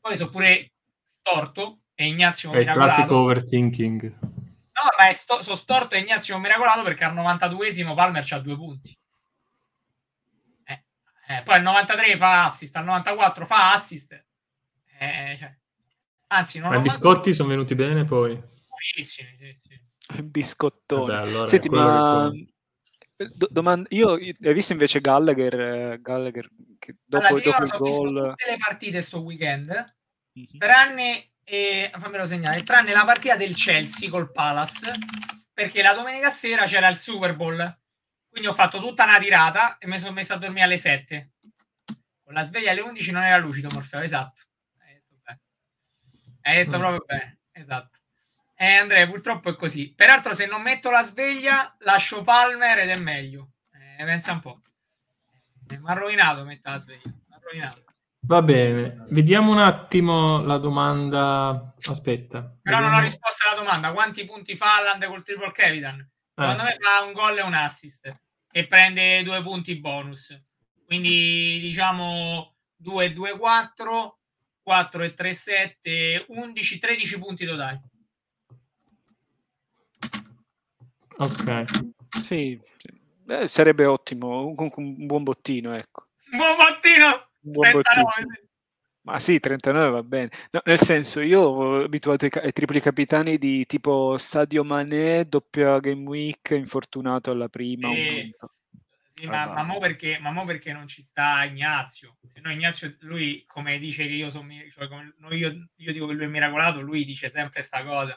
Poi 0.00 0.16
sono 0.16 0.30
pure 0.30 0.72
storto 1.02 1.80
e 1.94 2.06
Ignazio 2.06 2.52
È 2.52 2.60
il 2.60 2.72
classico 2.72 3.16
overthinking. 3.18 4.18
No, 4.82 4.90
ma 4.96 5.12
sto, 5.12 5.42
sono 5.42 5.56
storto 5.56 5.94
e 5.94 6.00
Ignazio 6.00 6.38
miracolato 6.38 6.82
perché 6.82 7.04
al 7.04 7.14
92esimo 7.14 7.94
Palmer 7.94 8.24
c'ha 8.24 8.38
due 8.38 8.54
punti. 8.54 8.96
Eh, 10.64 10.84
eh, 11.28 11.42
poi 11.42 11.56
al 11.56 11.62
93 11.62 12.16
fa 12.16 12.44
assist, 12.44 12.76
al 12.76 12.84
94 12.84 13.44
fa 13.44 13.72
assist. 13.72 14.12
Eh, 14.98 15.36
cioè. 15.36 15.56
Anzi, 16.28 16.58
non 16.58 16.70
ma 16.70 16.76
i 16.76 16.82
biscotti 16.82 17.32
sono 17.32 17.48
venuti 17.48 17.74
bene 17.74 18.04
poi. 18.04 18.34
Buonissimi, 18.34 19.36
sì, 19.38 19.52
sì. 19.54 20.22
Biscottoni. 20.22 21.06
Vabbè, 21.06 21.26
allora 21.26 21.46
Senti, 21.46 21.68
ma... 21.68 22.30
Che 22.32 22.46
domanda, 23.50 23.88
io 23.90 24.12
hai 24.12 24.54
visto 24.54 24.72
invece 24.72 25.00
Gallagher, 25.00 26.00
Gallagher 26.00 26.48
che 26.78 26.96
dopo, 27.04 27.26
allora, 27.26 27.42
dopo 27.42 27.62
il 27.64 27.70
gol 27.70 28.28
tutte 28.30 28.50
le 28.50 28.56
partite 28.58 29.02
sto 29.02 29.18
weekend 29.20 29.70
mm-hmm. 30.38 30.58
tranne 30.58 31.27
eh, 31.48 31.90
fammelo 31.96 32.24
segnare 32.24 32.62
tranne 32.62 32.92
la 32.92 33.04
partita 33.04 33.36
del 33.36 33.54
Chelsea 33.54 34.10
col 34.10 34.30
Palace 34.30 34.92
perché 35.52 35.82
la 35.82 35.94
domenica 35.94 36.30
sera 36.30 36.64
c'era 36.64 36.88
il 36.88 36.98
Super 36.98 37.34
Bowl 37.34 37.78
quindi 38.28 38.48
ho 38.48 38.52
fatto 38.52 38.78
tutta 38.78 39.04
una 39.04 39.18
tirata 39.18 39.78
e 39.78 39.86
mi 39.86 39.98
sono 39.98 40.12
messo 40.12 40.34
a 40.34 40.38
dormire 40.38 40.64
alle 40.64 40.78
7 40.78 41.32
con 42.22 42.34
la 42.34 42.42
sveglia 42.42 42.70
alle 42.70 42.80
11 42.80 43.12
non 43.12 43.24
era 43.24 43.38
lucido 43.38 43.68
Morfeo 43.72 44.00
esatto 44.00 44.42
hai 44.80 44.94
detto 44.94 45.16
bene 45.22 45.40
hai 46.42 46.56
detto 46.56 46.76
mm. 46.76 46.80
proprio 46.80 47.04
bene 47.06 47.38
esatto 47.52 47.98
eh, 48.60 48.74
Andrea, 48.74 49.06
purtroppo 49.06 49.50
è 49.50 49.54
così. 49.54 49.94
Peraltro, 49.94 50.34
se 50.34 50.46
non 50.46 50.62
metto 50.62 50.90
la 50.90 51.04
sveglia, 51.04 51.76
lascio 51.78 52.22
Palmer 52.22 52.80
ed 52.80 52.88
è 52.88 52.98
meglio. 52.98 53.52
Eh, 53.72 54.04
pensa 54.04 54.32
un 54.32 54.40
po'. 54.40 54.62
Eh, 55.68 55.78
mi 55.78 55.88
ha 55.88 55.92
rovinato 55.92 56.44
metà 56.44 56.72
la 56.72 56.78
sveglia. 56.78 57.14
Rovinato. 57.40 57.84
Va 58.20 58.42
bene, 58.42 59.06
vediamo 59.10 59.52
un 59.52 59.58
attimo 59.58 60.42
la 60.42 60.58
domanda. 60.58 61.74
Aspetta. 61.78 62.40
Però 62.40 62.76
vediamo... 62.76 62.88
non 62.88 62.98
ho 62.98 63.02
risposto 63.02 63.48
alla 63.48 63.58
domanda. 63.58 63.92
Quanti 63.92 64.24
punti 64.24 64.54
fa 64.56 64.76
Alland 64.76 65.06
col 65.06 65.22
triple 65.22 65.52
capitan? 65.52 66.06
Secondo 66.34 66.62
eh. 66.62 66.64
me 66.64 66.76
fa 66.78 67.04
un 67.04 67.12
gol 67.12 67.38
e 67.38 67.42
un 67.42 67.54
assist 67.54 68.12
e 68.50 68.66
prende 68.66 69.22
due 69.22 69.42
punti 69.42 69.76
bonus. 69.76 70.36
Quindi 70.84 71.58
diciamo 71.60 72.54
2, 72.76 73.12
2, 73.12 73.38
4, 73.38 74.18
4 74.62 75.02
e 75.02 75.14
3, 75.14 75.32
7, 75.32 76.24
11, 76.28 76.78
13 76.78 77.18
punti 77.18 77.44
totali. 77.44 77.80
Ok. 81.18 81.64
Sì, 82.22 82.60
eh, 83.28 83.48
sarebbe 83.48 83.84
ottimo, 83.84 84.46
un, 84.46 84.70
un, 84.74 85.06
buon 85.06 85.22
bottino, 85.24 85.74
ecco. 85.74 86.06
Un 86.30 86.38
buon 86.38 86.56
bottino! 86.56 87.27
Buon 87.50 87.70
39, 87.70 88.02
bottino. 88.02 88.48
Ma 89.02 89.18
sì, 89.18 89.40
39 89.40 89.90
va 89.90 90.02
bene. 90.02 90.30
No, 90.50 90.60
nel 90.64 90.78
senso, 90.78 91.20
io 91.20 91.40
ho 91.40 91.82
abituato 91.82 92.26
ai, 92.26 92.30
ai, 92.42 92.52
tripli 92.52 92.80
capitani 92.80 93.38
di 93.38 93.64
tipo 93.64 94.18
Sadio 94.18 94.64
Mané, 94.64 95.24
doppia 95.24 95.78
game 95.80 96.06
week, 96.06 96.50
infortunato 96.50 97.30
alla 97.30 97.48
prima. 97.48 97.90
E... 97.90 98.34
Sì, 99.14 99.26
ma, 99.26 99.46
ma, 99.46 99.62
mo 99.62 99.78
perché, 99.78 100.18
ma 100.20 100.30
mo 100.30 100.44
perché 100.44 100.72
non 100.72 100.86
ci 100.86 101.00
sta 101.00 101.42
Ignazio? 101.44 102.18
Se 102.26 102.40
no 102.40 102.52
Ignazio, 102.52 102.96
lui 103.00 103.44
come 103.46 103.78
dice 103.78 104.06
che 104.06 104.12
io 104.12 104.30
sono... 104.30 104.46
Cioè, 104.72 104.88
come, 104.88 105.14
no, 105.18 105.34
io, 105.34 105.70
io 105.76 105.92
dico 105.92 106.06
che 106.06 106.12
lui 106.12 106.24
è 106.24 106.28
miracolato, 106.28 106.80
lui 106.80 107.04
dice 107.04 107.28
sempre 107.28 107.54
questa 107.54 107.82
cosa 107.84 108.16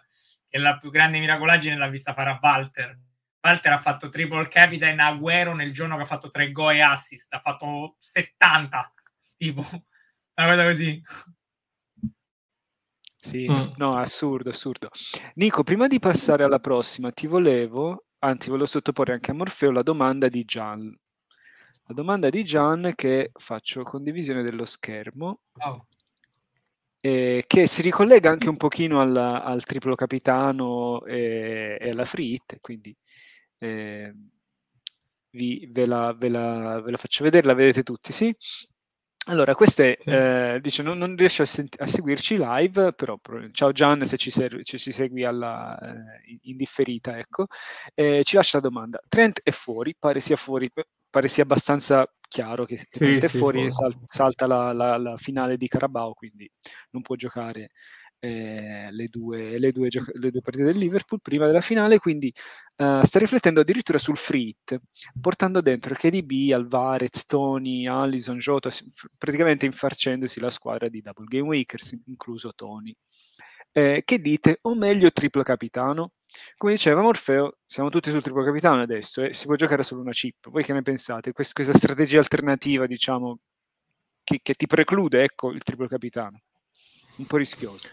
che 0.51 0.57
la 0.57 0.77
più 0.77 0.91
grande 0.91 1.19
miracolaggine 1.19 1.77
l'ha 1.77 1.87
vista 1.87 2.13
fare 2.13 2.31
a 2.31 2.39
Walter. 2.41 2.99
Walter 3.41 3.71
ha 3.71 3.77
fatto 3.79 4.09
triple 4.09 4.47
capita 4.49 4.87
in 4.87 4.99
Agüero 4.99 5.55
nel 5.55 5.71
giorno 5.71 5.95
che 5.95 6.01
ha 6.03 6.05
fatto 6.05 6.29
tre 6.29 6.51
gol 6.51 6.75
e 6.75 6.81
assist, 6.81 7.33
ha 7.33 7.39
fatto 7.39 7.95
70, 7.97 8.93
tipo, 9.41 9.61
una 10.35 10.47
cosa 10.47 10.63
così. 10.65 11.03
Sì, 13.15 13.47
mm. 13.49 13.73
no, 13.77 13.95
assurdo, 13.97 14.49
assurdo. 14.49 14.89
Nico, 15.35 15.63
prima 15.63 15.87
di 15.87 15.99
passare 15.99 16.43
alla 16.43 16.59
prossima, 16.59 17.11
ti 17.11 17.27
volevo, 17.27 18.05
anzi, 18.19 18.49
volevo 18.49 18.67
sottoporre 18.67 19.13
anche 19.13 19.31
a 19.31 19.33
Morfeo 19.33 19.71
la 19.71 19.83
domanda 19.83 20.27
di 20.27 20.43
Gian. 20.43 20.95
La 21.85 21.93
domanda 21.93 22.29
di 22.29 22.43
Gian 22.43 22.93
che 22.95 23.31
faccio 23.33 23.83
condivisione 23.83 24.43
dello 24.43 24.65
schermo. 24.65 25.41
Oh 25.59 25.87
eh, 27.01 27.43
che 27.47 27.67
si 27.67 27.81
ricollega 27.81 28.29
anche 28.29 28.47
un 28.47 28.57
pochino 28.57 29.01
al, 29.01 29.15
al 29.17 29.63
triplo 29.63 29.95
capitano 29.95 31.03
e, 31.05 31.77
e, 31.81 31.89
alla 31.89 32.05
free 32.05 32.33
hit, 32.33 32.59
quindi 32.59 32.95
eh, 33.57 34.13
vi, 35.31 35.67
ve, 35.71 35.85
la, 35.87 36.13
ve, 36.13 36.29
la, 36.29 36.79
ve, 36.81 36.91
la, 36.91 36.97
faccio 36.97 37.23
vedere, 37.23 37.47
la 37.47 37.55
vedete 37.55 37.83
tutti, 37.83 38.13
sì? 38.13 38.33
Allora, 39.31 39.55
queste 39.55 39.95
sì. 39.97 40.09
eh, 40.09 40.59
dice 40.61 40.83
non, 40.83 40.97
non 40.97 41.15
riesce 41.15 41.43
a, 41.43 41.45
sent- 41.45 41.79
a, 41.79 41.87
seguirci 41.87 42.37
live, 42.37 42.91
però 42.91 43.17
ciao 43.53 43.71
Gian 43.71 44.03
se 44.05 44.17
ci, 44.17 44.29
ser- 44.29 44.61
ci, 44.63 44.77
ci 44.77 44.91
segui 44.91 45.23
alla, 45.23 45.79
eh, 45.79 46.37
in 46.43 46.57
differita, 46.57 47.17
ecco, 47.17 47.45
eh, 47.95 48.23
ci 48.25 48.35
lascia 48.35 48.57
la 48.57 48.67
domanda. 48.67 48.99
Trent 49.07 49.39
è 49.41 49.51
fuori, 49.51 49.95
pare 49.97 50.19
sia 50.19 50.35
fuori, 50.35 50.69
pare 51.09 51.29
sia 51.29 51.43
abbastanza 51.43 52.05
chiaro 52.27 52.65
che, 52.65 52.75
che 52.75 52.87
sì, 52.89 52.99
Trent 52.99 53.23
è 53.23 53.27
sì, 53.29 53.37
fuori, 53.37 53.71
sal- 53.71 53.95
salta 54.05 54.47
la, 54.47 54.73
la, 54.73 54.97
la, 54.97 55.15
finale 55.15 55.55
di 55.55 55.69
Carabao, 55.69 56.13
quindi 56.13 56.49
non 56.89 57.01
può 57.01 57.15
giocare 57.15 57.69
eh, 58.23 58.89
le, 58.91 59.07
due, 59.07 59.57
le, 59.57 59.71
due 59.71 59.89
gioc- 59.89 60.15
le, 60.15 60.29
due, 60.29 60.41
partite 60.41 60.65
del 60.65 60.77
Liverpool 60.77 61.19
prima 61.21 61.47
della 61.47 61.59
finale, 61.59 61.97
quindi 61.97 62.31
uh, 62.77 63.03
sta 63.03 63.17
riflettendo 63.17 63.61
addirittura 63.61 63.97
sul 63.97 64.15
free 64.15 64.41
hit, 64.49 64.79
portando 65.19 65.59
dentro 65.59 65.95
KDB, 65.95 66.51
Alvarez, 66.53 67.25
Tony, 67.25 67.87
Allison, 67.87 68.37
Jota, 68.37 68.69
praticamente 69.17 69.65
infarcendosi 69.65 70.39
la 70.39 70.51
squadra 70.51 70.87
di 70.87 71.01
Double 71.01 71.25
Game 71.25 71.47
Weekers, 71.47 71.97
incluso 72.05 72.53
Tony. 72.53 72.95
Eh, 73.71 74.03
che 74.05 74.19
dite? 74.19 74.59
O 74.63 74.75
meglio 74.75 75.11
triplo 75.11 75.41
capitano? 75.41 76.11
Come 76.57 76.73
diceva 76.73 77.01
Morfeo, 77.01 77.57
siamo 77.65 77.89
tutti 77.89 78.11
sul 78.11 78.21
triplo 78.21 78.43
capitano 78.43 78.81
adesso 78.81 79.21
e 79.21 79.29
eh? 79.29 79.33
si 79.33 79.47
può 79.47 79.55
giocare 79.55 79.83
solo 79.83 80.01
una 80.01 80.11
chip. 80.11 80.49
Voi 80.49 80.63
che 80.63 80.73
ne 80.73 80.81
pensate? 80.83 81.33
Quest- 81.33 81.53
questa 81.53 81.73
strategia 81.73 82.19
alternativa, 82.19 82.85
diciamo, 82.85 83.37
che, 84.23 84.39
che 84.43 84.53
ti 84.53 84.67
preclude, 84.67 85.23
ecco, 85.23 85.51
il 85.51 85.63
triplo 85.63 85.87
capitano. 85.87 86.41
Un 87.17 87.25
po' 87.25 87.37
rischioso. 87.37 87.89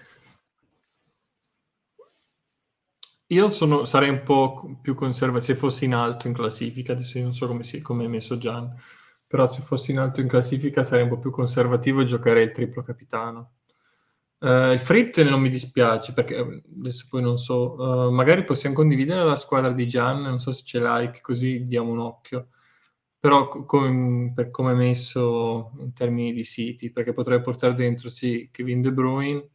Io 3.30 3.50
sono, 3.50 3.84
sarei 3.84 4.08
un 4.08 4.22
po' 4.22 4.78
più 4.80 4.94
conservativo 4.94 5.52
se 5.52 5.54
fossi 5.54 5.84
in 5.84 5.94
alto 5.94 6.28
in 6.28 6.32
classifica, 6.32 6.92
adesso 6.92 7.18
io 7.18 7.24
non 7.24 7.34
so 7.34 7.46
come, 7.46 7.62
si, 7.62 7.82
come 7.82 8.04
è 8.06 8.08
messo 8.08 8.38
Gian, 8.38 8.74
però 9.26 9.46
se 9.46 9.60
fossi 9.60 9.90
in 9.90 9.98
alto 9.98 10.22
in 10.22 10.28
classifica 10.28 10.82
sarei 10.82 11.04
un 11.04 11.10
po' 11.10 11.18
più 11.18 11.30
conservativo 11.30 12.00
e 12.00 12.06
giocherei 12.06 12.44
il 12.44 12.52
triplo 12.52 12.82
capitano. 12.82 13.52
Uh, 14.38 14.72
il 14.72 14.78
Frit 14.80 15.20
non 15.22 15.40
mi 15.42 15.50
dispiace 15.50 16.12
perché 16.14 16.36
eh, 16.36 16.62
adesso 16.78 17.06
poi 17.10 17.20
non 17.22 17.36
so, 17.36 17.74
uh, 17.74 18.10
magari 18.10 18.44
possiamo 18.44 18.74
condividere 18.74 19.22
la 19.24 19.36
squadra 19.36 19.72
di 19.72 19.86
Gian, 19.86 20.22
non 20.22 20.38
so 20.38 20.50
se 20.52 20.64
ce 20.64 20.78
l'hai, 20.78 21.10
così 21.20 21.62
diamo 21.64 21.90
un 21.92 21.98
occhio. 21.98 22.48
Però 23.20 23.48
com- 23.48 24.32
per 24.34 24.50
come 24.50 24.72
è 24.72 24.74
messo 24.74 25.72
in 25.80 25.92
termini 25.92 26.32
di 26.32 26.44
siti, 26.44 26.90
perché 26.90 27.12
potrebbe 27.12 27.42
portare 27.42 27.74
dentro 27.74 28.08
sì 28.08 28.48
Kevin 28.50 28.80
De 28.80 28.92
Bruyne 28.92 29.48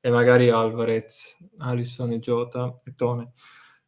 e 0.00 0.10
magari 0.10 0.50
Alvarez, 0.50 1.36
Alisson 1.58 2.12
e 2.12 2.18
Jota 2.18 2.80
e 2.84 2.94
Tone. 2.94 3.32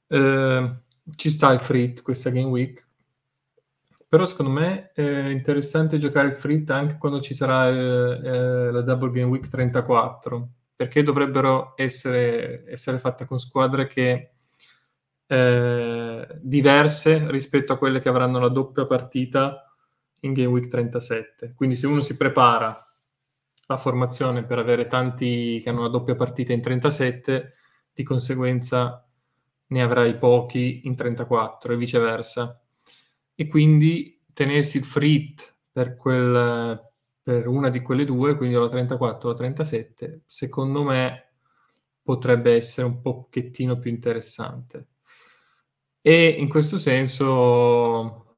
Uh, 0.09 0.77
ci 1.17 1.31
sta 1.31 1.51
il 1.53 1.59
Frit 1.59 2.03
questa 2.03 2.31
game 2.31 2.49
week, 2.49 2.87
però 4.13 4.27
secondo 4.27 4.53
me 4.53 4.93
è 4.93 5.29
interessante 5.29 5.99
giocare 5.99 6.29
il 6.29 6.35
Frit 6.35 6.69
anche 6.71 6.99
quando 6.99 7.21
ci 7.21 7.35
sarà 7.35 7.71
eh, 7.71 8.21
eh, 8.23 8.71
la 8.71 8.83
Double 8.83 9.11
Game 9.11 9.31
Week 9.31 9.49
34, 9.49 10.49
perché 10.77 11.03
dovrebbero 11.03 11.73
essere, 11.77 12.65
essere 12.71 12.99
fatte 12.99 13.25
con 13.25 13.39
squadre 13.39 13.87
che 13.87 14.33
eh, 15.27 16.29
diverse 16.43 17.31
rispetto 17.31 17.73
a 17.73 17.79
quelle 17.79 18.01
che 18.01 18.11
avranno 18.11 18.39
la 18.39 18.49
doppia 18.49 18.85
partita 18.85 19.73
in 20.21 20.35
Game 20.35 20.51
Week 20.51 20.69
37. 20.69 21.55
Quindi 21.55 21.77
se 21.77 21.87
uno 21.87 22.03
si 22.03 22.15
prepara 22.15 22.92
la 23.73 23.79
formazione 23.79 24.45
per 24.45 24.59
avere 24.59 24.87
tanti 24.87 25.61
che 25.63 25.69
hanno 25.69 25.83
la 25.83 25.89
doppia 25.89 26.15
partita 26.15 26.53
in 26.53 26.61
37, 26.61 27.53
di 27.93 28.03
conseguenza 28.03 29.07
ne 29.67 29.83
avrai 29.83 30.17
pochi 30.19 30.83
in 30.85 30.95
34 30.95 31.73
e 31.73 31.77
viceversa 31.77 32.63
e 33.35 33.49
quindi 33.49 34.23
tenersi 34.33 34.79
il 34.79 34.85
frit 34.85 35.57
per, 35.73 35.97
quel, 35.97 36.93
per 37.23 37.47
una 37.47 37.71
di 37.71 37.81
quelle 37.81 38.05
due, 38.05 38.37
quindi 38.37 38.55
la 38.55 38.69
34 38.69 39.29
o 39.29 39.33
la 39.33 39.39
37, 39.39 40.23
secondo 40.27 40.83
me 40.83 41.33
potrebbe 42.03 42.55
essere 42.55 42.87
un 42.87 43.01
pochettino 43.01 43.79
più 43.79 43.91
interessante. 43.91 44.89
E 46.01 46.29
in 46.29 46.49
questo 46.49 46.79
senso 46.79 48.37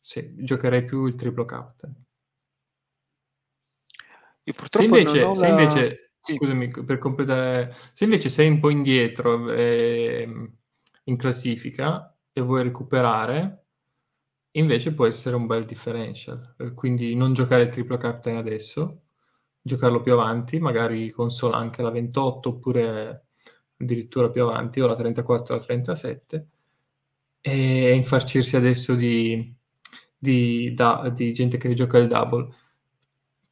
sì, 0.00 0.34
giocherei 0.36 0.84
più 0.84 1.06
il 1.06 1.14
triplo 1.14 1.44
captain. 1.44 1.94
Se 4.70 4.82
invece, 4.82 5.34
se 5.34 5.46
invece 5.46 6.12
sì. 6.20 6.36
scusami, 6.36 6.70
per 6.70 6.98
completare, 6.98 7.74
se 7.92 8.04
invece 8.04 8.28
sei 8.28 8.48
un 8.48 8.60
po' 8.60 8.70
indietro 8.70 9.50
eh, 9.52 10.28
in 11.04 11.16
classifica 11.16 12.14
e 12.32 12.40
vuoi 12.40 12.62
recuperare, 12.62 13.64
Invece 14.56 14.94
può 14.94 15.06
essere 15.06 15.34
un 15.34 15.46
bel 15.46 15.64
differential, 15.64 16.54
eh, 16.58 16.74
quindi 16.74 17.16
non 17.16 17.34
giocare 17.34 17.64
il 17.64 17.70
triplo 17.70 17.96
captain 17.96 18.36
adesso, 18.36 19.02
giocarlo 19.60 20.00
più 20.00 20.12
avanti, 20.12 20.60
magari 20.60 21.10
con 21.10 21.30
solo 21.30 21.54
anche 21.54 21.82
la 21.82 21.90
28 21.90 22.48
oppure 22.50 23.26
addirittura 23.76 24.30
più 24.30 24.42
avanti, 24.42 24.80
o 24.80 24.86
la 24.86 24.94
34 24.94 25.54
o 25.54 25.58
la 25.58 25.64
37, 25.64 26.48
e 27.40 27.94
infarcirsi 27.94 28.54
adesso 28.54 28.94
di, 28.94 29.52
di, 30.16 30.72
da, 30.72 31.10
di 31.12 31.32
gente 31.32 31.56
che 31.58 31.74
gioca 31.74 31.98
il 31.98 32.06
double. 32.06 32.48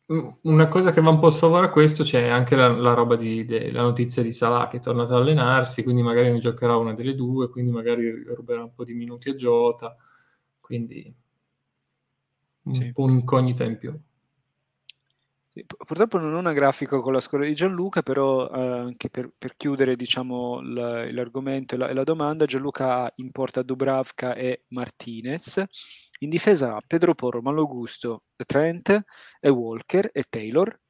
Una 0.06 0.68
cosa 0.68 0.92
che 0.92 1.00
va 1.00 1.10
un 1.10 1.20
po' 1.20 1.28
a 1.28 1.30
sfavore 1.30 1.66
a 1.66 1.70
questo 1.70 2.02
c'è 2.02 2.28
anche 2.28 2.54
la, 2.54 2.68
la 2.68 2.92
roba 2.92 3.16
di, 3.16 3.44
de, 3.44 3.70
la 3.70 3.82
notizia 3.82 4.22
di 4.22 4.32
Salah 4.32 4.68
che 4.68 4.78
è 4.78 4.80
tornato 4.80 5.14
ad 5.14 5.20
allenarsi, 5.20 5.82
quindi 5.82 6.02
magari 6.02 6.30
ne 6.30 6.38
giocherà 6.38 6.76
una 6.76 6.92
delle 6.92 7.14
due, 7.14 7.48
quindi 7.48 7.70
magari 7.70 8.10
ruberà 8.34 8.62
un 8.62 8.74
po' 8.74 8.84
di 8.84 8.92
minuti 8.92 9.30
a 9.30 9.34
Giota 9.34 9.96
quindi 10.72 11.14
un 12.64 12.74
sì. 12.74 12.92
po' 12.92 13.02
un'incognita 13.02 13.64
in 13.64 13.76
più. 13.76 13.94
Sì, 15.48 15.66
purtroppo 15.66 16.16
non 16.16 16.32
ho 16.32 16.38
una 16.38 16.54
grafica 16.54 16.98
con 17.00 17.12
la 17.12 17.20
scuola 17.20 17.44
di 17.44 17.54
Gianluca, 17.54 18.00
però 18.00 18.48
eh, 18.48 18.58
anche 18.58 19.10
per, 19.10 19.30
per, 19.36 19.54
chiudere 19.54 19.96
diciamo, 19.96 20.62
l'argomento 20.62 21.74
e 21.74 21.78
la, 21.78 21.88
e 21.88 21.92
la, 21.92 22.04
domanda, 22.04 22.46
Gianluca 22.46 23.12
importa 23.16 23.60
Dubravka 23.60 24.34
e 24.34 24.62
Martinez. 24.68 25.62
In 26.22 26.30
difesa 26.30 26.76
ha 26.76 26.82
Pedro 26.86 27.14
Porro, 27.14 27.42
Malogusto, 27.42 28.24
Trent 28.46 29.04
e 29.40 29.48
Walker 29.48 30.08
e 30.12 30.22
Taylor. 30.28 30.80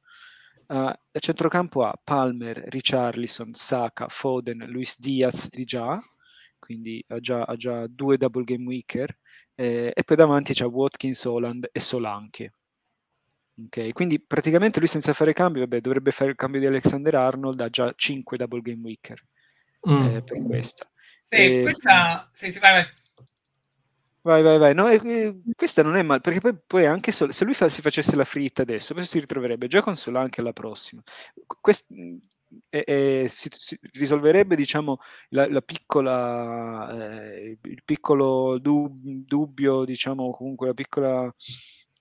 Uh, 0.67 0.75
a 0.75 1.19
centrocampo 1.19 1.83
ha 1.83 1.93
Palmer, 2.01 2.57
Richarlison, 2.67 3.53
Saka, 3.53 4.07
Foden, 4.09 4.65
Luis 4.67 4.99
Diaz 4.99 5.49
di 5.49 5.65
già, 5.65 5.99
quindi 6.57 7.03
ha 7.09 7.19
già, 7.19 7.43
ha 7.43 7.55
già 7.55 7.85
due 7.87 8.17
double 8.17 8.43
game 8.43 8.63
weaker 8.63 9.15
eh, 9.55 9.91
e 9.93 10.03
poi 10.03 10.15
davanti 10.15 10.53
c'è 10.53 10.65
Watkins, 10.65 11.25
Holland 11.25 11.69
e 11.71 11.79
Solanche. 11.79 12.53
Okay, 13.65 13.91
quindi 13.91 14.19
praticamente 14.19 14.79
lui 14.79 14.87
senza 14.87 15.13
fare 15.13 15.33
cambi, 15.33 15.59
vabbè, 15.59 15.81
dovrebbe 15.81 16.11
fare 16.11 16.31
il 16.31 16.35
cambio 16.35 16.59
di 16.59 16.65
Alexander 16.65 17.15
Arnold, 17.15 17.59
ha 17.61 17.69
già 17.69 17.91
5 17.95 18.37
double 18.37 18.61
game 18.61 18.81
weaker 18.81 19.23
mm. 19.87 20.15
eh, 20.15 20.23
per 20.23 20.41
questo. 20.43 20.89
Sì, 21.21 21.35
e, 21.35 21.61
questa... 21.61 22.29
Sì, 22.31 22.51
sì, 22.51 22.59
vai, 22.59 22.83
vai. 22.83 23.02
Vai, 24.25 24.41
vai, 24.41 24.57
vai. 24.57 24.73
No, 24.73 24.87
eh, 24.87 25.41
questa 25.53 25.83
non 25.83 25.97
è 25.97 26.01
male, 26.01 26.21
perché 26.21 26.39
poi, 26.39 26.55
poi 26.65 26.85
anche 26.85 27.11
so, 27.11 27.29
se 27.29 27.43
lui 27.43 27.53
fa, 27.53 27.67
si 27.67 27.81
facesse 27.81 28.15
la 28.15 28.23
fritta 28.23 28.61
adesso, 28.61 28.93
poi 28.93 29.03
si 29.03 29.19
ritroverebbe 29.19 29.67
già 29.67 29.81
con 29.81 29.97
Solanche 29.97 30.39
alla 30.39 30.53
prossima. 30.53 31.01
Quest, 31.59 31.87
e, 32.69 32.83
e 32.87 33.27
si, 33.29 33.49
si, 33.51 33.77
risolverebbe 33.93 34.55
diciamo 34.55 34.99
la, 35.29 35.49
la 35.49 35.61
piccola 35.61 36.89
eh, 37.19 37.57
il 37.61 37.81
piccolo 37.83 38.59
dub, 38.59 39.01
dubbio 39.03 39.85
diciamo 39.85 40.31
comunque 40.31 40.67
la 40.67 40.73
piccola 40.73 41.33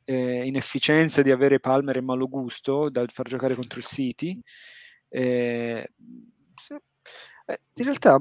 eh, 0.04 0.46
inefficienza 0.46 1.22
di 1.22 1.30
avere 1.30 1.60
Palmer 1.60 1.96
e 1.96 2.00
Malo 2.00 2.28
Gusto 2.28 2.90
dal 2.90 3.10
far 3.10 3.28
giocare 3.28 3.54
contro 3.54 3.78
il 3.78 3.84
City 3.86 4.38
eh, 5.08 5.88
eh 7.46 7.60
in 7.74 7.84
realtà 7.84 8.18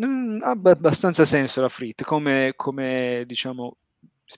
ha, 0.00 0.50
ha, 0.50 0.50
abbastanza 0.50 1.24
senso 1.24 1.60
la 1.60 1.68
Frit 1.68 2.02
come, 2.02 2.52
come 2.56 3.24
diciamo 3.26 3.76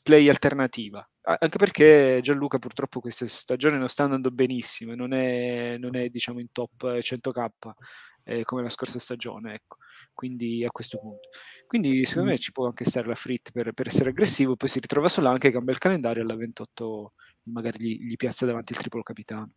play 0.03 0.29
alternativa 0.29 1.09
anche 1.39 1.59
perché 1.59 2.21
Gianluca 2.23 2.59
purtroppo 2.59 3.01
questa 3.01 3.27
stagione 3.27 3.77
non 3.77 3.89
sta 3.89 4.05
andando 4.05 4.31
benissimo, 4.31 4.95
non 4.95 5.13
è, 5.13 5.77
non 5.79 5.95
è 5.95 6.09
diciamo 6.09 6.41
in 6.41 6.51
top 6.53 6.85
100k 6.85 7.49
eh, 8.25 8.45
come 8.45 8.63
la 8.63 8.69
scorsa 8.71 8.99
stagione, 8.99 9.55
ecco. 9.55 9.77
quindi 10.15 10.65
a 10.65 10.71
questo 10.71 10.99
punto. 10.99 11.29
Quindi 11.67 12.05
secondo 12.07 12.31
me 12.31 12.39
ci 12.39 12.53
può 12.53 12.65
anche 12.65 12.85
stare 12.85 13.07
la 13.07 13.15
Frit 13.15 13.53
per, 13.53 13.73
per 13.73 13.89
essere 13.89 14.11
aggressivo, 14.11 14.57
poi 14.57 14.69
si 14.71 14.81
ritrova 14.81 15.09
solo 15.09 15.29
anche 15.29 15.51
cambia 15.51 15.73
il 15.73 15.79
calendario 15.79 16.23
alla 16.23 16.37
28, 16.37 17.13
magari 17.45 17.79
gli, 17.79 18.07
gli 18.07 18.17
piazza 18.17 18.47
davanti 18.47 18.73
il 18.73 18.79
triplo 18.79 19.03
capitano. 19.03 19.51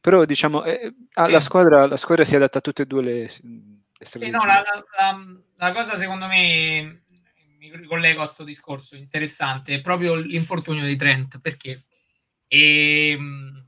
Però 0.00 0.24
diciamo, 0.24 0.64
eh, 0.64 0.94
ah, 1.14 1.28
la, 1.28 1.40
squadra, 1.40 1.86
la, 1.86 1.96
squadra, 1.96 2.24
si 2.24 2.34
adatta 2.34 2.58
a 2.58 2.60
tutte 2.62 2.82
e 2.82 2.86
due 2.86 3.02
le, 3.02 3.30
strategie. 4.04 4.36
no, 4.36 4.44
la, 4.44 4.62
la, 4.98 5.40
la 5.56 5.72
cosa 5.72 5.96
secondo 5.96 6.26
me 6.26 7.02
mi 7.58 7.76
ricollego 7.76 8.20
a 8.20 8.24
questo 8.24 8.44
discorso 8.44 8.96
interessante, 8.96 9.74
è 9.74 9.80
proprio 9.80 10.14
l'infortunio 10.14 10.84
di 10.86 10.96
Trent, 10.96 11.40
perché? 11.40 11.84
E, 12.48 13.10
ehm, 13.10 13.66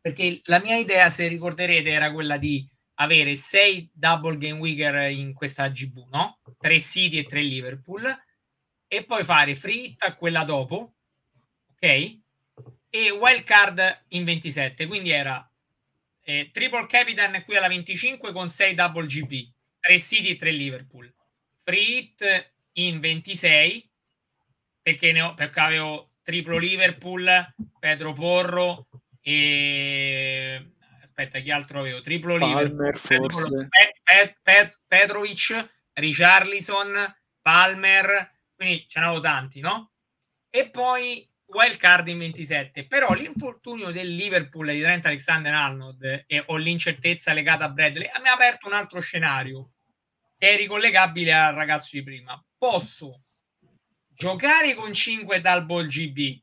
perché 0.00 0.40
la 0.44 0.60
mia 0.60 0.76
idea, 0.76 1.10
se 1.10 1.28
ricorderete, 1.28 1.90
era 1.90 2.12
quella 2.12 2.38
di 2.38 2.66
avere 2.94 3.34
sei 3.34 3.90
double 3.92 4.38
game 4.38 4.58
weaker 4.58 5.10
in 5.10 5.34
questa 5.34 5.68
GV, 5.68 6.08
no? 6.10 6.38
Tre 6.58 6.80
City 6.80 7.18
e 7.18 7.24
tre 7.24 7.42
Liverpool, 7.42 8.02
e 8.88 9.04
poi 9.04 9.22
fare 9.24 9.54
free 9.54 9.84
hit 9.84 10.02
a 10.04 10.16
quella 10.16 10.44
dopo, 10.44 10.94
ok? 11.72 12.18
E 12.88 13.10
wild 13.10 13.44
card 13.44 14.04
in 14.08 14.24
27, 14.24 14.86
quindi 14.86 15.10
era 15.10 15.49
eh, 16.30 16.50
triple 16.52 16.86
capitan 16.86 17.42
qui 17.44 17.56
alla 17.56 17.66
25 17.66 18.32
con 18.32 18.48
6 18.48 18.74
double 18.74 19.06
GV, 19.06 19.52
3 19.80 19.98
City 19.98 20.28
e 20.30 20.36
3 20.36 20.52
Liverpool. 20.52 21.12
Free 21.64 21.98
hit 21.98 22.52
in 22.74 23.00
26 23.00 23.90
perché, 24.80 25.10
ne 25.12 25.20
ho, 25.22 25.34
perché 25.34 25.60
avevo 25.60 26.12
triplo 26.22 26.56
Liverpool, 26.56 27.28
Pedro 27.78 28.12
Porro 28.12 28.88
e 29.20 30.72
aspetta 31.02 31.40
chi 31.40 31.50
altro 31.50 31.80
avevo 31.80 32.00
triplo 32.00 32.38
Palmer, 32.38 32.68
Liverpool, 32.68 33.68
Pe- 33.68 34.00
Pe- 34.02 34.36
Pe- 34.40 34.78
Petrovic, 34.86 35.70
Richarlison, 35.94 37.16
Palmer, 37.42 38.38
quindi 38.54 38.86
ce 38.88 39.00
n'avevo 39.00 39.20
tanti, 39.20 39.60
no? 39.60 39.92
E 40.48 40.70
poi 40.70 41.28
wild 41.52 41.76
card 41.76 42.08
in 42.08 42.18
27, 42.18 42.86
però 42.86 43.12
l'infortunio 43.12 43.90
del 43.90 44.14
Liverpool 44.14 44.70
di 44.70 44.80
Trent 44.80 45.06
Alexander-Arnold 45.06 46.24
e 46.26 46.42
ho 46.46 46.56
l'incertezza 46.56 47.32
legata 47.32 47.64
a 47.64 47.70
Bradley 47.70 48.08
mi 48.22 48.28
ha 48.28 48.32
aperto 48.32 48.66
un 48.66 48.74
altro 48.74 49.00
scenario 49.00 49.72
che 50.38 50.50
è 50.50 50.56
ricollegabile 50.56 51.32
al 51.32 51.54
ragazzo 51.54 51.90
di 51.92 52.02
prima 52.02 52.42
posso 52.60 53.22
giocare 54.20 54.74
con 54.74 54.92
5 54.92 55.40
dal 55.40 55.64
ball 55.64 55.86
GB, 55.86 56.38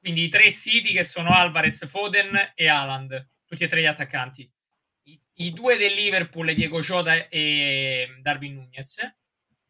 quindi 0.00 0.24
i 0.24 0.28
tre 0.30 0.48
siti 0.48 0.94
che 0.94 1.04
sono 1.04 1.28
Alvarez, 1.28 1.86
Foden 1.86 2.52
e 2.54 2.68
Haaland, 2.68 3.28
tutti 3.44 3.64
e 3.64 3.68
tre 3.68 3.82
gli 3.82 3.86
attaccanti. 3.86 4.50
i 5.34 5.52
due 5.52 5.76
del 5.76 5.92
Liverpool, 5.92 6.54
Diego 6.54 6.80
Jota 6.80 7.28
e 7.28 8.08
Darwin 8.22 8.54
Nunez. 8.54 8.96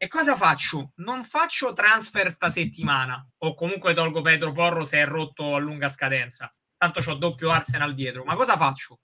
E 0.03 0.09
cosa 0.09 0.35
faccio? 0.35 0.91
Non 0.95 1.23
faccio 1.23 1.71
transfer 1.71 2.29
sta 2.29 2.49
settimana, 2.49 3.25
o 3.37 3.53
comunque 3.53 3.93
tolgo 3.93 4.19
Pedro 4.19 4.51
Porro 4.51 4.83
se 4.83 4.97
è 4.97 5.05
rotto 5.05 5.55
a 5.55 5.59
lunga 5.59 5.87
scadenza. 5.87 6.53
Tanto 6.75 6.99
ho 7.09 7.13
doppio 7.13 7.49
Arsenal 7.49 7.93
dietro. 7.93 8.25
Ma 8.25 8.35
cosa 8.35 8.57
faccio? 8.57 8.99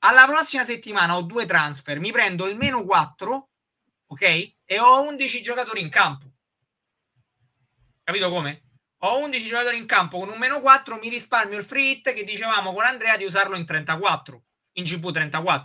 Alla 0.00 0.26
prossima 0.26 0.64
settimana 0.64 1.16
ho 1.16 1.22
due 1.22 1.46
transfer, 1.46 1.98
mi 1.98 2.12
prendo 2.12 2.46
il 2.46 2.58
meno 2.58 2.84
4, 2.84 3.50
ok? 4.08 4.22
E 4.66 4.78
ho 4.78 5.00
11 5.08 5.40
giocatori 5.40 5.80
in 5.80 5.88
campo. 5.88 6.30
Capito 8.04 8.28
come? 8.28 8.64
Ho 9.04 9.16
11 9.16 9.48
giocatori 9.48 9.78
in 9.78 9.86
campo 9.86 10.18
con 10.18 10.28
un 10.28 10.36
meno 10.36 10.60
4, 10.60 10.98
mi 10.98 11.08
risparmio 11.08 11.56
il 11.56 11.64
free 11.64 11.90
hit 11.90 12.12
che 12.12 12.24
dicevamo 12.24 12.74
con 12.74 12.84
Andrea 12.84 13.16
di 13.16 13.24
usarlo 13.24 13.56
in 13.56 13.64
34, 13.64 14.44
in 14.72 14.84
GV34. 14.84 15.64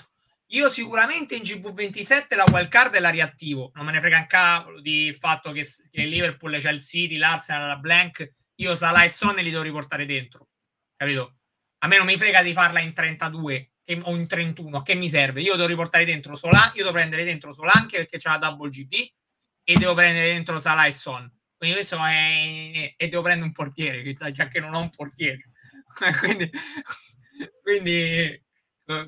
Io 0.51 0.69
sicuramente 0.69 1.35
in 1.35 1.41
GV27 1.41 2.35
la 2.35 2.45
wild 2.49 2.69
card 2.69 2.97
la 2.99 3.09
riattivo. 3.09 3.71
Non 3.75 3.85
me 3.85 3.91
ne 3.91 3.99
frega 3.99 4.19
un 4.19 4.27
cavolo 4.27 4.79
di 4.79 5.13
fatto 5.17 5.51
che, 5.51 5.65
che 5.91 6.05
Liverpool 6.05 6.57
c'è 6.57 6.71
il 6.71 6.81
City, 6.81 7.17
l'Arsenal, 7.17 7.67
la 7.67 7.77
Blank. 7.77 8.33
Io 8.55 8.73
Salah 8.73 9.03
e 9.03 9.09
Son 9.09 9.35
li 9.35 9.49
devo 9.49 9.63
riportare 9.63 10.05
dentro. 10.05 10.47
Capito? 10.95 11.35
A 11.79 11.87
me 11.87 11.97
non 11.97 12.05
mi 12.05 12.17
frega 12.17 12.41
di 12.41 12.53
farla 12.53 12.79
in 12.79 12.93
32 12.93 13.71
che, 13.83 13.99
o 14.01 14.15
in 14.15 14.25
31. 14.25 14.81
Che 14.81 14.95
mi 14.95 15.09
serve? 15.09 15.41
Io 15.41 15.55
devo 15.55 15.67
riportare 15.67 16.05
dentro 16.05 16.35
Solan. 16.35 16.71
Io 16.75 16.83
devo 16.83 16.93
prendere 16.93 17.25
dentro 17.25 17.51
Solanche 17.51 17.97
perché 17.97 18.17
c'ha 18.17 18.37
la 18.37 18.49
double 18.49 18.69
GD 18.69 19.11
e 19.63 19.73
devo 19.75 19.93
prendere 19.93 20.31
dentro 20.31 20.59
Salah 20.59 20.87
e 20.87 20.93
Son. 20.93 21.29
Quindi 21.57 21.75
questo 21.75 21.97
è... 22.05 22.93
E 22.95 23.07
devo 23.09 23.21
prendere 23.21 23.47
un 23.47 23.53
portiere, 23.53 24.13
già 24.31 24.47
che 24.47 24.59
non 24.61 24.73
ho 24.73 24.79
un 24.79 24.89
portiere. 24.89 25.49
quindi, 26.21 26.49
quindi 27.61 28.45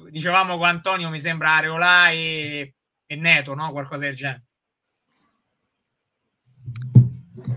dicevamo 0.10 0.58
con 0.58 0.68
Antonio 0.68 1.10
mi 1.10 1.20
sembra 1.20 1.56
Areola 1.56 2.10
e, 2.10 2.76
e 3.06 3.16
Neto, 3.16 3.54
no? 3.54 3.72
Qualcosa 3.72 4.00
del 4.02 4.16
genere. 4.16 4.44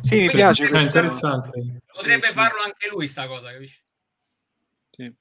Sì, 0.03 0.21
mi 0.21 0.31
piace. 0.31 0.69
È 0.69 0.81
interessante. 0.81 1.83
Potrebbe 1.93 2.27
sì, 2.27 2.33
farlo 2.33 2.59
sì. 2.61 2.65
anche 2.65 2.89
lui, 2.89 3.07
sta 3.07 3.27
cosa, 3.27 3.53
capisci? 3.53 3.83
Sì. 4.91 5.15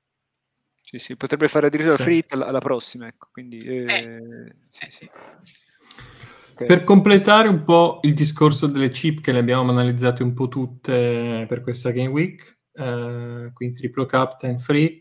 Sì, 0.81 0.99
sì, 0.99 1.15
potrebbe 1.15 1.47
fare 1.47 1.67
addirittura 1.67 1.97
sì. 1.97 2.03
free 2.03 2.25
alla, 2.29 2.47
alla 2.47 2.59
prossima, 2.59 3.07
ecco. 3.07 3.29
Quindi, 3.31 3.57
eh, 3.57 3.85
eh, 3.85 4.55
sì, 4.67 4.87
sì. 4.89 5.09
Okay. 6.53 6.67
Per 6.67 6.83
completare 6.83 7.47
un 7.47 7.63
po' 7.63 7.99
il 8.03 8.13
discorso 8.13 8.67
delle 8.67 8.89
chip 8.89 9.21
che 9.21 9.31
le 9.31 9.39
abbiamo 9.39 9.71
analizzate 9.71 10.21
un 10.21 10.33
po' 10.33 10.47
tutte 10.47 11.45
per 11.47 11.61
questa 11.61 11.91
Game 11.91 12.09
Week, 12.09 12.59
eh, 12.73 13.51
quindi 13.53 13.79
Triplo 13.79 14.05
Captain, 14.05 14.59
Free, 14.59 14.99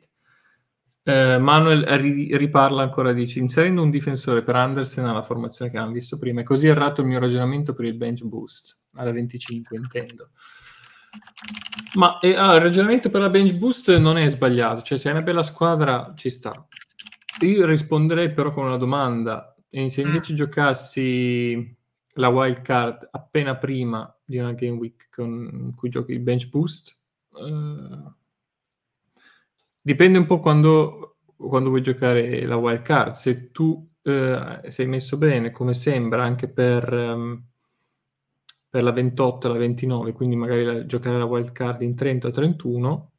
eh, 1.02 1.38
Manuel 1.38 1.84
ri- 1.84 2.36
riparla 2.36 2.82
ancora, 2.82 3.12
dice, 3.12 3.38
inserendo 3.38 3.82
un 3.82 3.90
difensore 3.90 4.42
per 4.42 4.56
Andersen 4.56 5.06
alla 5.06 5.22
formazione 5.22 5.70
che 5.70 5.76
abbiamo 5.76 5.94
visto 5.94 6.18
prima, 6.18 6.40
è 6.40 6.44
così 6.44 6.66
errato 6.66 7.00
il 7.00 7.06
mio 7.06 7.18
ragionamento 7.18 7.72
per 7.74 7.86
il 7.86 7.94
bench 7.94 8.22
boost, 8.24 8.78
alla 8.94 9.12
25 9.12 9.76
intendo. 9.76 10.30
Ma 11.94 12.18
eh, 12.18 12.34
allora, 12.34 12.56
il 12.56 12.62
ragionamento 12.62 13.10
per 13.10 13.20
la 13.20 13.30
bench 13.30 13.54
boost 13.54 13.96
non 13.96 14.18
è 14.18 14.28
sbagliato, 14.28 14.82
cioè 14.82 14.98
se 14.98 15.08
è 15.08 15.12
una 15.12 15.22
bella 15.22 15.42
squadra 15.42 16.12
ci 16.14 16.30
sta. 16.30 16.66
Io 17.40 17.66
risponderei 17.66 18.32
però 18.32 18.52
con 18.52 18.66
una 18.66 18.76
domanda, 18.76 19.54
e 19.70 19.88
se 19.88 20.02
invece 20.02 20.32
mm. 20.32 20.36
giocassi 20.36 21.76
la 22.14 22.28
wild 22.28 22.60
card 22.60 23.08
appena 23.10 23.56
prima 23.56 24.14
di 24.24 24.38
una 24.38 24.52
game 24.52 24.76
week 24.76 25.08
con 25.10 25.72
cui 25.76 25.88
giochi 25.88 26.12
il 26.12 26.20
bench 26.20 26.48
boost, 26.48 26.96
eh, 27.36 28.18
Dipende 29.80 30.18
un 30.18 30.26
po' 30.26 30.40
quando, 30.40 31.16
quando 31.36 31.70
vuoi 31.70 31.82
giocare 31.82 32.44
la 32.44 32.56
wild 32.56 32.82
card. 32.82 33.12
Se 33.12 33.50
tu 33.50 33.88
eh, 34.02 34.60
sei 34.66 34.86
messo 34.86 35.16
bene, 35.16 35.50
come 35.50 35.74
sembra, 35.74 36.22
anche 36.22 36.48
per, 36.48 36.92
um, 36.92 37.42
per 38.68 38.82
la 38.82 38.92
28 38.92 39.46
e 39.46 39.50
la 39.52 39.58
29, 39.58 40.12
quindi 40.12 40.36
magari 40.36 40.64
la, 40.64 40.86
giocare 40.86 41.18
la 41.18 41.24
wild 41.24 41.52
card 41.52 41.82
in 41.82 41.94
30 41.94 42.28
o 42.28 42.30
31, 42.30 43.12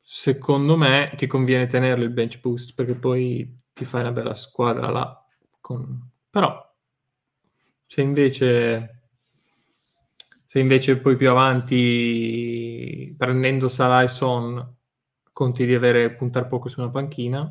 secondo 0.00 0.76
me 0.76 1.12
ti 1.16 1.26
conviene 1.26 1.66
tenerlo 1.66 2.04
il 2.04 2.10
bench 2.10 2.40
boost 2.40 2.74
perché 2.74 2.94
poi 2.94 3.56
ti 3.72 3.84
fai 3.84 4.02
una 4.02 4.12
bella 4.12 4.34
squadra 4.34 4.90
là. 4.90 5.26
Con... 5.60 6.10
Però 6.30 6.64
se 7.86 8.00
invece 8.02 8.90
se 10.46 10.58
invece 10.60 10.98
poi 10.98 11.16
più 11.16 11.28
avanti 11.28 13.14
prendendo 13.16 13.68
Salah 13.68 14.02
e 14.02 14.08
Son 14.08 14.75
conti 15.36 15.66
di 15.66 15.74
avere, 15.74 16.14
puntare 16.14 16.46
poco 16.46 16.70
su 16.70 16.80
una 16.80 16.88
panchina, 16.88 17.46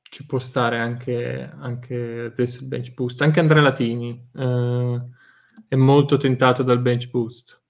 ci 0.00 0.24
può 0.26 0.38
stare 0.38 0.78
anche, 0.78 1.50
anche 1.58 2.20
adesso 2.26 2.60
il 2.60 2.68
bench 2.68 2.94
boost. 2.94 3.20
Anche 3.22 3.40
Andrea 3.40 3.60
Latini 3.60 4.30
eh, 4.32 5.02
è 5.66 5.74
molto 5.74 6.16
tentato 6.16 6.62
dal 6.62 6.80
bench 6.80 7.10
boost. 7.10 7.60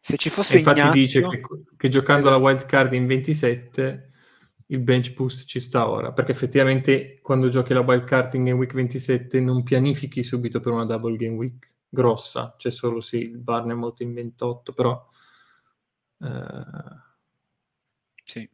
Se 0.00 0.16
ci 0.16 0.28
fosse 0.28 0.58
infatti 0.58 0.80
Ignazio... 0.80 1.00
dice 1.00 1.28
che, 1.28 1.40
che 1.76 1.88
giocando 1.88 2.30
esatto. 2.30 2.42
la 2.42 2.44
wild 2.44 2.66
card 2.66 2.94
in 2.94 3.06
27 3.06 4.10
il 4.66 4.80
bench 4.80 5.14
boost 5.14 5.46
ci 5.46 5.60
sta 5.60 5.88
ora, 5.88 6.12
perché 6.12 6.32
effettivamente 6.32 7.20
quando 7.22 7.48
giochi 7.48 7.74
la 7.74 7.80
wild 7.80 8.02
card 8.02 8.34
in 8.34 8.42
game 8.42 8.58
week 8.58 8.74
27 8.74 9.38
non 9.38 9.62
pianifichi 9.62 10.24
subito 10.24 10.58
per 10.58 10.72
una 10.72 10.84
double 10.84 11.14
game 11.14 11.36
week 11.36 11.76
grossa, 11.88 12.56
c'è 12.58 12.72
solo 12.72 13.00
sì 13.00 13.18
il 13.18 13.38
Barnemouth 13.38 14.00
in 14.00 14.12
28, 14.14 14.72
però 14.72 15.00
Uh, 16.18 17.00
sì. 18.24 18.48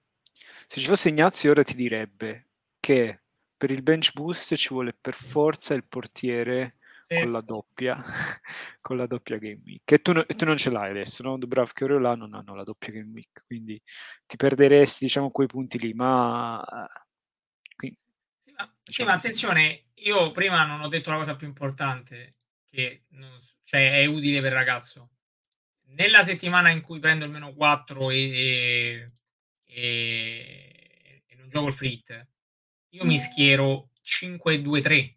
Se 0.67 0.81
ci 0.81 0.87
fosse 0.87 1.09
Ignazio 1.09 1.51
ora 1.51 1.63
ti 1.63 1.75
direbbe 1.75 2.49
che 2.81 3.21
per 3.57 3.71
il 3.71 3.83
bench 3.83 4.13
boost 4.13 4.55
ci 4.57 4.69
vuole 4.71 4.93
per 4.93 5.15
forza 5.15 5.75
il 5.75 5.85
portiere 5.85 6.79
sì. 7.07 7.23
con 7.23 7.33
la 7.33 7.41
doppia 7.41 7.95
con 8.81 8.97
la 8.97 9.07
doppia 9.07 9.39
game 9.39 9.61
week 9.65 9.91
e 9.93 10.03
tu, 10.03 10.13
no, 10.13 10.27
e 10.27 10.35
tu 10.35 10.45
non 10.45 10.57
ce 10.57 10.71
l'hai 10.71 10.91
adesso 10.91 11.23
no? 11.23 11.39
Dubravka 11.39 11.83
e 11.83 11.85
Oriola 11.85 12.15
non 12.15 12.35
hanno 12.35 12.55
la 12.55 12.65
doppia 12.65 12.93
game 12.93 13.13
week 13.13 13.45
quindi 13.47 13.81
ti 14.27 14.37
perderesti 14.37 15.05
diciamo 15.05 15.31
quei 15.31 15.47
punti 15.47 15.79
lì 15.79 15.93
ma, 15.95 16.61
quindi, 17.77 17.99
sì, 18.39 18.53
ma, 18.57 18.65
diciamo 18.83 18.91
sì, 18.91 19.05
ma 19.05 19.13
attenzione 19.13 19.85
io 19.95 20.33
prima 20.33 20.65
non 20.65 20.81
ho 20.81 20.89
detto 20.89 21.11
la 21.11 21.17
cosa 21.17 21.37
più 21.37 21.47
importante 21.47 22.35
che 22.69 23.05
non, 23.11 23.39
cioè, 23.63 24.01
è 24.01 24.07
utile 24.07 24.41
per 24.41 24.51
il 24.51 24.59
ragazzo 24.59 25.11
nella 25.95 26.23
settimana 26.23 26.71
in 26.71 26.81
cui 26.81 26.99
prendo 26.99 27.25
il 27.25 27.31
meno 27.31 27.53
4 27.53 28.11
e, 28.11 29.11
e, 29.65 31.23
e 31.27 31.35
non 31.37 31.49
gioco 31.49 31.67
il 31.67 31.73
frit, 31.73 32.29
io 32.91 33.05
mi 33.05 33.19
schiero 33.19 33.91
5-2-3, 34.05 35.15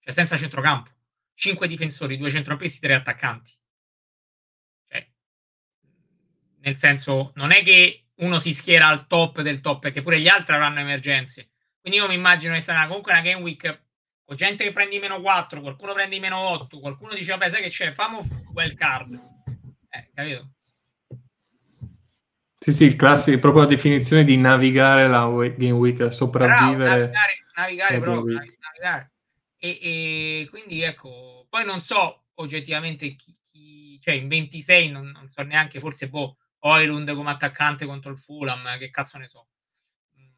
cioè 0.00 0.12
senza 0.12 0.36
centrocampo. 0.36 0.90
5 1.34 1.66
difensori, 1.66 2.18
2 2.18 2.30
centrocampisti, 2.30 2.80
3 2.80 2.94
attaccanti. 2.94 3.58
Cioè, 4.88 5.10
nel 6.60 6.76
senso, 6.76 7.32
non 7.36 7.50
è 7.50 7.62
che 7.62 8.08
uno 8.16 8.38
si 8.38 8.52
schiera 8.52 8.88
al 8.88 9.06
top 9.06 9.40
del 9.40 9.60
top, 9.60 9.80
perché 9.80 10.02
pure 10.02 10.20
gli 10.20 10.28
altri 10.28 10.54
avranno 10.54 10.80
emergenze. 10.80 11.50
Quindi 11.80 11.98
io 11.98 12.08
mi 12.08 12.14
immagino 12.14 12.52
che 12.52 12.60
sarà 12.60 12.86
comunque 12.86 13.12
una 13.12 13.22
game 13.22 13.40
week 13.40 13.88
con 14.22 14.36
gente 14.36 14.64
che 14.64 14.72
prende 14.72 14.96
i 14.96 15.00
meno 15.00 15.20
4, 15.20 15.60
qualcuno 15.60 15.94
prende 15.94 16.16
i 16.16 16.20
meno 16.20 16.38
8, 16.38 16.78
qualcuno 16.78 17.14
dice, 17.14 17.30
vabbè, 17.32 17.48
sai 17.48 17.62
che 17.62 17.68
c'è, 17.68 17.92
famo 17.92 18.20
wild 18.52 18.74
card 18.74 19.39
eh, 19.90 20.10
capito? 20.14 20.50
Sì, 22.58 22.72
sì, 22.72 22.84
il 22.84 22.96
classico, 22.96 23.38
proprio 23.38 23.62
la 23.62 23.68
definizione 23.68 24.22
di 24.22 24.36
navigare 24.36 25.08
la 25.08 25.24
Game 25.26 25.70
Week, 25.70 26.12
sopravvivere. 26.12 27.08
Bravo, 27.08 27.12
navigare, 27.12 27.44
navigare 27.54 27.98
proprio, 27.98 28.38
navigare. 28.38 29.12
E, 29.56 29.78
e, 29.80 30.46
quindi 30.50 30.82
ecco, 30.82 31.46
poi 31.48 31.64
non 31.64 31.80
so 31.80 32.24
oggettivamente 32.34 33.14
chi, 33.14 33.34
chi 33.42 33.98
cioè 34.00 34.14
in 34.14 34.28
26 34.28 34.90
non, 34.90 35.10
non, 35.10 35.26
so 35.26 35.42
neanche, 35.42 35.80
forse 35.80 36.10
boh, 36.10 36.36
Oilund 36.60 37.14
come 37.14 37.30
attaccante 37.30 37.86
contro 37.86 38.10
il 38.10 38.18
Fulham, 38.18 38.76
che 38.78 38.90
cazzo 38.90 39.16
ne 39.16 39.26
so. 39.26 39.46
Mm, 40.18 40.28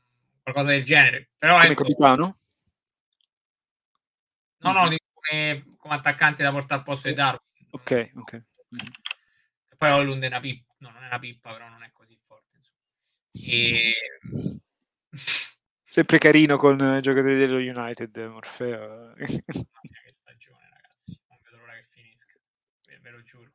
qualcosa 0.42 0.68
del 0.68 0.84
genere. 0.84 1.30
Però, 1.36 1.54
come 1.54 1.66
ecco, 1.72 1.82
capitano? 1.82 2.38
No, 4.58 4.72
no, 4.72 4.96
come, 5.12 5.74
come 5.76 5.94
attaccante 5.94 6.44
da 6.44 6.52
portare 6.52 6.80
al 6.80 6.86
posto 6.86 7.08
di 7.08 7.14
Darwin. 7.14 7.40
Ok, 7.70 8.10
ok. 8.14 8.32
Mm-hmm. 8.74 9.01
Poi 9.82 9.90
Hollund 9.90 10.22
è 10.22 10.28
una 10.28 10.38
pippa, 10.38 10.72
no, 10.78 10.90
non 10.90 11.02
è 11.02 11.06
una 11.08 11.18
pippa, 11.18 11.50
però 11.50 11.68
non 11.68 11.82
è 11.82 11.90
così 11.90 12.16
forte. 12.24 12.60
E... 13.32 13.92
Sempre 15.82 16.18
carino 16.18 16.56
con 16.56 16.78
i 16.78 17.00
giocatori 17.00 17.36
dello 17.36 17.56
United, 17.56 18.16
Morfeo. 18.16 19.12
che 19.16 19.42
stagione, 20.12 20.68
ragazzi. 20.70 21.20
Non 21.28 21.40
vedo 21.42 21.56
l'ora 21.56 21.72
che 21.72 21.84
finisca, 21.88 22.32
ve, 22.86 22.98
ve 23.00 23.10
lo 23.10 23.22
giuro. 23.24 23.50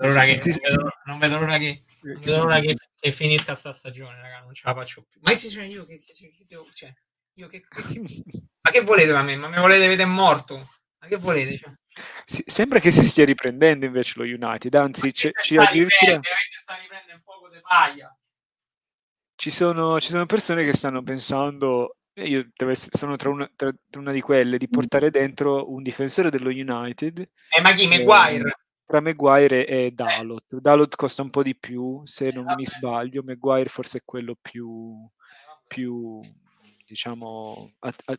Non 0.00 0.10
vedo 0.10 0.12
l'ora 0.12 0.24
che, 0.26 0.60
non 1.06 1.18
vedo, 1.18 1.38
l'ora 1.38 1.56
che, 1.56 1.84
non 2.02 2.18
vedo 2.18 2.42
l'ora 2.42 2.60
che, 2.60 2.76
che 2.98 3.10
finisca 3.10 3.54
sta 3.54 3.72
stagione, 3.72 4.20
raga, 4.20 4.40
non 4.40 4.52
ce 4.52 4.66
la 4.66 4.74
faccio 4.74 5.06
più. 5.08 5.18
Ma 5.22 5.34
cioè, 5.34 5.62
io 5.62 5.86
che, 5.86 5.98
che, 6.04 6.12
che 6.12 6.44
devo, 6.46 6.68
cioè, 6.74 6.94
io 7.36 7.48
che, 7.48 7.64
ma 8.60 8.70
che 8.70 8.82
volete 8.82 9.12
da 9.12 9.22
me? 9.22 9.34
Ma 9.36 9.48
mi 9.48 9.56
volete 9.56 9.88
vedere 9.88 10.10
morto? 10.10 10.68
Ma 11.00 11.06
che 11.08 11.16
volete? 11.16 11.56
Cioè? 11.56 11.72
Si, 12.24 12.42
sembra 12.46 12.78
che 12.78 12.90
si 12.90 13.04
stia 13.04 13.24
riprendendo 13.24 13.84
invece 13.86 14.14
lo 14.16 14.24
United, 14.24 14.74
anzi 14.74 15.12
ci 15.12 15.28
addirittura... 15.56 16.20
si 16.22 16.58
sta 16.58 16.76
riprendendo 16.80 17.14
un 17.14 17.22
poco 17.22 17.48
di 17.48 17.58
paglia. 17.60 18.16
ci 19.34 19.50
sono, 19.50 20.00
ci 20.00 20.08
sono 20.08 20.26
persone 20.26 20.64
che 20.64 20.76
stanno 20.76 21.02
pensando 21.02 21.96
io 22.14 22.48
sono 22.90 23.16
tra 23.16 23.30
una, 23.30 23.50
tra 23.54 23.72
una, 23.96 24.12
di 24.12 24.20
quelle 24.20 24.58
di 24.58 24.68
portare 24.68 25.10
dentro 25.10 25.72
un 25.72 25.82
difensore 25.82 26.28
dello 26.28 26.50
United. 26.50 27.18
Eh, 27.18 27.60
ma 27.62 27.72
chi? 27.72 27.86
Maguire? 27.86 28.52
tra 28.90 29.00
Maguire 29.00 29.66
e 29.66 29.92
Dalot. 29.92 30.54
Eh. 30.54 30.60
Dalot 30.60 30.96
costa 30.96 31.22
un 31.22 31.30
po' 31.30 31.44
di 31.44 31.56
più, 31.56 32.02
se 32.04 32.26
eh, 32.26 32.32
non 32.32 32.44
vabbè. 32.44 32.56
mi 32.56 32.66
sbaglio. 32.66 33.22
Maguire 33.22 33.68
forse 33.68 33.98
è 33.98 34.02
quello 34.04 34.36
più, 34.40 35.08
più 35.66 36.20
diciamo, 36.84 37.72
a, 37.78 37.94
a, 38.06 38.18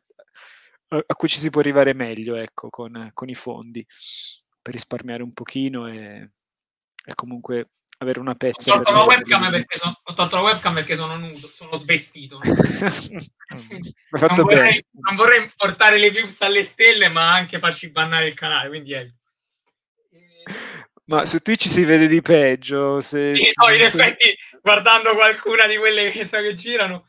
a, 0.97 1.15
cui 1.15 1.29
ci 1.29 1.39
si 1.39 1.49
può 1.49 1.61
arrivare 1.61 1.93
meglio, 1.93 2.35
ecco, 2.35 2.69
con, 2.69 3.11
con 3.13 3.29
i 3.29 3.35
fondi, 3.35 3.85
per 4.61 4.73
risparmiare 4.73 5.23
un 5.23 5.33
pochino 5.33 5.87
e, 5.87 6.31
e 7.05 7.15
comunque 7.15 7.69
avere 7.99 8.19
una 8.19 8.33
pezza. 8.33 8.73
Ho 8.73 8.75
tolto, 8.75 8.91
la 8.91 9.03
webcam, 9.03 9.49
perché 9.49 9.77
sono, 9.77 9.99
ho 10.03 10.13
tolto 10.13 10.35
la 10.35 10.41
webcam 10.41 10.73
perché 10.73 10.95
sono 10.95 11.17
nudo, 11.17 11.49
sono 11.53 11.75
svestito. 11.75 12.39
non, 12.43 12.59
vorrei, 14.35 14.83
non, 14.91 15.15
vorrei, 15.15 15.47
portare 15.55 15.97
le 15.97 16.09
views 16.09 16.41
alle 16.41 16.63
stelle, 16.63 17.07
ma 17.09 17.33
anche 17.33 17.59
farci 17.59 17.89
bannare 17.89 18.27
il 18.27 18.33
canale, 18.33 18.67
quindi 18.69 18.93
è... 18.93 19.07
Ma 21.05 21.25
su 21.25 21.39
Twitch 21.39 21.67
si 21.67 21.83
vede 21.83 22.07
di 22.07 22.21
peggio. 22.21 23.01
Se... 23.01 23.35
Sì, 23.35 23.51
no, 23.55 23.73
in 23.73 23.81
effetti, 23.81 24.35
guardando 24.61 25.13
qualcuna 25.13 25.67
di 25.67 25.75
quelle 25.77 26.09
che 26.09 26.25
so 26.25 26.37
che 26.39 26.53
girano. 26.53 27.05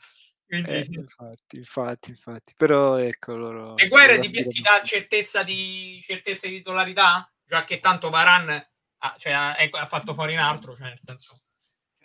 Quindi... 0.53 0.71
Eh, 0.71 0.87
infatti, 0.91 1.57
infatti, 1.57 2.11
infatti. 2.11 2.53
Però 2.55 2.97
ecco 2.97 3.35
loro. 3.35 3.75
E 3.79 3.89
guerre 3.89 4.19
ti, 4.19 4.29
ti 4.29 4.61
dà 4.61 4.83
certezza 4.85 5.43
di, 5.43 5.99
certezza 6.05 6.47
di 6.47 6.57
titolarità? 6.57 7.33
Già 7.43 7.65
che 7.65 7.81
tanto 7.81 8.11
Varan 8.11 8.51
ha, 8.51 9.15
cioè, 9.17 9.33
ha, 9.33 9.57
ha, 9.57 9.87
fatto 9.87 10.13
fuori 10.13 10.35
in 10.35 10.41
altro, 10.41 10.77
cioè 10.77 10.89
nel 10.89 11.01
senso. 11.01 11.35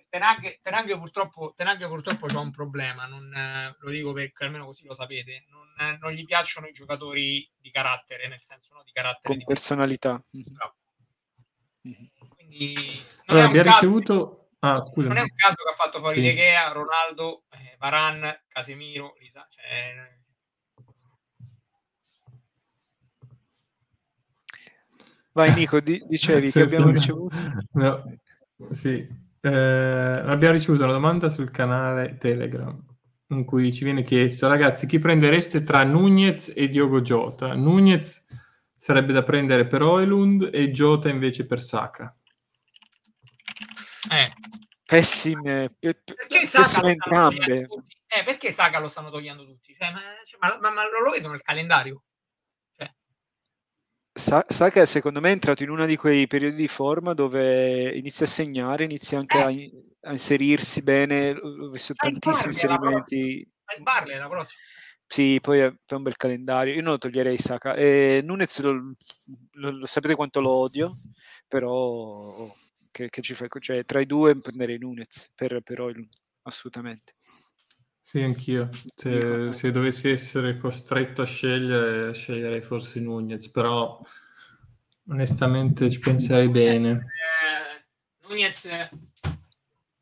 Tenaghe, 0.08 0.60
Tenaghe 0.62 0.98
purtroppo, 0.98 1.52
Tenaghe 1.58 1.88
purtroppo 1.88 2.28
c'ha 2.28 2.40
un 2.40 2.52
problema, 2.52 3.06
non, 3.06 3.30
eh, 3.36 3.76
lo 3.80 3.90
dico 3.90 4.14
perché 4.14 4.46
almeno 4.46 4.66
così 4.66 4.86
lo 4.86 4.94
sapete, 4.94 5.46
non, 5.50 5.68
eh, 5.80 5.98
non, 5.98 6.12
gli 6.14 6.24
piacciono 6.24 6.68
i 6.68 6.72
giocatori 6.72 7.52
di 7.54 7.70
carattere, 7.70 8.30
nel 8.30 8.42
senso 8.42 8.76
no, 8.76 8.84
di 8.86 8.94
carattere. 8.94 9.24
Con 9.24 9.38
di 9.40 9.44
personalità. 9.44 10.24
Mm-hmm. 10.38 12.06
Quindi 12.30 13.04
non, 13.26 13.40
allora, 13.40 13.60
è 13.60 13.64
caso, 13.64 13.76
ricevuto... 13.76 14.47
ah, 14.60 14.80
non, 14.96 15.18
è 15.18 15.22
un 15.22 15.36
caso 15.36 15.56
che 15.56 15.70
ha 15.70 15.76
fatto 15.76 16.00
fuori 16.00 16.16
sì. 16.16 16.22
De 16.22 16.34
Gea, 16.34 16.72
Ronaldo, 16.72 17.44
eh, 17.52 17.76
Varan, 17.78 18.44
Casemiro, 18.48 19.16
Lisa, 19.20 19.48
cioè, 19.50 20.16
Vai 25.38 25.54
Nico, 25.54 25.80
di- 25.80 26.04
dicevi 26.08 26.52
che 26.52 26.64
abbiamo 26.64 26.90
ricevuto... 26.90 27.36
No, 27.74 28.18
sì, 28.72 29.08
eh, 29.40 29.50
abbiamo 29.50 30.56
ricevuto 30.56 30.84
una 30.84 30.94
domanda 30.94 31.30
sul 31.30 31.52
canale 31.52 32.18
Telegram 32.18 32.76
in 33.28 33.46
cui 33.46 33.72
ci 33.72 33.84
viene 33.84 34.02
chiesto, 34.02 34.48
ragazzi, 34.48 34.88
chi 34.88 34.98
prendereste 34.98 35.64
tra 35.64 35.84
Nunez 35.84 36.52
e 36.56 36.70
Diogo 36.70 37.02
Jota? 37.02 37.54
Nunez 37.54 38.26
sarebbe 38.76 39.14
da 39.14 39.22
prendere 39.22 39.68
per 39.68 39.84
Oilund 39.84 40.50
e 40.52 40.72
Jota 40.72 41.08
invece 41.08 41.46
per 41.46 41.62
Saka. 41.62 42.17
Eh. 44.12 44.34
Pessime, 44.86 45.76
pe- 45.78 46.02
perché 46.04 46.48
pessime 46.50 46.92
entrambe. 46.92 47.68
Eh, 48.08 48.24
perché 48.24 48.52
Saka 48.52 48.80
lo 48.80 48.88
stanno 48.88 49.10
togliendo 49.10 49.46
tutti? 49.46 49.76
Cioè, 49.78 49.92
ma, 49.92 50.00
cioè, 50.24 50.40
ma, 50.40 50.58
ma, 50.62 50.72
ma, 50.72 50.84
lo 50.84 51.12
vedono 51.12 51.34
nel 51.34 51.42
calendario? 51.42 52.04
Saka 54.18 54.86
secondo 54.88 55.22
me 55.22 55.30
è 55.30 55.34
entrato 55.34 55.62
in 55.62 55.70
uno 55.70 55.86
di 55.86 55.96
quei 55.96 56.26
periodi 56.26 56.56
di 56.56 56.68
forma 56.68 57.14
dove 57.14 57.96
inizia 57.96 58.26
a 58.26 58.30
segnare, 58.30 58.84
inizia 58.84 59.20
anche 59.20 59.38
a, 59.38 59.46
a 59.46 60.12
inserirsi 60.12 60.82
bene, 60.82 61.32
ho 61.32 61.70
visto 61.70 61.94
tantissimi 61.94 62.48
inserimenti. 62.48 63.48
Il 63.78 63.84
Barley 63.84 64.18
la 64.18 64.28
prossima. 64.28 64.60
Sì, 65.06 65.38
poi 65.40 65.60
è 65.60 65.74
un 65.94 66.02
bel 66.02 66.18
calendario. 66.18 66.74
Io 66.74 66.82
non 66.82 66.94
lo 66.94 66.98
toglierei 66.98 67.38
Saka. 67.38 67.76
E 67.76 68.22
Nunez 68.24 68.60
lo, 68.60 68.94
lo, 69.52 69.72
lo, 69.72 69.86
sapete 69.86 70.16
quanto 70.16 70.42
lo 70.42 70.50
odio, 70.50 70.98
però 71.48 72.54
che, 72.98 73.10
che 73.12 73.22
ci 73.22 73.36
fai? 73.36 73.48
Cioè, 73.60 73.86
tra 73.86 74.00
i 74.00 74.08
due 74.08 74.40
prenderei 74.40 74.80
Nunez 74.80 75.30
per, 75.36 75.62
per 75.62 75.82
Oilund, 75.82 76.10
assolutamente. 76.44 77.16
Sì, 78.04 78.22
anch'io. 78.22 78.70
Se, 78.96 79.54
se, 79.54 79.70
dovessi 79.72 80.10
essere 80.10 80.58
costretto 80.58 81.22
a 81.22 81.26
scegliere, 81.26 82.14
sceglierei 82.14 82.62
forse 82.62 83.00
Nunez, 83.00 83.52
però 83.52 84.02
onestamente 85.10 85.92
ci 85.92 86.00
penserei 86.00 86.50
bene. 86.50 86.90
Eh, 86.92 88.28
Nunez, 88.28 88.68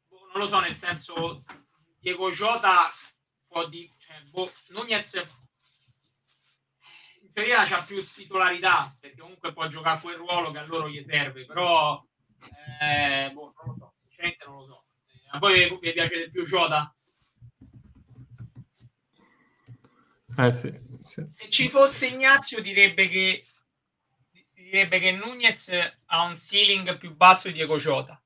boh, 0.08 0.28
non 0.32 0.39
lo 0.39 0.48
so, 0.48 0.62
nel 0.62 0.76
senso, 0.76 1.43
Diego 2.00 2.32
Jota 2.32 2.89
può 3.46 3.68
di, 3.68 3.91
cioè, 3.98 4.22
boh, 4.30 4.50
Nunez 4.70 5.22
in 7.22 7.34
teoria 7.34 7.66
c'ha 7.66 7.84
più 7.84 8.02
titolarità, 8.14 8.96
perché 8.98 9.18
comunque 9.18 9.52
può 9.52 9.68
giocare 9.68 10.00
quel 10.00 10.16
ruolo 10.16 10.52
che 10.52 10.60
a 10.60 10.66
loro 10.66 10.88
gli 10.88 11.04
serve, 11.04 11.46
però 11.46 12.02
eh, 12.81 13.31
boh, 13.33 13.53
non 13.57 13.65
lo 13.65 13.75
so, 13.77 13.93
sinceramente 14.01 14.45
non 14.45 14.57
lo 14.57 14.65
so. 14.65 14.86
a 15.31 15.39
voi 15.39 15.79
vi 15.81 15.93
piace 15.93 16.25
di 16.25 16.29
più 16.29 16.45
Jota? 16.45 16.93
Eh, 20.38 20.51
sì, 20.51 20.73
sì. 21.03 21.25
Se 21.29 21.49
ci 21.49 21.69
fosse 21.69 22.07
Ignazio 22.07 22.61
direbbe 22.61 23.07
che 23.07 23.45
direbbe 24.65 24.99
che 24.99 25.11
Nunez 25.11 25.69
ha 26.05 26.23
un 26.23 26.36
ceiling 26.36 26.97
più 26.97 27.15
basso 27.15 27.47
di 27.47 27.53
Diego 27.53 27.77
Jota. 27.77 28.21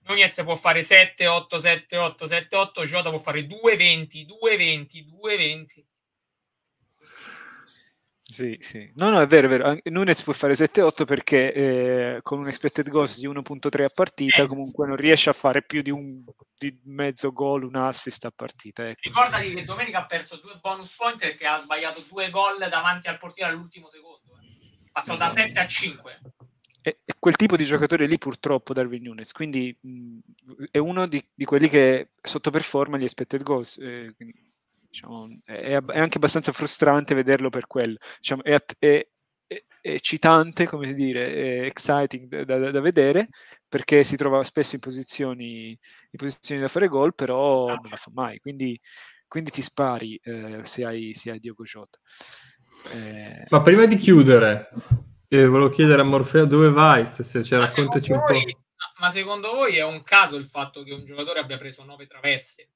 Nunez 0.00 0.42
può 0.42 0.56
fare 0.56 0.82
7, 0.82 1.26
8, 1.26 1.58
7, 1.58 1.96
8, 1.96 2.26
7, 2.26 2.56
8, 2.56 2.84
Jota 2.84 3.08
può 3.10 3.18
fare 3.18 3.46
2, 3.46 3.76
20, 3.76 4.26
2, 4.26 4.56
20, 4.56 5.04
2, 5.04 5.36
20. 5.36 5.86
Sì, 8.30 8.56
sì. 8.60 8.88
No, 8.94 9.10
no, 9.10 9.20
è 9.20 9.26
vero, 9.26 9.48
è 9.48 9.50
vero. 9.50 9.76
Nunez 9.84 10.22
può 10.22 10.32
fare 10.32 10.54
7-8 10.54 11.04
perché 11.04 11.52
eh, 11.52 12.20
con 12.22 12.38
un 12.38 12.46
expected 12.46 12.88
goals 12.88 13.18
di 13.18 13.26
1.3 13.26 13.82
a 13.82 13.88
partita 13.92 14.42
eh. 14.42 14.46
comunque 14.46 14.86
non 14.86 14.94
riesce 14.94 15.30
a 15.30 15.32
fare 15.32 15.62
più 15.64 15.82
di 15.82 15.90
un 15.90 16.22
di 16.56 16.78
mezzo 16.84 17.32
gol, 17.32 17.64
un 17.64 17.74
assist 17.74 18.24
a 18.26 18.30
partita. 18.30 18.88
Ecco. 18.88 19.00
Ricordati 19.02 19.52
che 19.52 19.64
domenica 19.64 19.98
ha 19.98 20.06
perso 20.06 20.36
due 20.36 20.58
bonus 20.60 20.94
point 20.94 21.18
perché 21.18 21.44
ha 21.46 21.58
sbagliato 21.58 22.04
due 22.08 22.30
gol 22.30 22.58
davanti 22.68 23.08
al 23.08 23.18
portiere 23.18 23.50
all'ultimo 23.50 23.88
secondo. 23.88 24.38
Eh. 24.40 24.78
Passò 24.92 25.14
esatto. 25.14 25.34
da 25.34 25.40
7 25.40 25.58
a 25.58 25.66
5. 25.66 26.20
È, 26.82 26.96
è, 27.04 27.12
quel 27.18 27.36
tipo 27.36 27.56
di 27.56 27.64
giocatore 27.64 28.06
lì 28.06 28.16
purtroppo 28.16 28.72
Darwin 28.72 29.02
Nunes, 29.02 29.32
quindi 29.32 29.76
mh, 29.80 30.18
è 30.70 30.78
uno 30.78 31.06
di, 31.06 31.22
di, 31.34 31.44
quelli 31.44 31.68
che 31.68 32.10
sottoperforma 32.22 32.96
gli 32.96 33.04
expected 33.04 33.42
goals. 33.42 33.76
Eh, 33.78 34.12
quindi 34.14 34.49
Diciamo, 34.90 35.28
è, 35.44 35.52
è, 35.52 35.98
anche 35.98 36.16
abbastanza 36.16 36.50
frustrante 36.50 37.14
vederlo 37.14 37.48
per 37.48 37.68
quello. 37.68 37.96
Diciamo, 38.18 38.42
è, 38.42 38.60
è, 38.78 39.06
è, 39.46 39.64
eccitante, 39.80 40.66
come 40.66 40.92
dire, 40.92 41.32
è 41.32 41.64
exciting 41.64 42.42
da, 42.42 42.58
da, 42.58 42.70
da, 42.72 42.80
vedere 42.80 43.28
perché 43.68 44.02
si 44.02 44.16
trova 44.16 44.42
spesso 44.42 44.74
in 44.74 44.80
posizioni, 44.80 45.68
in 45.68 46.18
posizioni 46.18 46.60
da 46.60 46.66
fare 46.66 46.88
gol, 46.88 47.14
però 47.14 47.68
non 47.68 47.88
la 47.88 47.96
fa 47.96 48.10
mai. 48.12 48.40
Quindi, 48.40 48.78
quindi 49.28 49.52
ti 49.52 49.62
spari 49.62 50.16
eh, 50.24 50.62
se, 50.64 50.84
hai, 50.84 51.14
se 51.14 51.30
hai 51.30 51.38
Diogo 51.38 51.62
Jota. 51.62 51.98
Eh... 52.92 53.46
Ma 53.48 53.62
prima 53.62 53.86
di 53.86 53.94
chiudere, 53.94 54.70
eh, 55.28 55.46
volevo 55.46 55.68
chiedere 55.68 56.00
a 56.00 56.04
Morfeo 56.04 56.46
dove 56.46 56.70
vai 56.70 57.06
stasera, 57.06 57.44
cioè, 57.44 57.60
raccontaci 57.60 58.10
un 58.10 58.18
voi, 58.26 58.42
po'. 58.42 58.64
Ma 58.98 59.08
secondo 59.08 59.52
voi 59.52 59.76
è 59.76 59.84
un 59.84 60.02
caso 60.02 60.34
il 60.34 60.46
fatto 60.46 60.82
che 60.82 60.92
un 60.92 61.04
giocatore 61.04 61.38
abbia 61.38 61.58
preso 61.58 61.84
nove 61.84 62.08
traverse? 62.08 62.68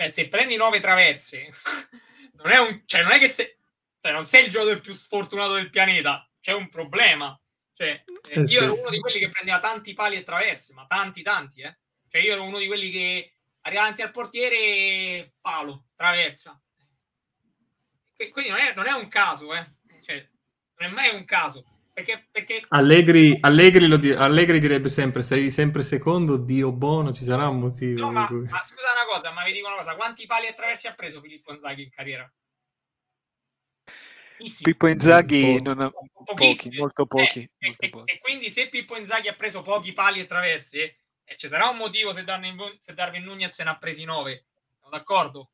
Cioè, 0.00 0.08
se 0.08 0.28
prendi 0.28 0.56
nove 0.56 0.80
traverse, 0.80 1.50
non 2.40 2.50
è, 2.50 2.58
un, 2.58 2.84
cioè, 2.86 3.02
non 3.02 3.12
è 3.12 3.18
che 3.18 3.28
se, 3.28 3.58
cioè, 4.00 4.12
non 4.12 4.24
sei 4.24 4.44
il 4.46 4.50
giocatore 4.50 4.80
più 4.80 4.94
sfortunato 4.94 5.52
del 5.52 5.68
pianeta, 5.68 6.26
c'è 6.40 6.54
un 6.54 6.70
problema. 6.70 7.38
Cioè, 7.74 8.02
eh, 8.30 8.40
io 8.40 8.46
sì. 8.46 8.56
ero 8.56 8.80
uno 8.80 8.88
di 8.88 8.98
quelli 8.98 9.18
che 9.18 9.28
prendeva 9.28 9.58
tanti 9.58 9.92
pali 9.92 10.16
e 10.16 10.22
traverse, 10.22 10.72
ma 10.72 10.86
tanti, 10.86 11.20
tanti, 11.20 11.60
eh. 11.60 11.76
Cioè, 12.08 12.22
io 12.22 12.32
ero 12.32 12.44
uno 12.44 12.58
di 12.58 12.66
quelli 12.66 12.90
che 12.90 13.34
arriva 13.60 13.82
davanti 13.82 14.00
al 14.00 14.10
portiere, 14.10 15.34
palo, 15.38 15.88
traversa. 15.94 16.58
Quindi 18.16 18.48
non 18.48 18.58
è, 18.58 18.72
non 18.74 18.86
è 18.86 18.92
un 18.92 19.08
caso, 19.08 19.54
eh. 19.54 19.66
Cioè, 20.02 20.26
non 20.76 20.88
è 20.88 20.92
mai 20.94 21.14
un 21.14 21.26
caso. 21.26 21.79
Perché, 22.00 22.28
perché... 22.30 22.62
Allegri, 22.68 23.36
Allegri, 23.40 23.98
di- 23.98 24.12
Allegri, 24.12 24.58
direbbe 24.58 24.88
sempre: 24.88 25.22
sei 25.22 25.50
sempre 25.50 25.82
secondo, 25.82 26.38
Dio 26.38 26.72
buono, 26.72 27.12
ci 27.12 27.24
sarà 27.24 27.46
un 27.48 27.60
motivo. 27.60 28.00
No, 28.00 28.10
ma, 28.10 28.26
ma, 28.30 28.64
scusa 28.64 28.92
una 28.92 29.04
cosa, 29.06 29.32
ma 29.32 29.44
vi 29.44 29.52
dico 29.52 29.66
una 29.66 29.76
cosa: 29.76 29.96
quanti 29.96 30.24
pali 30.24 30.46
attraversi 30.46 30.86
ha 30.86 30.94
preso 30.94 31.20
Filippo 31.20 31.52
Inzaghi 31.52 31.82
in 31.82 31.90
carriera? 31.90 32.32
Pippo 34.62 34.88
Inzaghi 34.88 35.60
non 35.60 35.80
ha 35.80 35.92
pochi, 36.24 36.78
molto 36.78 37.04
pochi. 37.04 37.40
Eh, 37.40 37.66
molto 37.66 37.84
e, 37.84 37.90
pochi. 37.90 38.12
E, 38.12 38.18
quindi 38.18 38.48
se 38.48 38.70
Pippo 38.70 38.96
Inzaghi 38.96 39.28
ha 39.28 39.34
preso 39.34 39.60
pochi 39.60 39.92
pali 39.92 40.20
e 40.20 40.26
traversi, 40.26 40.78
eh, 40.78 40.96
ci 41.36 41.48
sarà 41.48 41.68
un 41.68 41.76
motivo 41.76 42.12
se, 42.12 42.24
Darwin, 42.24 42.76
se 42.78 42.94
Darwin 42.94 43.24
Nunez 43.24 43.58
ne 43.58 43.68
ha 43.68 43.76
presi 43.76 44.04
nove. 44.04 44.46
Siamo 44.78 44.96
d'accordo? 44.96 45.50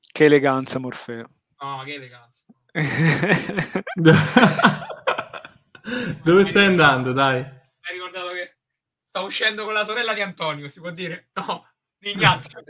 Che 0.00 0.24
eleganza, 0.24 0.78
Morfeo. 0.78 1.28
No, 1.58 1.82
che 1.84 1.92
eleganza. 1.92 2.42
Dove 6.22 6.44
stai 6.44 6.66
andando, 6.66 7.12
dai? 7.12 7.40
Hai 7.40 7.92
ricordato 7.92 8.28
che 8.32 8.56
sto 9.02 9.20
uscendo 9.22 9.64
con 9.64 9.72
la 9.72 9.84
sorella 9.84 10.14
di 10.14 10.20
Antonio, 10.20 10.68
si 10.68 10.80
può 10.80 10.90
dire? 10.90 11.30
No. 11.34 11.68
Ignazio. 12.00 12.62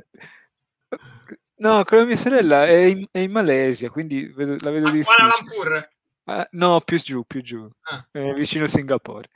No, 1.61 1.85
con 1.85 1.99
la 1.99 2.05
mia 2.07 2.17
sorella 2.17 2.67
è 2.67 2.85
in, 2.85 3.05
è 3.11 3.19
in 3.19 3.31
Malesia, 3.31 3.91
quindi 3.91 4.25
vedo, 4.29 4.57
la 4.61 4.71
vedo 4.71 4.89
di 4.89 5.03
Kuala 5.03 5.27
Lumpur? 5.27 5.91
Uh, 6.25 6.43
no, 6.53 6.81
più 6.81 6.99
giù, 6.99 7.23
più 7.25 7.43
giù, 7.43 7.69
ah. 7.83 8.07
eh, 8.13 8.33
vicino 8.33 8.65
a 8.65 8.69
Singapore. 8.69 9.29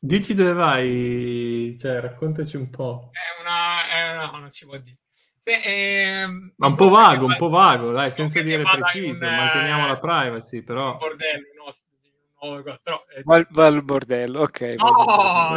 Dici 0.00 0.32
dove 0.32 0.54
vai, 0.54 1.76
cioè 1.78 2.00
raccontaci 2.00 2.56
un 2.56 2.70
po'. 2.70 3.10
È 3.12 3.40
una... 3.42 3.88
È, 3.90 4.16
no, 4.16 4.38
non 4.38 4.48
si 4.48 4.64
può 4.64 4.78
dire. 4.78 4.96
Se, 5.38 5.52
eh, 5.52 6.26
Ma 6.56 6.66
un 6.66 6.74
po' 6.76 6.88
vago, 6.88 7.26
un 7.26 7.36
po' 7.36 7.50
vago, 7.50 7.92
dai, 7.92 8.10
senza 8.10 8.40
dire 8.40 8.62
preciso, 8.62 9.26
un, 9.26 9.34
manteniamo 9.34 9.86
la 9.86 9.98
privacy, 9.98 10.62
però... 10.62 10.92
Un 10.92 10.98
bordello, 10.98 11.46
no, 11.62 11.70
però, 12.82 13.04
eh, 13.14 13.22
va, 13.24 13.44
va, 13.50 13.66
al 13.66 13.82
bordello, 13.82 14.42
ok. 14.42 14.60
No, 14.76 15.56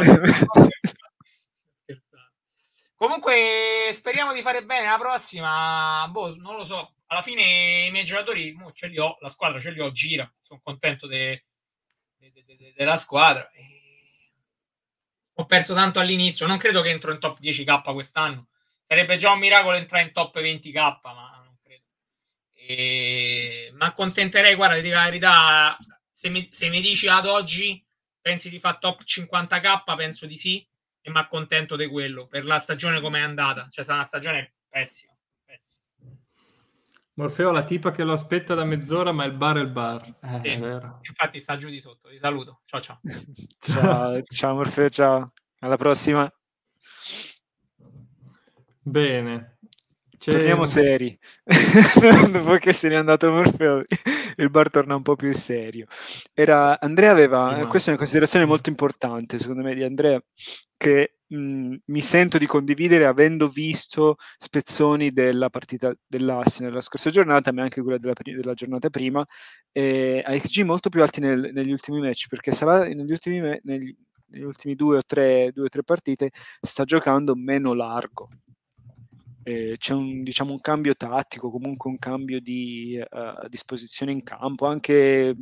Comunque 3.02 3.90
speriamo 3.90 4.32
di 4.32 4.42
fare 4.42 4.64
bene 4.64 4.86
la 4.86 4.96
prossima. 4.96 6.06
Boh, 6.08 6.36
non 6.36 6.54
lo 6.54 6.62
so. 6.62 6.94
Alla 7.06 7.20
fine 7.20 7.86
i 7.86 7.90
miei 7.90 8.04
giocatori 8.04 8.52
mo, 8.52 8.70
ce 8.70 8.86
li 8.86 8.96
ho, 8.96 9.16
la 9.20 9.28
squadra 9.28 9.58
ce 9.58 9.72
li 9.72 9.80
ho, 9.80 9.90
gira. 9.90 10.32
Sono 10.40 10.60
contento 10.62 11.08
de, 11.08 11.46
de, 12.16 12.32
de, 12.32 12.72
della 12.76 12.96
squadra. 12.96 13.50
E... 13.50 14.30
Ho 15.34 15.46
perso 15.46 15.74
tanto 15.74 15.98
all'inizio. 15.98 16.46
Non 16.46 16.58
credo 16.58 16.80
che 16.80 16.90
entro 16.90 17.12
in 17.12 17.18
top 17.18 17.40
10k 17.40 17.92
quest'anno. 17.92 18.46
Sarebbe 18.82 19.16
già 19.16 19.32
un 19.32 19.40
miracolo 19.40 19.76
entrare 19.76 20.04
in 20.04 20.12
top 20.12 20.38
20k, 20.38 20.98
ma 21.02 21.42
non 21.44 21.56
credo. 21.60 21.84
E... 22.54 23.70
Mi 23.72 23.84
accontenterei, 23.84 24.54
guarda, 24.54 24.78
di 24.78 24.90
la 24.90 25.04
verità. 25.04 25.76
Se 26.22 26.28
mi, 26.28 26.48
se 26.52 26.68
mi 26.68 26.80
dici 26.80 27.08
ad 27.08 27.26
oggi 27.26 27.84
pensi 28.20 28.48
di 28.48 28.60
fare 28.60 28.78
top 28.78 29.02
50k, 29.02 29.96
penso 29.96 30.24
di 30.24 30.36
sì 30.36 30.64
e 31.00 31.10
mi 31.10 31.18
accontento 31.18 31.74
di 31.74 31.88
quello 31.88 32.28
per 32.28 32.44
la 32.44 32.58
stagione 32.58 33.00
come 33.00 33.18
è 33.18 33.22
andata. 33.22 33.66
Cioè, 33.68 33.82
sarà 33.82 33.96
una 33.96 34.06
stagione 34.06 34.54
pessima. 34.68 35.12
pessima. 35.44 35.82
Morfeo, 37.14 37.50
la 37.50 37.64
tipa 37.64 37.90
che 37.90 38.04
lo 38.04 38.12
aspetta 38.12 38.54
da 38.54 38.62
mezz'ora, 38.62 39.10
ma 39.10 39.24
il 39.24 39.32
bar 39.32 39.56
è 39.56 39.60
il 39.62 39.70
bar. 39.70 40.14
Eh, 40.22 40.40
sì, 40.44 41.08
infatti 41.08 41.40
sta 41.40 41.56
giù 41.56 41.68
di 41.68 41.80
sotto. 41.80 42.08
Ti 42.08 42.18
saluto. 42.20 42.60
Ciao 42.66 42.80
ciao. 42.80 43.00
ciao, 43.58 44.22
ciao 44.22 44.54
Morfeo, 44.54 44.90
ciao. 44.90 45.32
Alla 45.58 45.76
prossima. 45.76 46.32
Bene. 48.80 49.51
C'è... 50.22 50.30
Torniamo 50.30 50.66
seri. 50.66 51.18
Dopo 52.30 52.54
che 52.54 52.72
se 52.72 52.88
n'è 52.88 52.94
andato 52.94 53.28
Morfeo, 53.32 53.82
il 54.36 54.50
bar 54.50 54.70
torna 54.70 54.94
un 54.94 55.02
po' 55.02 55.16
più 55.16 55.32
serio. 55.32 55.86
Era, 56.32 56.78
Andrea 56.80 57.10
aveva, 57.10 57.58
eh, 57.58 57.66
questa 57.66 57.88
è 57.88 57.94
una 57.94 57.98
considerazione 57.98 58.44
molto 58.44 58.70
importante 58.70 59.36
secondo 59.36 59.62
me 59.62 59.74
di 59.74 59.82
Andrea, 59.82 60.22
che 60.76 61.16
mh, 61.26 61.74
mi 61.86 62.00
sento 62.00 62.38
di 62.38 62.46
condividere 62.46 63.04
avendo 63.04 63.48
visto 63.48 64.14
spezzoni 64.38 65.10
della 65.10 65.50
partita 65.50 65.92
dell'Arsenal 66.06 66.70
nella 66.70 66.82
scorsa 66.82 67.10
giornata, 67.10 67.52
ma 67.52 67.62
anche 67.62 67.82
quella 67.82 67.98
della, 67.98 68.14
della 68.22 68.54
giornata 68.54 68.90
prima, 68.90 69.24
eh, 69.72 70.22
a 70.24 70.32
XG 70.38 70.60
molto 70.62 70.88
più 70.88 71.02
alti 71.02 71.20
nel, 71.20 71.50
negli 71.52 71.72
ultimi 71.72 71.98
match, 71.98 72.28
perché 72.28 72.52
sarà 72.52 72.86
negli 72.86 73.10
ultimi, 73.10 73.40
negli, 73.64 73.92
negli 74.28 74.44
ultimi 74.44 74.76
due 74.76 74.98
o, 74.98 75.02
tre, 75.04 75.50
due 75.52 75.64
o 75.64 75.68
tre 75.68 75.82
partite 75.82 76.30
sta 76.60 76.84
giocando 76.84 77.34
meno 77.34 77.74
largo 77.74 78.28
eh, 79.42 79.74
c'è 79.78 79.94
un, 79.94 80.22
diciamo, 80.22 80.52
un 80.52 80.60
cambio 80.60 80.94
tattico, 80.94 81.50
comunque 81.50 81.90
un 81.90 81.98
cambio 81.98 82.40
di 82.40 82.98
uh, 82.98 83.48
disposizione 83.48 84.12
in 84.12 84.22
campo, 84.22 84.66
anche 84.66 85.34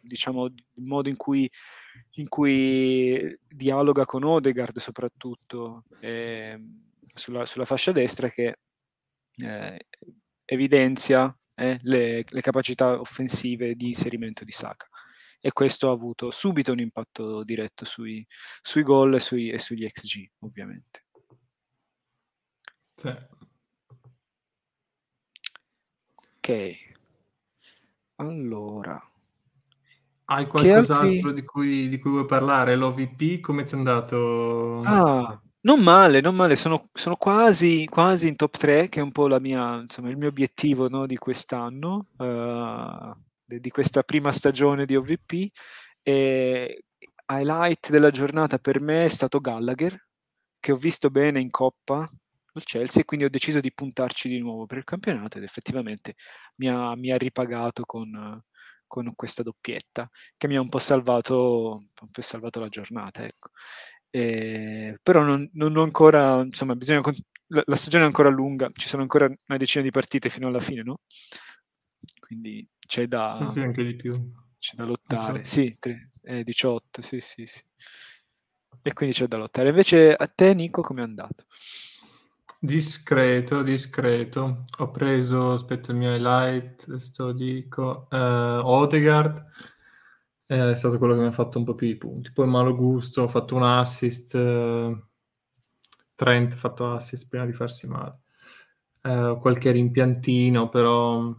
diciamo, 0.00 0.46
il 0.46 0.84
modo 0.84 1.08
in 1.08 1.16
cui, 1.16 1.50
in 2.16 2.28
cui 2.28 3.38
dialoga 3.48 4.04
con 4.04 4.24
Odegaard 4.24 4.78
soprattutto 4.78 5.84
eh, 6.00 6.58
sulla, 7.14 7.46
sulla, 7.46 7.64
fascia 7.64 7.92
destra 7.92 8.28
che 8.28 8.58
eh, 9.36 9.86
evidenzia 10.44 11.34
eh, 11.54 11.78
le, 11.82 12.24
le, 12.28 12.40
capacità 12.40 13.00
offensive 13.00 13.74
di 13.74 13.88
inserimento 13.88 14.44
di 14.44 14.52
Saka 14.52 14.88
e 15.40 15.52
questo 15.52 15.88
ha 15.88 15.92
avuto 15.92 16.30
subito 16.30 16.72
un 16.72 16.80
impatto 16.80 17.42
diretto 17.42 17.84
sui, 17.84 18.24
sui 18.60 18.82
gol 18.82 19.14
e, 19.14 19.20
sui, 19.20 19.50
e 19.50 19.58
sugli 19.58 19.88
XG 19.88 20.28
ovviamente. 20.40 21.06
Sì. 23.02 23.12
Ok. 26.38 26.72
Allora. 28.16 29.10
Hai 30.26 30.46
qualcos'altro 30.46 31.08
altri... 31.08 31.32
di, 31.32 31.44
cui, 31.44 31.88
di, 31.88 31.98
cui, 31.98 32.10
vuoi 32.12 32.26
parlare? 32.26 32.76
L'OVP 32.76 33.40
come 33.40 33.64
ti 33.64 33.74
è 33.74 33.76
andato? 33.76 34.82
Ah, 34.82 35.40
non 35.62 35.82
male, 35.82 36.20
non 36.20 36.36
male. 36.36 36.54
Sono, 36.54 36.90
sono 36.92 37.16
quasi, 37.16 37.86
quasi, 37.86 38.28
in 38.28 38.36
top 38.36 38.56
3, 38.56 38.88
che 38.88 39.00
è 39.00 39.02
un 39.02 39.10
po' 39.10 39.26
la 39.26 39.40
mia, 39.40 39.80
insomma, 39.80 40.08
il 40.08 40.16
mio 40.16 40.28
obiettivo 40.28 40.88
no, 40.88 41.04
di 41.06 41.16
quest'anno, 41.16 42.06
uh, 42.18 43.14
di 43.44 43.70
questa 43.70 44.04
prima 44.04 44.30
stagione 44.30 44.86
di 44.86 44.94
OVP. 44.94 45.50
E 46.02 46.84
highlight 47.26 47.90
della 47.90 48.10
giornata 48.10 48.58
per 48.58 48.80
me 48.80 49.06
è 49.06 49.08
stato 49.08 49.40
Gallagher, 49.40 50.06
che 50.60 50.70
ho 50.70 50.76
visto 50.76 51.10
bene 51.10 51.40
in 51.40 51.50
Coppa 51.50 52.08
il 52.58 52.64
Chelsea 52.64 53.02
e 53.02 53.04
quindi 53.04 53.26
ho 53.26 53.30
deciso 53.30 53.60
di 53.60 53.72
puntarci 53.72 54.28
di 54.28 54.38
nuovo 54.38 54.66
per 54.66 54.78
il 54.78 54.84
campionato 54.84 55.38
ed 55.38 55.44
effettivamente 55.44 56.14
mi 56.56 56.68
ha, 56.68 56.94
mi 56.96 57.10
ha 57.10 57.16
ripagato 57.16 57.84
con, 57.84 58.42
con, 58.86 59.14
questa 59.14 59.42
doppietta 59.42 60.08
che 60.36 60.48
mi 60.48 60.56
ha 60.56 60.60
un 60.60 60.68
po' 60.68 60.78
salvato, 60.78 61.80
un 62.00 62.10
po 62.10 62.20
salvato 62.22 62.60
la 62.60 62.68
giornata. 62.68 63.24
Ecco. 63.24 63.50
E, 64.10 64.98
però 65.02 65.22
non, 65.22 65.48
non, 65.54 65.76
ho 65.76 65.82
ancora, 65.82 66.42
insomma, 66.42 66.76
bisogna, 66.76 67.00
la, 67.46 67.62
la, 67.64 67.76
stagione 67.76 68.04
è 68.04 68.06
ancora 68.06 68.28
lunga, 68.28 68.70
ci 68.74 68.88
sono 68.88 69.02
ancora 69.02 69.24
una 69.24 69.58
decina 69.58 69.82
di 69.82 69.90
partite 69.90 70.28
fino 70.28 70.48
alla 70.48 70.60
fine, 70.60 70.82
no? 70.82 71.00
Quindi 72.20 72.66
c'è 72.86 73.06
da... 73.06 73.42
Sì, 73.46 73.52
sì, 73.52 73.60
anche 73.60 73.84
di 73.84 73.96
più. 73.96 74.12
C'è 74.58 74.76
da 74.76 74.84
lottare. 74.84 75.40
18. 75.40 75.48
Sì, 75.48 75.76
tre, 75.78 76.10
eh, 76.22 76.44
18, 76.44 77.02
sì, 77.02 77.20
sì, 77.20 77.46
sì. 77.46 77.62
E 78.82 78.92
quindi 78.92 79.14
c'è 79.14 79.26
da 79.26 79.36
lottare. 79.36 79.70
Invece 79.70 80.14
a 80.14 80.26
te, 80.26 80.54
Nico, 80.54 80.82
come 80.82 81.00
è 81.00 81.04
andato? 81.04 81.46
Discreto, 82.64 83.62
discreto. 83.62 84.64
Ho 84.78 84.90
preso, 84.92 85.50
aspetta 85.52 85.90
il 85.90 85.98
mio 85.98 86.14
highlight, 86.14 86.94
sto 86.94 87.32
dico, 87.32 88.06
eh, 88.08 88.16
Odegaard, 88.16 89.44
eh, 90.46 90.70
è 90.70 90.76
stato 90.76 90.96
quello 90.96 91.14
che 91.14 91.20
mi 91.22 91.26
ha 91.26 91.32
fatto 91.32 91.58
un 91.58 91.64
po' 91.64 91.74
più 91.74 91.88
di 91.88 91.96
punti. 91.96 92.30
Poi 92.32 92.46
Malo 92.46 92.76
Gusto, 92.76 93.22
ho 93.22 93.28
fatto 93.28 93.56
un 93.56 93.64
assist, 93.64 94.36
eh, 94.36 95.02
Trent 96.14 96.52
ha 96.52 96.56
fatto 96.56 96.92
assist 96.92 97.28
prima 97.28 97.46
di 97.46 97.52
farsi 97.52 97.88
male. 97.88 98.20
Eh, 99.02 99.38
qualche 99.40 99.72
rimpiantino, 99.72 100.68
però 100.68 101.34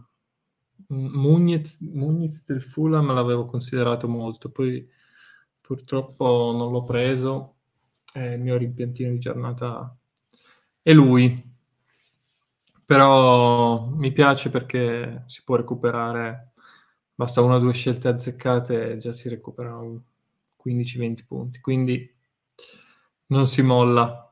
Muniz, 0.88 1.80
Muniz 1.92 2.44
del 2.44 2.62
Fulham 2.62 3.12
l'avevo 3.14 3.46
considerato 3.46 4.08
molto, 4.08 4.50
poi 4.50 4.86
purtroppo 5.60 6.52
non 6.54 6.70
l'ho 6.70 6.84
preso, 6.84 7.56
il 8.14 8.40
mio 8.40 8.56
rimpiantino 8.58 9.10
di 9.10 9.18
giornata 9.18 9.96
è 10.84 10.92
lui. 10.92 11.52
Però 12.84 13.86
mi 13.86 14.12
piace 14.12 14.50
perché 14.50 15.24
si 15.26 15.42
può 15.42 15.56
recuperare, 15.56 16.52
basta 17.14 17.40
una 17.40 17.54
o 17.54 17.58
due 17.58 17.72
scelte 17.72 18.08
azzeccate 18.08 18.90
e 18.90 18.98
già 18.98 19.10
si 19.12 19.30
recuperano 19.30 20.04
15-20 20.62 21.24
punti. 21.26 21.60
Quindi 21.60 22.14
non 23.28 23.46
si 23.46 23.62
molla. 23.62 24.30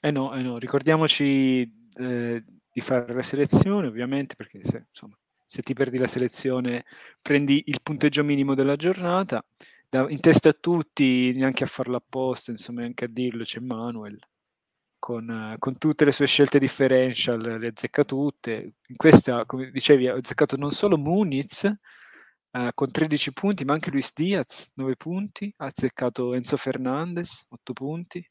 Eh 0.00 0.12
no, 0.12 0.32
eh 0.34 0.42
no. 0.42 0.58
ricordiamoci 0.58 1.88
eh, 1.96 2.44
di 2.70 2.80
fare 2.80 3.12
la 3.12 3.22
selezione, 3.22 3.88
ovviamente, 3.88 4.36
perché 4.36 4.60
se, 4.62 4.86
insomma, 4.90 5.18
se 5.44 5.62
ti 5.62 5.74
perdi 5.74 5.98
la 5.98 6.06
selezione 6.06 6.84
prendi 7.20 7.64
il 7.66 7.80
punteggio 7.82 8.22
minimo 8.22 8.54
della 8.54 8.76
giornata. 8.76 9.44
Da, 9.88 10.08
in 10.08 10.20
testa 10.20 10.50
a 10.50 10.56
tutti, 10.58 11.32
neanche 11.32 11.64
a 11.64 11.68
farlo 11.68 11.96
apposta, 11.96 12.52
insomma, 12.52 12.82
neanche 12.82 13.06
a 13.06 13.08
dirlo, 13.10 13.42
c'è 13.42 13.58
Manuel 13.58 14.20
con, 15.04 15.54
con, 15.58 15.76
tutte 15.76 16.06
le 16.06 16.12
sue 16.12 16.26
scelte 16.26 16.58
differential, 16.58 17.58
le 17.58 17.66
azzecca 17.66 18.04
tutte. 18.04 18.76
In 18.86 18.96
questa, 18.96 19.44
come 19.44 19.70
dicevi, 19.70 20.08
ha 20.08 20.14
azzeccato 20.14 20.56
non 20.56 20.70
solo 20.70 20.96
Muniz 20.96 21.64
eh, 21.64 22.70
con 22.74 22.90
13 22.90 23.34
punti, 23.34 23.66
ma 23.66 23.74
anche 23.74 23.90
Luis 23.90 24.14
Diaz, 24.14 24.70
9 24.72 24.96
punti, 24.96 25.52
ha 25.58 25.66
azzeccato 25.66 26.32
Enzo 26.32 26.56
Fernandez, 26.56 27.44
8 27.50 27.72
punti. 27.74 28.30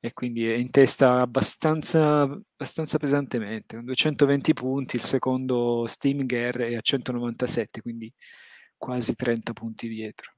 E 0.00 0.12
quindi 0.12 0.50
è 0.50 0.54
in 0.54 0.70
testa 0.70 1.20
abbastanza, 1.20 2.22
abbastanza 2.22 2.98
pesantemente, 2.98 3.76
con 3.76 3.84
220 3.84 4.54
punti, 4.54 4.96
il 4.96 5.02
secondo 5.02 5.86
Stimger 5.86 6.56
è 6.56 6.74
a 6.74 6.80
197, 6.80 7.80
quindi 7.80 8.12
quasi 8.76 9.14
30 9.14 9.52
punti 9.52 9.86
dietro. 9.86 10.35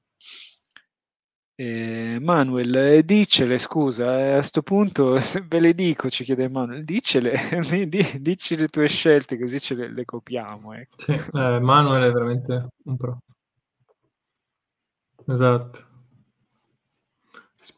Eh, 1.61 2.19
Manuel, 2.21 2.73
eh, 2.73 3.03
dicele, 3.03 3.57
scusa, 3.57 4.17
eh, 4.17 4.31
a 4.31 4.35
questo 4.35 4.61
punto 4.61 5.17
ve 5.45 5.59
le 5.59 5.73
dico, 5.73 6.09
ci 6.09 6.23
chiede 6.23 6.47
Manuel, 6.47 6.85
dicele, 6.85 7.33
dici 8.21 8.55
le 8.55 8.67
tue 8.67 8.87
scelte 8.87 9.37
così 9.37 9.59
ce 9.59 9.75
le, 9.75 9.91
le 9.91 10.05
copiamo. 10.05 10.71
Ecco. 10.71 10.95
Sì, 11.01 11.11
eh, 11.11 11.59
Manuel 11.59 12.03
è 12.03 12.11
veramente 12.13 12.69
un 12.85 12.95
pro. 12.95 13.19
Esatto. 15.27 15.85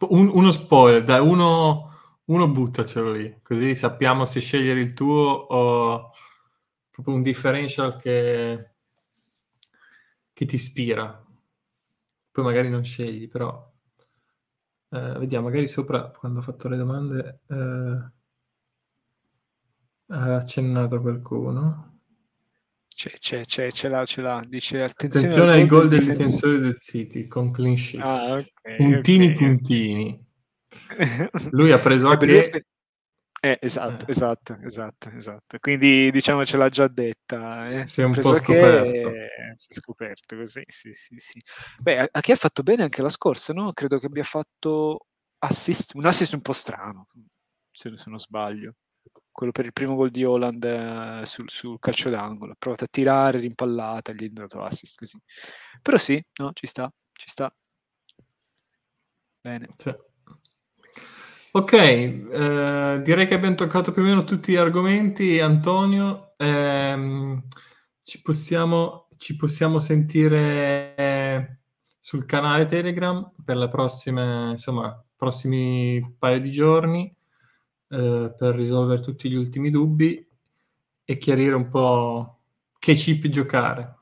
un, 0.10 0.30
uno 0.32 0.52
spoiler, 0.52 1.04
dai, 1.04 1.20
uno, 1.20 2.20
uno 2.26 2.48
buttacelo 2.50 3.12
lì, 3.12 3.40
così 3.42 3.74
sappiamo 3.74 4.26
se 4.26 4.42
scegliere 4.42 4.80
il 4.80 4.94
tuo 4.94 5.32
o 5.32 6.12
proprio 6.92 7.16
un 7.16 7.24
differential 7.24 7.96
che, 7.96 8.74
che 10.32 10.46
ti 10.46 10.54
ispira. 10.54 11.26
Poi 12.32 12.44
magari 12.44 12.70
non 12.70 12.84
scegli, 12.84 13.28
però 13.28 13.70
eh, 14.92 15.16
vediamo, 15.18 15.48
magari 15.48 15.68
sopra, 15.68 16.10
quando 16.10 16.40
ho 16.40 16.42
fatto 16.44 16.68
le 16.68 16.78
domande, 16.78 17.42
eh, 17.48 18.12
ha 20.08 20.36
accennato 20.36 21.02
qualcuno. 21.02 22.00
C'è, 22.94 23.12
c'è, 23.14 23.44
c'è, 23.46 23.72
ce 23.72 23.88
l'ha, 23.88 24.06
ce 24.06 24.22
l'ha. 24.22 24.44
Dice 24.48 24.84
attenzione, 24.84 25.26
attenzione 25.28 25.54
ai 25.54 25.66
gol 25.66 25.88
del 25.88 26.06
difensore 26.06 26.60
del 26.60 26.78
City 26.78 27.26
con 27.26 27.50
clean 27.52 27.78
sheet. 27.78 28.04
Ah, 28.04 28.34
okay, 28.34 28.76
puntini, 28.76 29.32
okay, 29.32 29.38
puntini. 29.38 30.26
Lui 31.52 31.72
ha 31.72 31.80
preso 31.80 32.08
anche... 32.08 32.66
Eh, 33.44 33.58
esatto, 33.60 34.06
eh. 34.06 34.12
esatto, 34.12 34.58
esatto, 34.62 35.10
esatto. 35.10 35.58
Quindi 35.60 36.12
diciamo 36.12 36.46
ce 36.46 36.58
l'ha 36.58 36.70
già 36.70 36.88
detta. 36.88 37.70
Eh. 37.70 37.88
Si 37.88 38.02
è 38.02 38.04
un 38.04 38.14
po' 38.14 38.36
scoperto. 38.36 39.10
Che... 39.10 39.30
Si 39.56 39.68
è 39.70 39.74
scoperto 39.74 40.36
così, 40.36 40.62
sì, 40.68 40.94
sì, 40.94 41.16
sì. 41.18 41.42
Beh, 41.80 42.00
a, 42.00 42.08
a 42.12 42.22
chi 42.22 42.32
ha 42.32 42.36
fatto 42.36 42.62
bene 42.62 42.84
anche 42.84 43.02
la 43.02 43.10
scorsa, 43.10 43.52
no? 43.52 43.72
Credo 43.72 43.98
che 43.98 44.06
abbia 44.06 44.24
fatto 44.24 45.08
assist, 45.40 45.96
un 45.96 46.06
assist 46.06 46.34
un 46.34 46.42
po' 46.42 46.54
strano, 46.54 47.08
se, 47.72 47.98
se 47.98 48.10
non 48.10 48.20
sbaglio 48.20 48.76
quello 49.32 49.52
per 49.54 49.66
il 49.66 49.74
primo 49.74 49.96
gol 49.96 50.12
di 50.12 50.24
Holland 50.24 50.64
eh, 50.64 51.26
sul, 51.26 51.50
sul, 51.50 51.80
calcio 51.80 52.10
d'angolo. 52.10 52.52
Ha 52.52 52.56
provato 52.60 52.84
a 52.84 52.88
tirare, 52.92 53.40
rimpallata, 53.40 54.12
gli 54.12 54.26
è 54.26 54.30
dato 54.30 54.62
assist 54.62 54.98
così. 54.98 55.18
Però 55.82 55.98
sì, 55.98 56.24
no, 56.40 56.52
ci 56.54 56.68
sta, 56.68 56.92
ci 57.14 57.30
sta. 57.30 57.52
Bene. 59.42 59.70
Sì. 59.78 60.11
Ok, 61.54 61.74
eh, 61.74 63.02
direi 63.04 63.28
che 63.28 63.34
abbiamo 63.34 63.56
toccato 63.56 63.92
più 63.92 64.04
o 64.04 64.06
meno 64.06 64.24
tutti 64.24 64.54
gli 64.54 64.56
argomenti. 64.56 65.38
Antonio, 65.42 66.34
ehm, 66.38 67.44
ci, 68.04 68.22
possiamo, 68.22 69.10
ci 69.18 69.36
possiamo 69.36 69.80
sentire 69.80 71.60
sul 72.00 72.26
canale 72.26 72.64
Telegram 72.64 73.34
per 73.44 73.58
insomma, 74.52 75.04
prossimi 75.14 76.16
paio 76.18 76.40
di 76.40 76.52
giorni 76.52 77.14
eh, 77.90 78.34
per 78.38 78.56
risolvere 78.56 79.02
tutti 79.02 79.30
gli 79.30 79.36
ultimi 79.36 79.70
dubbi 79.72 80.26
e 81.04 81.18
chiarire 81.18 81.56
un 81.56 81.68
po' 81.68 82.44
che 82.80 82.94
chip 82.94 83.28
giocare. 83.28 83.98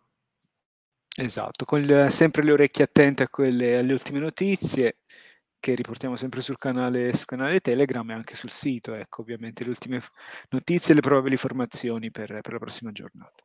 Esatto, 1.15 1.65
con 1.65 1.81
le, 1.81 2.11
sempre 2.11 2.43
le 2.43 2.51
orecchie 2.51 2.83
attente 2.83 3.23
a 3.23 3.27
quelle, 3.27 3.77
alle 3.79 3.93
ultime 3.93 4.19
notizie 4.19 4.97
che 5.59 5.75
riportiamo 5.75 6.15
sempre 6.15 6.41
sul 6.41 6.57
canale, 6.57 7.13
sul 7.13 7.25
canale 7.25 7.59
Telegram 7.59 8.09
e 8.09 8.13
anche 8.13 8.35
sul 8.35 8.51
sito, 8.51 8.93
ecco 8.93 9.21
ovviamente 9.21 9.63
le 9.63 9.69
ultime 9.69 10.01
notizie 10.49 10.91
e 10.93 10.95
le 10.95 11.01
probabili 11.01 11.37
formazioni 11.37 12.11
per, 12.11 12.39
per 12.41 12.53
la 12.53 12.59
prossima 12.59 12.91
giornata. 12.91 13.43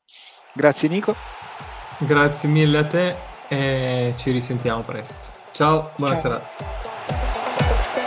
Grazie 0.55 0.89
Nico. 0.89 1.15
Grazie 1.99 2.49
mille 2.49 2.79
a 2.79 2.87
te 2.87 3.17
e 3.49 4.15
ci 4.17 4.31
risentiamo 4.31 4.83
presto. 4.83 5.33
Ciao, 5.53 5.93
buona 5.97 6.15
Ciao. 6.15 6.23
serata. 6.23 8.04